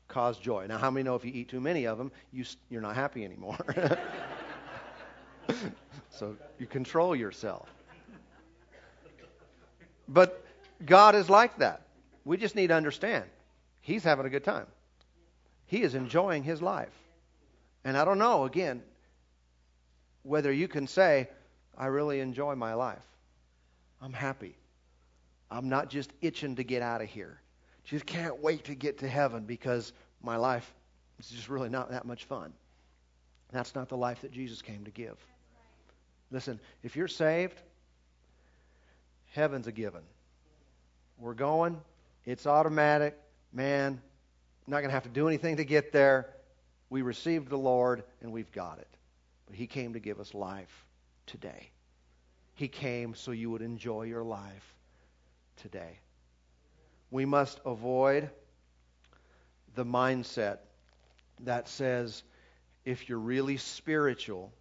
cause 0.08 0.38
joy. 0.38 0.68
Now, 0.68 0.78
how 0.78 0.92
many 0.92 1.04
know 1.04 1.16
if 1.16 1.26
you 1.26 1.32
eat 1.34 1.50
too 1.50 1.60
many 1.60 1.88
of 1.88 1.98
them, 1.98 2.12
you, 2.32 2.46
you're 2.70 2.84
not 2.84 2.94
happy 2.94 3.26
anymore? 3.26 3.58
so 6.12 6.38
you 6.60 6.68
control 6.68 7.16
yourself. 7.16 7.68
But 10.08 10.46
God 10.86 11.16
is 11.16 11.32
like 11.32 11.58
that. 11.58 11.82
We 12.24 12.38
just 12.38 12.56
need 12.56 12.68
to 12.68 12.76
understand. 12.76 13.26
He's 13.82 14.04
having 14.04 14.28
a 14.28 14.30
good 14.30 14.44
time. 14.44 14.68
He 15.66 15.82
is 15.82 15.96
enjoying 15.96 16.44
his 16.44 16.62
life. 16.62 16.94
And 17.84 17.98
I 17.98 18.06
don't 18.06 18.20
know, 18.20 18.44
again, 18.44 18.84
whether 20.22 20.54
you 20.54 20.68
can 20.68 20.86
say, 20.86 21.28
I 21.76 21.88
really 21.88 22.20
enjoy 22.20 22.54
my 22.54 22.76
life. 22.76 23.02
I'm 24.00 24.14
happy. 24.14 24.56
I'm 25.50 25.70
not 25.70 25.90
just 25.90 26.12
itching 26.22 26.56
to 26.56 26.64
get 26.64 26.82
out 26.82 27.02
of 27.02 27.10
here. 27.10 27.40
Just 27.84 28.06
can't 28.06 28.42
wait 28.42 28.66
to 28.66 28.76
get 28.76 29.00
to 29.00 29.08
heaven 29.08 29.46
because 29.46 29.94
my 30.22 30.38
life 30.38 30.74
is 31.20 31.30
just 31.30 31.50
really 31.50 31.70
not 31.70 31.92
that 31.92 32.06
much 32.06 32.26
fun. 32.26 32.54
That's 33.52 33.76
not 33.76 33.90
the 33.90 33.98
life 33.98 34.22
that 34.22 34.32
Jesus 34.32 34.62
came 34.62 34.86
to 34.86 34.92
give. 34.92 35.18
Listen, 36.32 36.60
if 36.84 36.96
you're 36.96 37.08
saved, 37.08 37.62
Heaven's 39.32 39.68
a 39.68 39.72
given. 39.72 40.02
We're 41.20 41.34
going, 41.34 41.80
it's 42.26 42.48
automatic. 42.48 43.18
Man, 43.54 44.02
not 44.66 44.78
going 44.78 44.90
to 44.90 44.94
have 44.94 45.04
to 45.04 45.10
do 45.10 45.28
anything 45.28 45.58
to 45.58 45.66
get 45.66 45.92
there. 45.92 46.30
We 46.90 47.02
received 47.02 47.50
the 47.50 47.58
Lord 47.58 48.04
and 48.22 48.32
we've 48.32 48.52
got 48.52 48.80
it. 48.80 48.88
But 49.46 49.56
He 49.56 49.68
came 49.68 49.94
to 49.94 50.00
give 50.00 50.20
us 50.20 50.34
life 50.34 50.86
today. 51.28 51.70
He 52.56 52.68
came 52.68 53.14
so 53.14 53.32
you 53.32 53.50
would 53.52 53.62
enjoy 53.62 54.04
your 54.04 54.24
life 54.24 54.75
today. 55.58 56.00
We 57.12 57.26
must 57.26 57.60
avoid 57.66 58.30
the 59.76 59.86
mindset 59.86 60.58
that 61.42 61.68
says 61.68 62.24
if 62.86 63.10
you're 63.10 63.20
really 63.20 63.58
spiritual, 63.58 64.52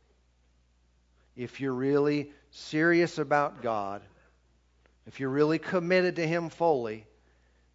if 1.36 1.60
you're 1.60 1.74
really 1.74 2.32
serious 2.50 3.18
about 3.18 3.62
God, 3.62 4.02
if 5.06 5.20
you're 5.20 5.30
really 5.30 5.58
committed 5.58 6.16
to 6.16 6.26
Him 6.26 6.48
fully, 6.48 7.06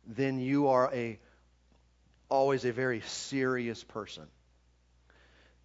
then 0.08 0.40
you 0.40 0.70
are 0.70 0.90
a 0.94 1.20
always 2.30 2.66
a 2.66 2.72
very 2.72 3.02
serious 3.02 3.84
person. 3.84 4.24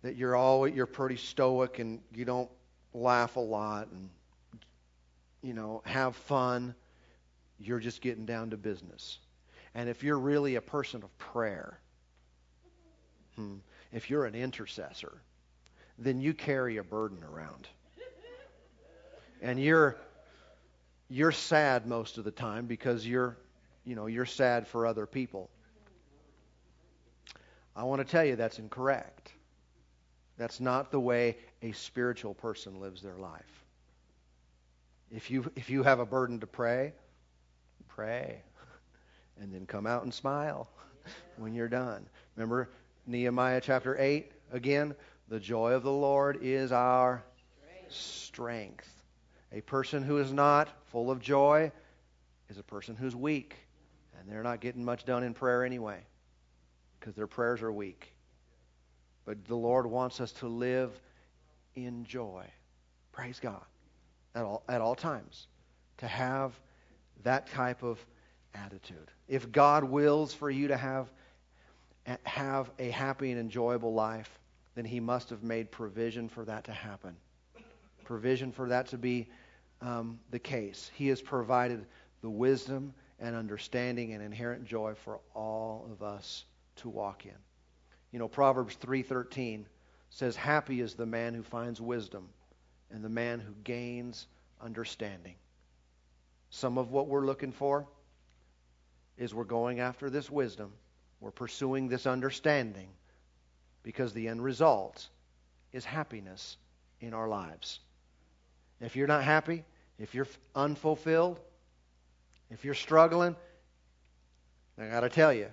That 0.03 0.17
you're 0.17 0.37
always 0.37 0.75
you're 0.75 0.87
pretty 0.87 1.17
stoic 1.17 1.79
and 1.79 2.01
you 2.15 2.25
don't 2.25 2.51
laugh 2.93 3.37
a 3.37 3.41
lot 3.41 3.89
and 3.91 4.11
you 5.43 5.55
know 5.55 5.83
have 5.87 6.15
fun. 6.17 6.75
You're 7.59 7.81
just 7.81 8.01
getting 8.01 8.27
down 8.27 8.51
to 8.51 8.57
business. 8.57 9.19
And 9.75 9.89
if 9.89 10.03
you're 10.03 10.19
really 10.19 10.57
a 10.57 10.61
person 10.61 11.03
of 11.03 11.19
prayer, 11.19 11.79
hmm, 13.37 13.57
if 13.93 14.11
you're 14.11 14.25
an 14.25 14.35
intercessor, 14.35 15.13
then 15.99 16.21
you 16.21 16.35
carry 16.35 16.77
a 16.77 16.85
burden 16.85 17.23
around. 17.25 17.69
And 19.43 19.61
you're 19.61 19.97
you're 21.09 21.33
sad 21.33 21.87
most 21.87 22.19
of 22.19 22.25
the 22.25 22.31
time 22.31 22.67
because 22.67 23.07
you're, 23.07 23.37
you 23.85 23.95
know, 23.95 24.07
you're 24.07 24.27
sad 24.27 24.67
for 24.67 24.87
other 24.87 25.07
people. 25.07 25.51
I 27.77 27.85
want 27.85 28.01
to 28.01 28.11
tell 28.11 28.25
you 28.25 28.37
that's 28.37 28.59
incorrect. 28.59 29.33
That's 30.39 30.61
not 30.61 30.91
the 30.91 31.01
way 31.01 31.37
a 31.63 31.73
spiritual 31.73 32.35
person 32.35 32.81
lives 32.81 33.03
their 33.03 33.17
life. 33.17 33.65
If 35.11 35.31
you 35.31 35.51
if 35.55 35.71
you 35.71 35.83
have 35.83 36.01
a 36.01 36.07
burden 36.07 36.41
to 36.41 36.47
pray, 36.47 36.93
pray 37.95 38.43
and 39.41 39.53
then 39.53 39.67
come 39.67 39.87
out 39.87 40.03
and 40.03 40.13
smile 40.13 40.69
when 41.37 41.55
you're 41.55 41.69
done. 41.69 42.07
Remember 42.37 42.69
Nehemiah 43.07 43.61
chapter 43.61 43.97
8 43.99 44.31
again, 44.53 44.95
the 45.29 45.41
joy 45.41 45.73
of 45.73 45.83
the 45.83 45.93
Lord 45.93 46.39
is 46.43 46.73
our 46.73 47.23
strength. 47.89 48.91
A 49.53 49.61
person 49.61 50.03
who 50.03 50.19
is 50.19 50.33
not 50.33 50.69
full 50.87 51.11
of 51.11 51.21
joy 51.21 51.71
is 52.49 52.59
a 52.59 52.63
person 52.63 52.97
who's 52.97 53.15
weak, 53.15 53.57
and 54.19 54.31
they're 54.31 54.43
not 54.43 54.61
getting 54.61 54.85
much 54.85 55.05
done 55.05 55.23
in 55.23 55.35
prayer 55.35 55.65
anyway 55.65 56.01
because 56.99 57.15
their 57.15 57.27
prayers 57.27 57.63
are 57.63 57.73
weak. 57.73 58.13
But 59.25 59.45
the 59.45 59.55
Lord 59.55 59.87
wants 59.87 60.21
us 60.21 60.33
to 60.33 60.49
live 60.49 60.91
in 61.77 62.05
joy. 62.05 62.45
Praise 63.13 63.39
God. 63.41 63.63
At 64.35 64.43
all, 64.43 64.65
at 64.69 64.81
all 64.81 64.97
times. 64.97 65.47
To 65.99 66.09
have 66.09 66.59
that 67.23 67.47
type 67.49 67.83
of 67.83 68.05
attitude. 68.55 69.11
If 69.29 69.51
God 69.51 69.85
wills 69.85 70.35
for 70.35 70.51
you 70.51 70.69
to 70.69 70.77
have, 70.77 71.11
have 72.25 72.71
a 72.79 72.91
happy 72.91 73.31
and 73.31 73.41
enjoyable 73.41 73.95
life, 73.95 74.39
then 74.75 74.85
He 74.85 75.01
must 75.01 75.31
have 75.31 75.43
made 75.43 75.71
provision 75.71 76.29
for 76.29 76.45
that 76.45 76.65
to 76.65 76.73
happen. 76.73 77.17
Provision 78.05 78.53
for 78.53 78.69
that 78.69 78.89
to 78.89 78.99
be 78.99 79.29
um, 79.81 80.19
the 80.31 80.39
case. 80.39 80.91
He 80.95 81.09
has 81.09 81.21
provided 81.21 81.87
the 82.23 82.31
wisdom 82.31 82.95
and 83.19 83.37
understanding 83.37 84.13
and 84.13 84.23
inherent 84.23 84.67
joy 84.67 84.95
for 84.95 85.21
all 85.35 85.89
of 85.91 86.03
us 86.03 86.45
to 86.77 86.89
walk 86.89 87.27
in. 87.27 87.37
You 88.13 88.19
know, 88.19 88.29
Proverbs 88.29 88.77
3:13 88.77 89.67
says, 90.11 90.37
"Happy 90.37 90.81
is 90.81 90.95
the 90.95 91.07
man 91.07 91.35
who 91.35 91.43
finds 91.43 91.81
wisdom 91.81 92.29
and 92.91 93.05
the 93.05 93.09
man 93.09 93.41
who 93.41 93.53
gains 93.65 94.27
understanding." 94.61 95.35
Some 96.55 96.79
of 96.79 96.93
what 96.93 97.09
we're 97.09 97.27
looking 97.27 97.51
for 97.51 97.85
is 99.19 99.35
we're 99.35 99.43
going 99.43 99.81
after 99.81 100.09
this 100.09 100.31
wisdom, 100.31 100.73
we're 101.19 101.33
pursuing 101.33 101.89
this 101.89 102.07
understanding 102.07 102.87
because 103.83 104.13
the 104.13 104.29
end 104.29 104.41
result 104.41 105.09
is 105.73 105.85
happiness 105.85 106.57
in 107.01 107.13
our 107.13 107.27
lives. 107.27 107.81
If 108.81 108.95
you're 108.95 109.09
not 109.09 109.25
happy, 109.25 109.65
if 109.99 110.15
you're 110.15 110.29
unfulfilled, 110.55 111.41
if 112.51 112.65
you're 112.65 112.75
struggling, 112.75 113.35
I 114.79 114.87
got 114.87 115.01
to 115.01 115.09
tell 115.09 115.33
you, 115.33 115.49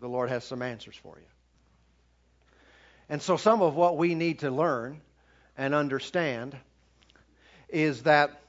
the 0.00 0.08
Lord 0.08 0.30
has 0.30 0.42
some 0.42 0.62
answers 0.62 0.96
for 0.96 1.16
you. 1.16 1.26
And 3.08 3.22
so, 3.22 3.36
some 3.36 3.62
of 3.62 3.76
what 3.76 3.96
we 3.96 4.16
need 4.16 4.40
to 4.40 4.50
learn 4.50 5.00
and 5.56 5.76
understand 5.76 6.56
is 7.68 8.02
that 8.02 8.40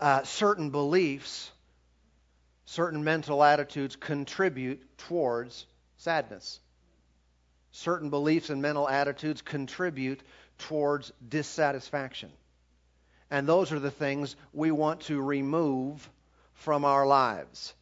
uh, 0.00 0.24
certain 0.24 0.70
beliefs, 0.70 1.50
certain 2.64 3.04
mental 3.04 3.42
attitudes 3.42 3.96
contribute 3.96 4.80
towards 4.98 5.66
sadness. 5.98 6.60
Certain 7.72 8.10
beliefs 8.10 8.50
and 8.50 8.60
mental 8.60 8.88
attitudes 8.88 9.42
contribute 9.42 10.20
towards 10.58 11.12
dissatisfaction. 11.28 12.30
And 13.30 13.46
those 13.46 13.70
are 13.72 13.78
the 13.78 13.90
things 13.92 14.34
we 14.52 14.72
want 14.72 15.02
to 15.02 15.20
remove 15.22 16.08
from 16.54 16.84
our 16.84 17.06
lives. 17.06 17.74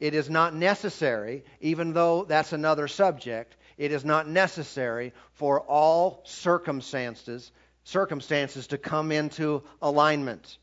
It 0.00 0.14
is 0.14 0.30
not 0.30 0.54
necessary, 0.54 1.44
even 1.60 1.92
though 1.92 2.24
that's 2.24 2.52
another 2.52 2.88
subject, 2.88 3.54
it 3.76 3.92
is 3.92 4.04
not 4.04 4.28
necessary 4.28 5.12
for 5.34 5.60
all 5.60 6.22
circumstances 6.24 7.52
circumstances 7.84 8.68
to 8.68 8.78
come 8.78 9.12
into 9.12 9.62
alignment. 9.80 10.58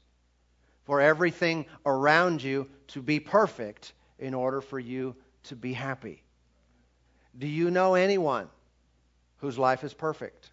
For 0.84 1.00
everything 1.00 1.66
around 1.86 2.44
you 2.44 2.68
to 2.88 3.02
be 3.02 3.20
perfect 3.20 3.94
in 4.20 4.34
order 4.34 4.62
for 4.62 4.80
you 4.80 5.16
to 5.44 5.56
be 5.56 5.74
happy. 5.74 6.24
Do 7.38 7.48
you 7.48 7.72
know 7.72 7.96
anyone 7.96 8.48
whose 9.38 9.58
life 9.58 9.84
is 9.84 9.94
perfect? 9.94 10.50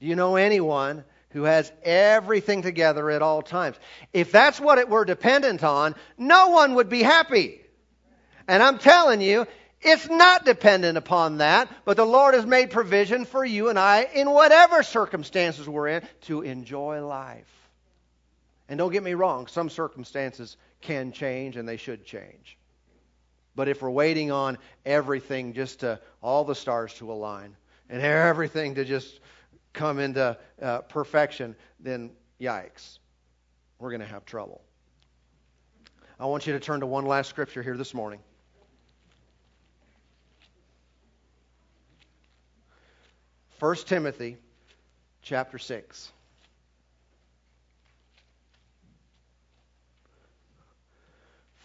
Do 0.00 0.06
you 0.06 0.16
know 0.16 0.36
anyone 0.36 1.04
who 1.30 1.44
has 1.44 1.70
everything 1.82 2.62
together 2.62 3.10
at 3.10 3.22
all 3.22 3.42
times? 3.42 3.76
If 4.12 4.32
that's 4.32 4.60
what 4.60 4.78
it 4.78 4.88
were 4.88 5.04
dependent 5.04 5.62
on, 5.62 5.94
no 6.18 6.48
one 6.48 6.74
would 6.74 6.88
be 6.88 7.02
happy. 7.02 7.60
And 8.48 8.62
I'm 8.62 8.78
telling 8.78 9.20
you, 9.20 9.46
it's 9.80 10.08
not 10.08 10.44
dependent 10.44 10.96
upon 10.96 11.38
that, 11.38 11.70
but 11.84 11.96
the 11.96 12.06
Lord 12.06 12.34
has 12.34 12.46
made 12.46 12.70
provision 12.70 13.24
for 13.24 13.44
you 13.44 13.68
and 13.68 13.78
I, 13.78 14.08
in 14.14 14.30
whatever 14.30 14.82
circumstances 14.82 15.68
we're 15.68 15.88
in, 15.88 16.02
to 16.22 16.42
enjoy 16.42 17.04
life. 17.04 17.65
And 18.68 18.78
don't 18.78 18.92
get 18.92 19.02
me 19.02 19.14
wrong, 19.14 19.46
some 19.46 19.70
circumstances 19.70 20.56
can 20.80 21.12
change 21.12 21.56
and 21.56 21.68
they 21.68 21.76
should 21.76 22.04
change. 22.04 22.58
But 23.54 23.68
if 23.68 23.80
we're 23.80 23.90
waiting 23.90 24.30
on 24.30 24.58
everything 24.84 25.52
just 25.52 25.80
to, 25.80 26.00
all 26.22 26.44
the 26.44 26.54
stars 26.54 26.92
to 26.94 27.10
align, 27.10 27.56
and 27.88 28.02
everything 28.02 28.74
to 28.74 28.84
just 28.84 29.20
come 29.72 29.98
into 29.98 30.36
uh, 30.60 30.78
perfection, 30.80 31.54
then 31.80 32.10
yikes, 32.40 32.98
we're 33.78 33.90
going 33.90 34.00
to 34.00 34.06
have 34.06 34.24
trouble. 34.24 34.62
I 36.18 36.26
want 36.26 36.46
you 36.46 36.52
to 36.54 36.60
turn 36.60 36.80
to 36.80 36.86
one 36.86 37.06
last 37.06 37.28
scripture 37.28 37.62
here 37.62 37.76
this 37.76 37.94
morning. 37.94 38.20
1 43.58 43.76
Timothy 43.86 44.36
chapter 45.22 45.58
6. 45.58 46.12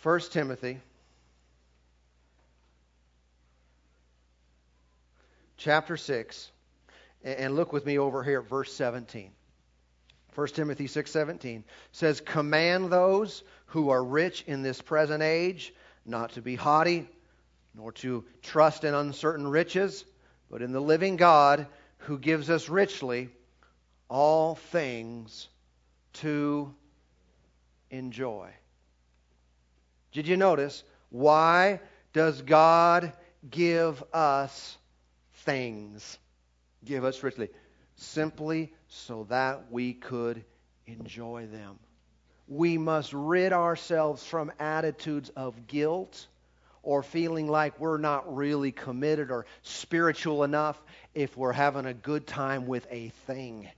First 0.01 0.33
Timothy 0.33 0.79
chapter 5.57 5.95
6 5.95 6.51
and 7.23 7.55
look 7.55 7.71
with 7.71 7.85
me 7.85 7.99
over 7.99 8.23
here 8.23 8.39
at 8.39 8.49
verse 8.49 8.73
17. 8.73 9.29
1 10.33 10.47
Timothy 10.47 10.87
6:17 10.87 11.63
says 11.91 12.19
command 12.19 12.91
those 12.91 13.43
who 13.67 13.91
are 13.91 14.03
rich 14.03 14.43
in 14.47 14.63
this 14.63 14.81
present 14.81 15.21
age 15.21 15.71
not 16.03 16.31
to 16.31 16.41
be 16.41 16.55
haughty 16.55 17.07
nor 17.75 17.91
to 17.91 18.25
trust 18.41 18.83
in 18.83 18.95
uncertain 18.95 19.47
riches 19.47 20.03
but 20.49 20.63
in 20.63 20.71
the 20.71 20.81
living 20.81 21.15
God 21.15 21.67
who 21.99 22.17
gives 22.17 22.49
us 22.49 22.69
richly 22.69 23.29
all 24.09 24.55
things 24.55 25.47
to 26.13 26.73
enjoy. 27.91 28.49
Did 30.11 30.27
you 30.27 30.37
notice? 30.37 30.83
Why 31.09 31.79
does 32.13 32.41
God 32.41 33.13
give 33.49 34.03
us 34.13 34.77
things? 35.45 36.17
Give 36.83 37.03
us 37.03 37.21
richly. 37.23 37.49
Simply 37.95 38.73
so 38.87 39.25
that 39.29 39.71
we 39.71 39.93
could 39.93 40.43
enjoy 40.85 41.47
them. 41.47 41.79
We 42.47 42.77
must 42.77 43.13
rid 43.13 43.53
ourselves 43.53 44.23
from 44.23 44.51
attitudes 44.59 45.29
of 45.35 45.67
guilt 45.67 46.27
or 46.83 47.03
feeling 47.03 47.47
like 47.47 47.79
we're 47.79 47.97
not 47.97 48.35
really 48.35 48.71
committed 48.71 49.31
or 49.31 49.45
spiritual 49.61 50.43
enough 50.43 50.81
if 51.13 51.37
we're 51.37 51.51
having 51.51 51.85
a 51.85 51.93
good 51.93 52.25
time 52.25 52.67
with 52.67 52.87
a 52.89 53.09
thing. 53.27 53.69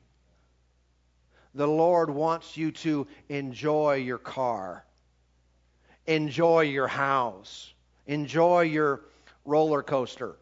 The 1.54 1.68
Lord 1.68 2.10
wants 2.10 2.58
you 2.58 2.72
to 2.72 3.06
enjoy 3.30 3.96
your 3.96 4.18
car, 4.18 4.86
enjoy 6.06 6.62
your 6.62 6.88
house, 6.88 7.72
enjoy 8.08 8.62
your 8.62 9.02
roller 9.46 9.84
coaster, 9.84 10.36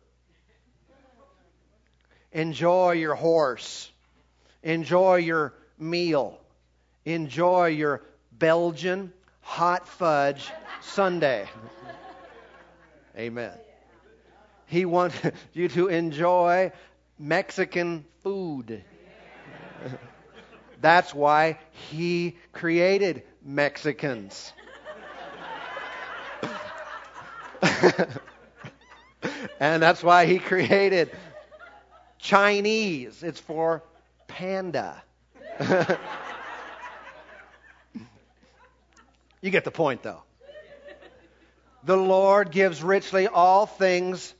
enjoy 2.31 2.91
your 2.91 3.15
horse, 3.15 3.91
enjoy 4.63 5.17
your 5.17 5.53
meal, 5.77 6.39
enjoy 7.05 7.67
your 7.67 8.01
Belgian 8.31 9.11
hot 9.41 9.87
fudge 9.87 10.49
sundae. 10.81 11.45
Amen. 13.17 13.51
He 14.67 14.85
wants 14.85 15.15
you 15.53 15.67
to 15.69 15.87
enjoy 15.89 16.71
Mexican 17.19 18.05
food. 18.23 18.83
That's 20.81 21.13
why 21.13 21.59
he 21.91 22.37
created 22.53 23.23
Mexicans. 23.43 24.53
and 29.59 29.81
that's 29.81 30.03
why 30.03 30.25
he 30.25 30.39
created 30.39 31.11
Chinese. 32.19 33.23
It's 33.23 33.39
for 33.39 33.83
panda. 34.27 35.01
you 39.41 39.49
get 39.49 39.63
the 39.63 39.71
point, 39.71 40.03
though 40.03 40.23
the 41.83 41.97
Lord 41.97 42.51
gives 42.51 42.83
richly 42.83 43.27
all 43.27 43.65
things 43.65 44.33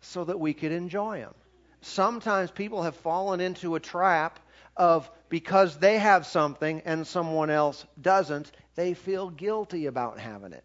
so 0.00 0.24
that 0.24 0.38
we 0.38 0.54
could 0.54 0.72
enjoy 0.72 1.20
them. 1.20 1.34
Sometimes 1.80 2.50
people 2.50 2.82
have 2.82 2.96
fallen 2.96 3.40
into 3.40 3.74
a 3.74 3.80
trap 3.80 4.38
of 4.76 5.10
because 5.28 5.78
they 5.78 5.98
have 5.98 6.26
something 6.26 6.82
and 6.84 7.06
someone 7.06 7.50
else 7.50 7.84
doesn't, 8.00 8.50
they 8.74 8.94
feel 8.94 9.30
guilty 9.30 9.86
about 9.86 10.18
having 10.18 10.52
it. 10.52 10.64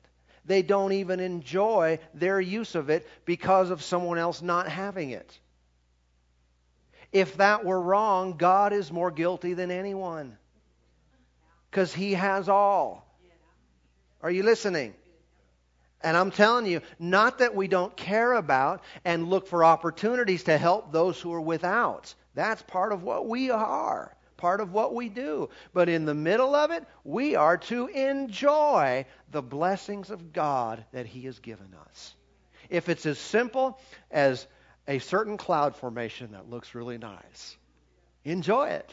They 0.49 0.63
don't 0.63 0.93
even 0.93 1.19
enjoy 1.19 1.99
their 2.15 2.41
use 2.41 2.73
of 2.73 2.89
it 2.89 3.07
because 3.23 3.69
of 3.69 3.83
someone 3.83 4.17
else 4.17 4.41
not 4.41 4.67
having 4.67 5.11
it. 5.11 5.39
If 7.11 7.37
that 7.37 7.63
were 7.63 7.79
wrong, 7.79 8.35
God 8.35 8.73
is 8.73 8.91
more 8.91 9.11
guilty 9.11 9.53
than 9.53 9.69
anyone 9.69 10.35
because 11.69 11.93
He 11.93 12.15
has 12.15 12.49
all. 12.49 13.15
Are 14.23 14.31
you 14.31 14.41
listening? 14.41 14.95
And 16.01 16.17
I'm 16.17 16.31
telling 16.31 16.65
you, 16.65 16.81
not 16.97 17.37
that 17.37 17.55
we 17.55 17.67
don't 17.67 17.95
care 17.95 18.33
about 18.33 18.81
and 19.05 19.29
look 19.29 19.45
for 19.45 19.63
opportunities 19.63 20.45
to 20.45 20.57
help 20.57 20.91
those 20.91 21.21
who 21.21 21.31
are 21.31 21.39
without. 21.39 22.15
That's 22.33 22.63
part 22.63 22.91
of 22.91 23.03
what 23.03 23.27
we 23.27 23.51
are, 23.51 24.15
part 24.39 24.61
of 24.61 24.71
what 24.71 24.95
we 24.95 25.09
do. 25.09 25.49
But 25.73 25.89
in 25.89 26.05
the 26.05 26.15
middle 26.15 26.55
of 26.55 26.71
it, 26.71 26.85
we 27.03 27.35
are 27.35 27.57
to 27.57 27.87
enjoy 27.87 29.05
the 29.29 29.41
blessings 29.41 30.09
of 30.09 30.33
God 30.33 30.83
that 30.93 31.05
He 31.05 31.21
has 31.25 31.39
given 31.39 31.75
us. 31.87 32.15
If 32.69 32.89
it's 32.89 33.05
as 33.05 33.19
simple 33.19 33.79
as 34.09 34.47
a 34.87 34.99
certain 34.99 35.37
cloud 35.37 35.75
formation 35.75 36.31
that 36.31 36.49
looks 36.49 36.73
really 36.73 36.97
nice, 36.97 37.57
enjoy 38.23 38.69
it. 38.69 38.89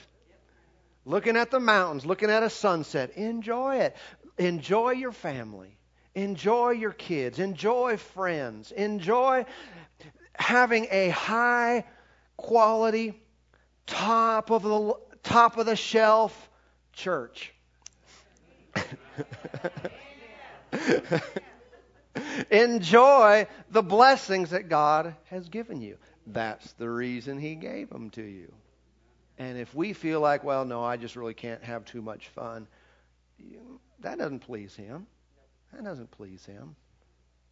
Looking 1.04 1.36
at 1.36 1.52
the 1.52 1.60
mountains, 1.60 2.04
looking 2.04 2.30
at 2.30 2.42
a 2.42 2.50
sunset, 2.50 3.12
enjoy 3.16 3.76
it. 3.76 3.96
Enjoy 4.38 4.90
your 4.90 5.12
family. 5.12 5.78
Enjoy 6.16 6.70
your 6.70 6.90
kids. 6.90 7.38
Enjoy 7.38 7.96
friends. 7.96 8.72
Enjoy 8.72 9.46
having 10.34 10.88
a 10.90 11.10
high 11.10 11.84
quality, 12.36 13.22
top 13.86 14.50
of 14.50 14.62
the 14.62 14.94
top 15.26 15.58
of 15.58 15.66
the 15.66 15.76
shelf 15.76 16.50
church. 16.92 17.52
Enjoy 22.50 23.46
the 23.70 23.82
blessings 23.82 24.50
that 24.50 24.68
God 24.68 25.14
has 25.26 25.48
given 25.48 25.80
you. 25.80 25.98
That's 26.26 26.72
the 26.74 26.88
reason 26.88 27.38
He 27.38 27.54
gave 27.54 27.90
them 27.90 28.10
to 28.10 28.22
you. 28.22 28.52
And 29.38 29.58
if 29.58 29.74
we 29.74 29.92
feel 29.92 30.20
like, 30.20 30.44
well, 30.44 30.64
no, 30.64 30.82
I 30.82 30.96
just 30.96 31.16
really 31.16 31.34
can't 31.34 31.62
have 31.62 31.84
too 31.84 32.00
much 32.00 32.28
fun, 32.28 32.66
that 34.00 34.18
doesn't 34.18 34.40
please 34.40 34.74
Him. 34.74 35.06
That 35.72 35.84
doesn't 35.84 36.10
please 36.12 36.44
Him. 36.46 36.76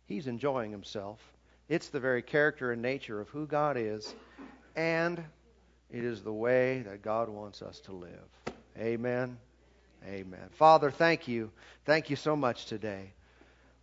He's 0.06 0.26
enjoying 0.26 0.70
Himself. 0.70 1.20
It's 1.68 1.88
the 1.88 2.00
very 2.00 2.22
character 2.22 2.72
and 2.72 2.80
nature 2.82 3.20
of 3.20 3.28
who 3.28 3.46
God 3.46 3.76
is, 3.76 4.14
and 4.76 5.22
it 5.90 6.04
is 6.04 6.22
the 6.22 6.32
way 6.32 6.82
that 6.82 7.02
God 7.02 7.28
wants 7.28 7.62
us 7.62 7.80
to 7.80 7.92
live. 7.92 8.54
Amen. 8.78 9.38
Amen. 10.06 10.48
Father, 10.52 10.90
thank 10.90 11.28
you. 11.28 11.50
Thank 11.84 12.10
you 12.10 12.16
so 12.16 12.36
much 12.36 12.66
today. 12.66 13.12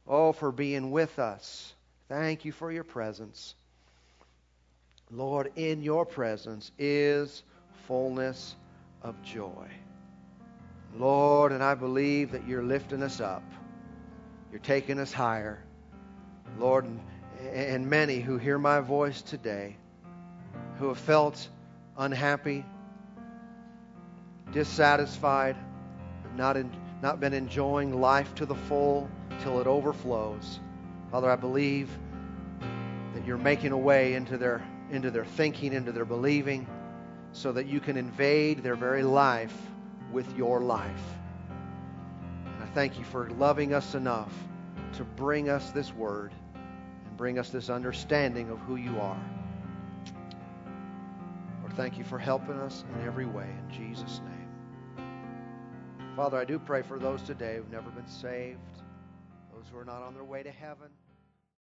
Oh, 0.07 0.33
for 0.33 0.51
being 0.51 0.91
with 0.91 1.19
us. 1.19 1.73
Thank 2.09 2.45
you 2.45 2.51
for 2.51 2.71
your 2.71 2.83
presence. 2.83 3.55
Lord, 5.09 5.51
in 5.55 5.81
your 5.81 6.05
presence 6.05 6.71
is 6.77 7.43
fullness 7.87 8.55
of 9.01 9.21
joy. 9.23 9.67
Lord, 10.95 11.51
and 11.51 11.63
I 11.63 11.75
believe 11.75 12.31
that 12.31 12.47
you're 12.47 12.63
lifting 12.63 13.01
us 13.01 13.21
up. 13.21 13.43
You're 14.51 14.59
taking 14.59 14.99
us 14.99 15.13
higher. 15.13 15.63
Lord, 16.59 16.85
and 17.53 17.89
many 17.89 18.19
who 18.19 18.37
hear 18.37 18.57
my 18.57 18.81
voice 18.81 19.21
today 19.21 19.77
who 20.77 20.89
have 20.89 20.97
felt 20.97 21.47
unhappy, 21.97 22.65
dissatisfied, 24.51 25.55
not, 26.35 26.57
in, 26.57 26.71
not 27.01 27.19
been 27.19 27.33
enjoying 27.33 27.99
life 27.99 28.33
to 28.35 28.45
the 28.45 28.55
full 28.55 29.09
till 29.41 29.59
it 29.59 29.67
overflows. 29.67 30.59
Father, 31.11 31.29
I 31.29 31.35
believe 31.35 31.89
that 33.13 33.25
you're 33.25 33.37
making 33.37 33.71
a 33.71 33.77
way 33.77 34.13
into 34.13 34.37
their, 34.37 34.65
into 34.91 35.11
their 35.11 35.25
thinking, 35.25 35.73
into 35.73 35.91
their 35.91 36.05
believing, 36.05 36.67
so 37.33 37.51
that 37.51 37.67
you 37.67 37.79
can 37.79 37.97
invade 37.97 38.63
their 38.63 38.75
very 38.75 39.03
life 39.03 39.55
with 40.11 40.35
your 40.37 40.61
life. 40.61 41.03
And 42.45 42.63
I 42.63 42.67
thank 42.73 42.97
you 42.97 43.05
for 43.05 43.29
loving 43.31 43.73
us 43.73 43.95
enough 43.95 44.33
to 44.93 45.03
bring 45.03 45.49
us 45.49 45.71
this 45.71 45.93
word 45.93 46.33
and 46.53 47.17
bring 47.17 47.39
us 47.39 47.49
this 47.49 47.69
understanding 47.69 48.49
of 48.49 48.59
who 48.59 48.75
you 48.75 48.99
are. 48.99 49.21
Thank 51.75 51.97
you 51.97 52.03
for 52.03 52.19
helping 52.19 52.59
us 52.59 52.83
in 52.93 53.07
every 53.07 53.25
way. 53.25 53.47
In 53.47 53.69
Jesus' 53.73 54.19
name. 54.25 55.05
Father, 56.15 56.37
I 56.37 56.45
do 56.45 56.59
pray 56.59 56.81
for 56.81 56.99
those 56.99 57.21
today 57.21 57.55
who've 57.55 57.71
never 57.71 57.89
been 57.89 58.07
saved, 58.07 58.59
those 59.53 59.65
who 59.71 59.77
are 59.77 59.85
not 59.85 60.01
on 60.01 60.13
their 60.13 60.25
way 60.25 60.43
to 60.43 60.51
heaven. 60.51 60.89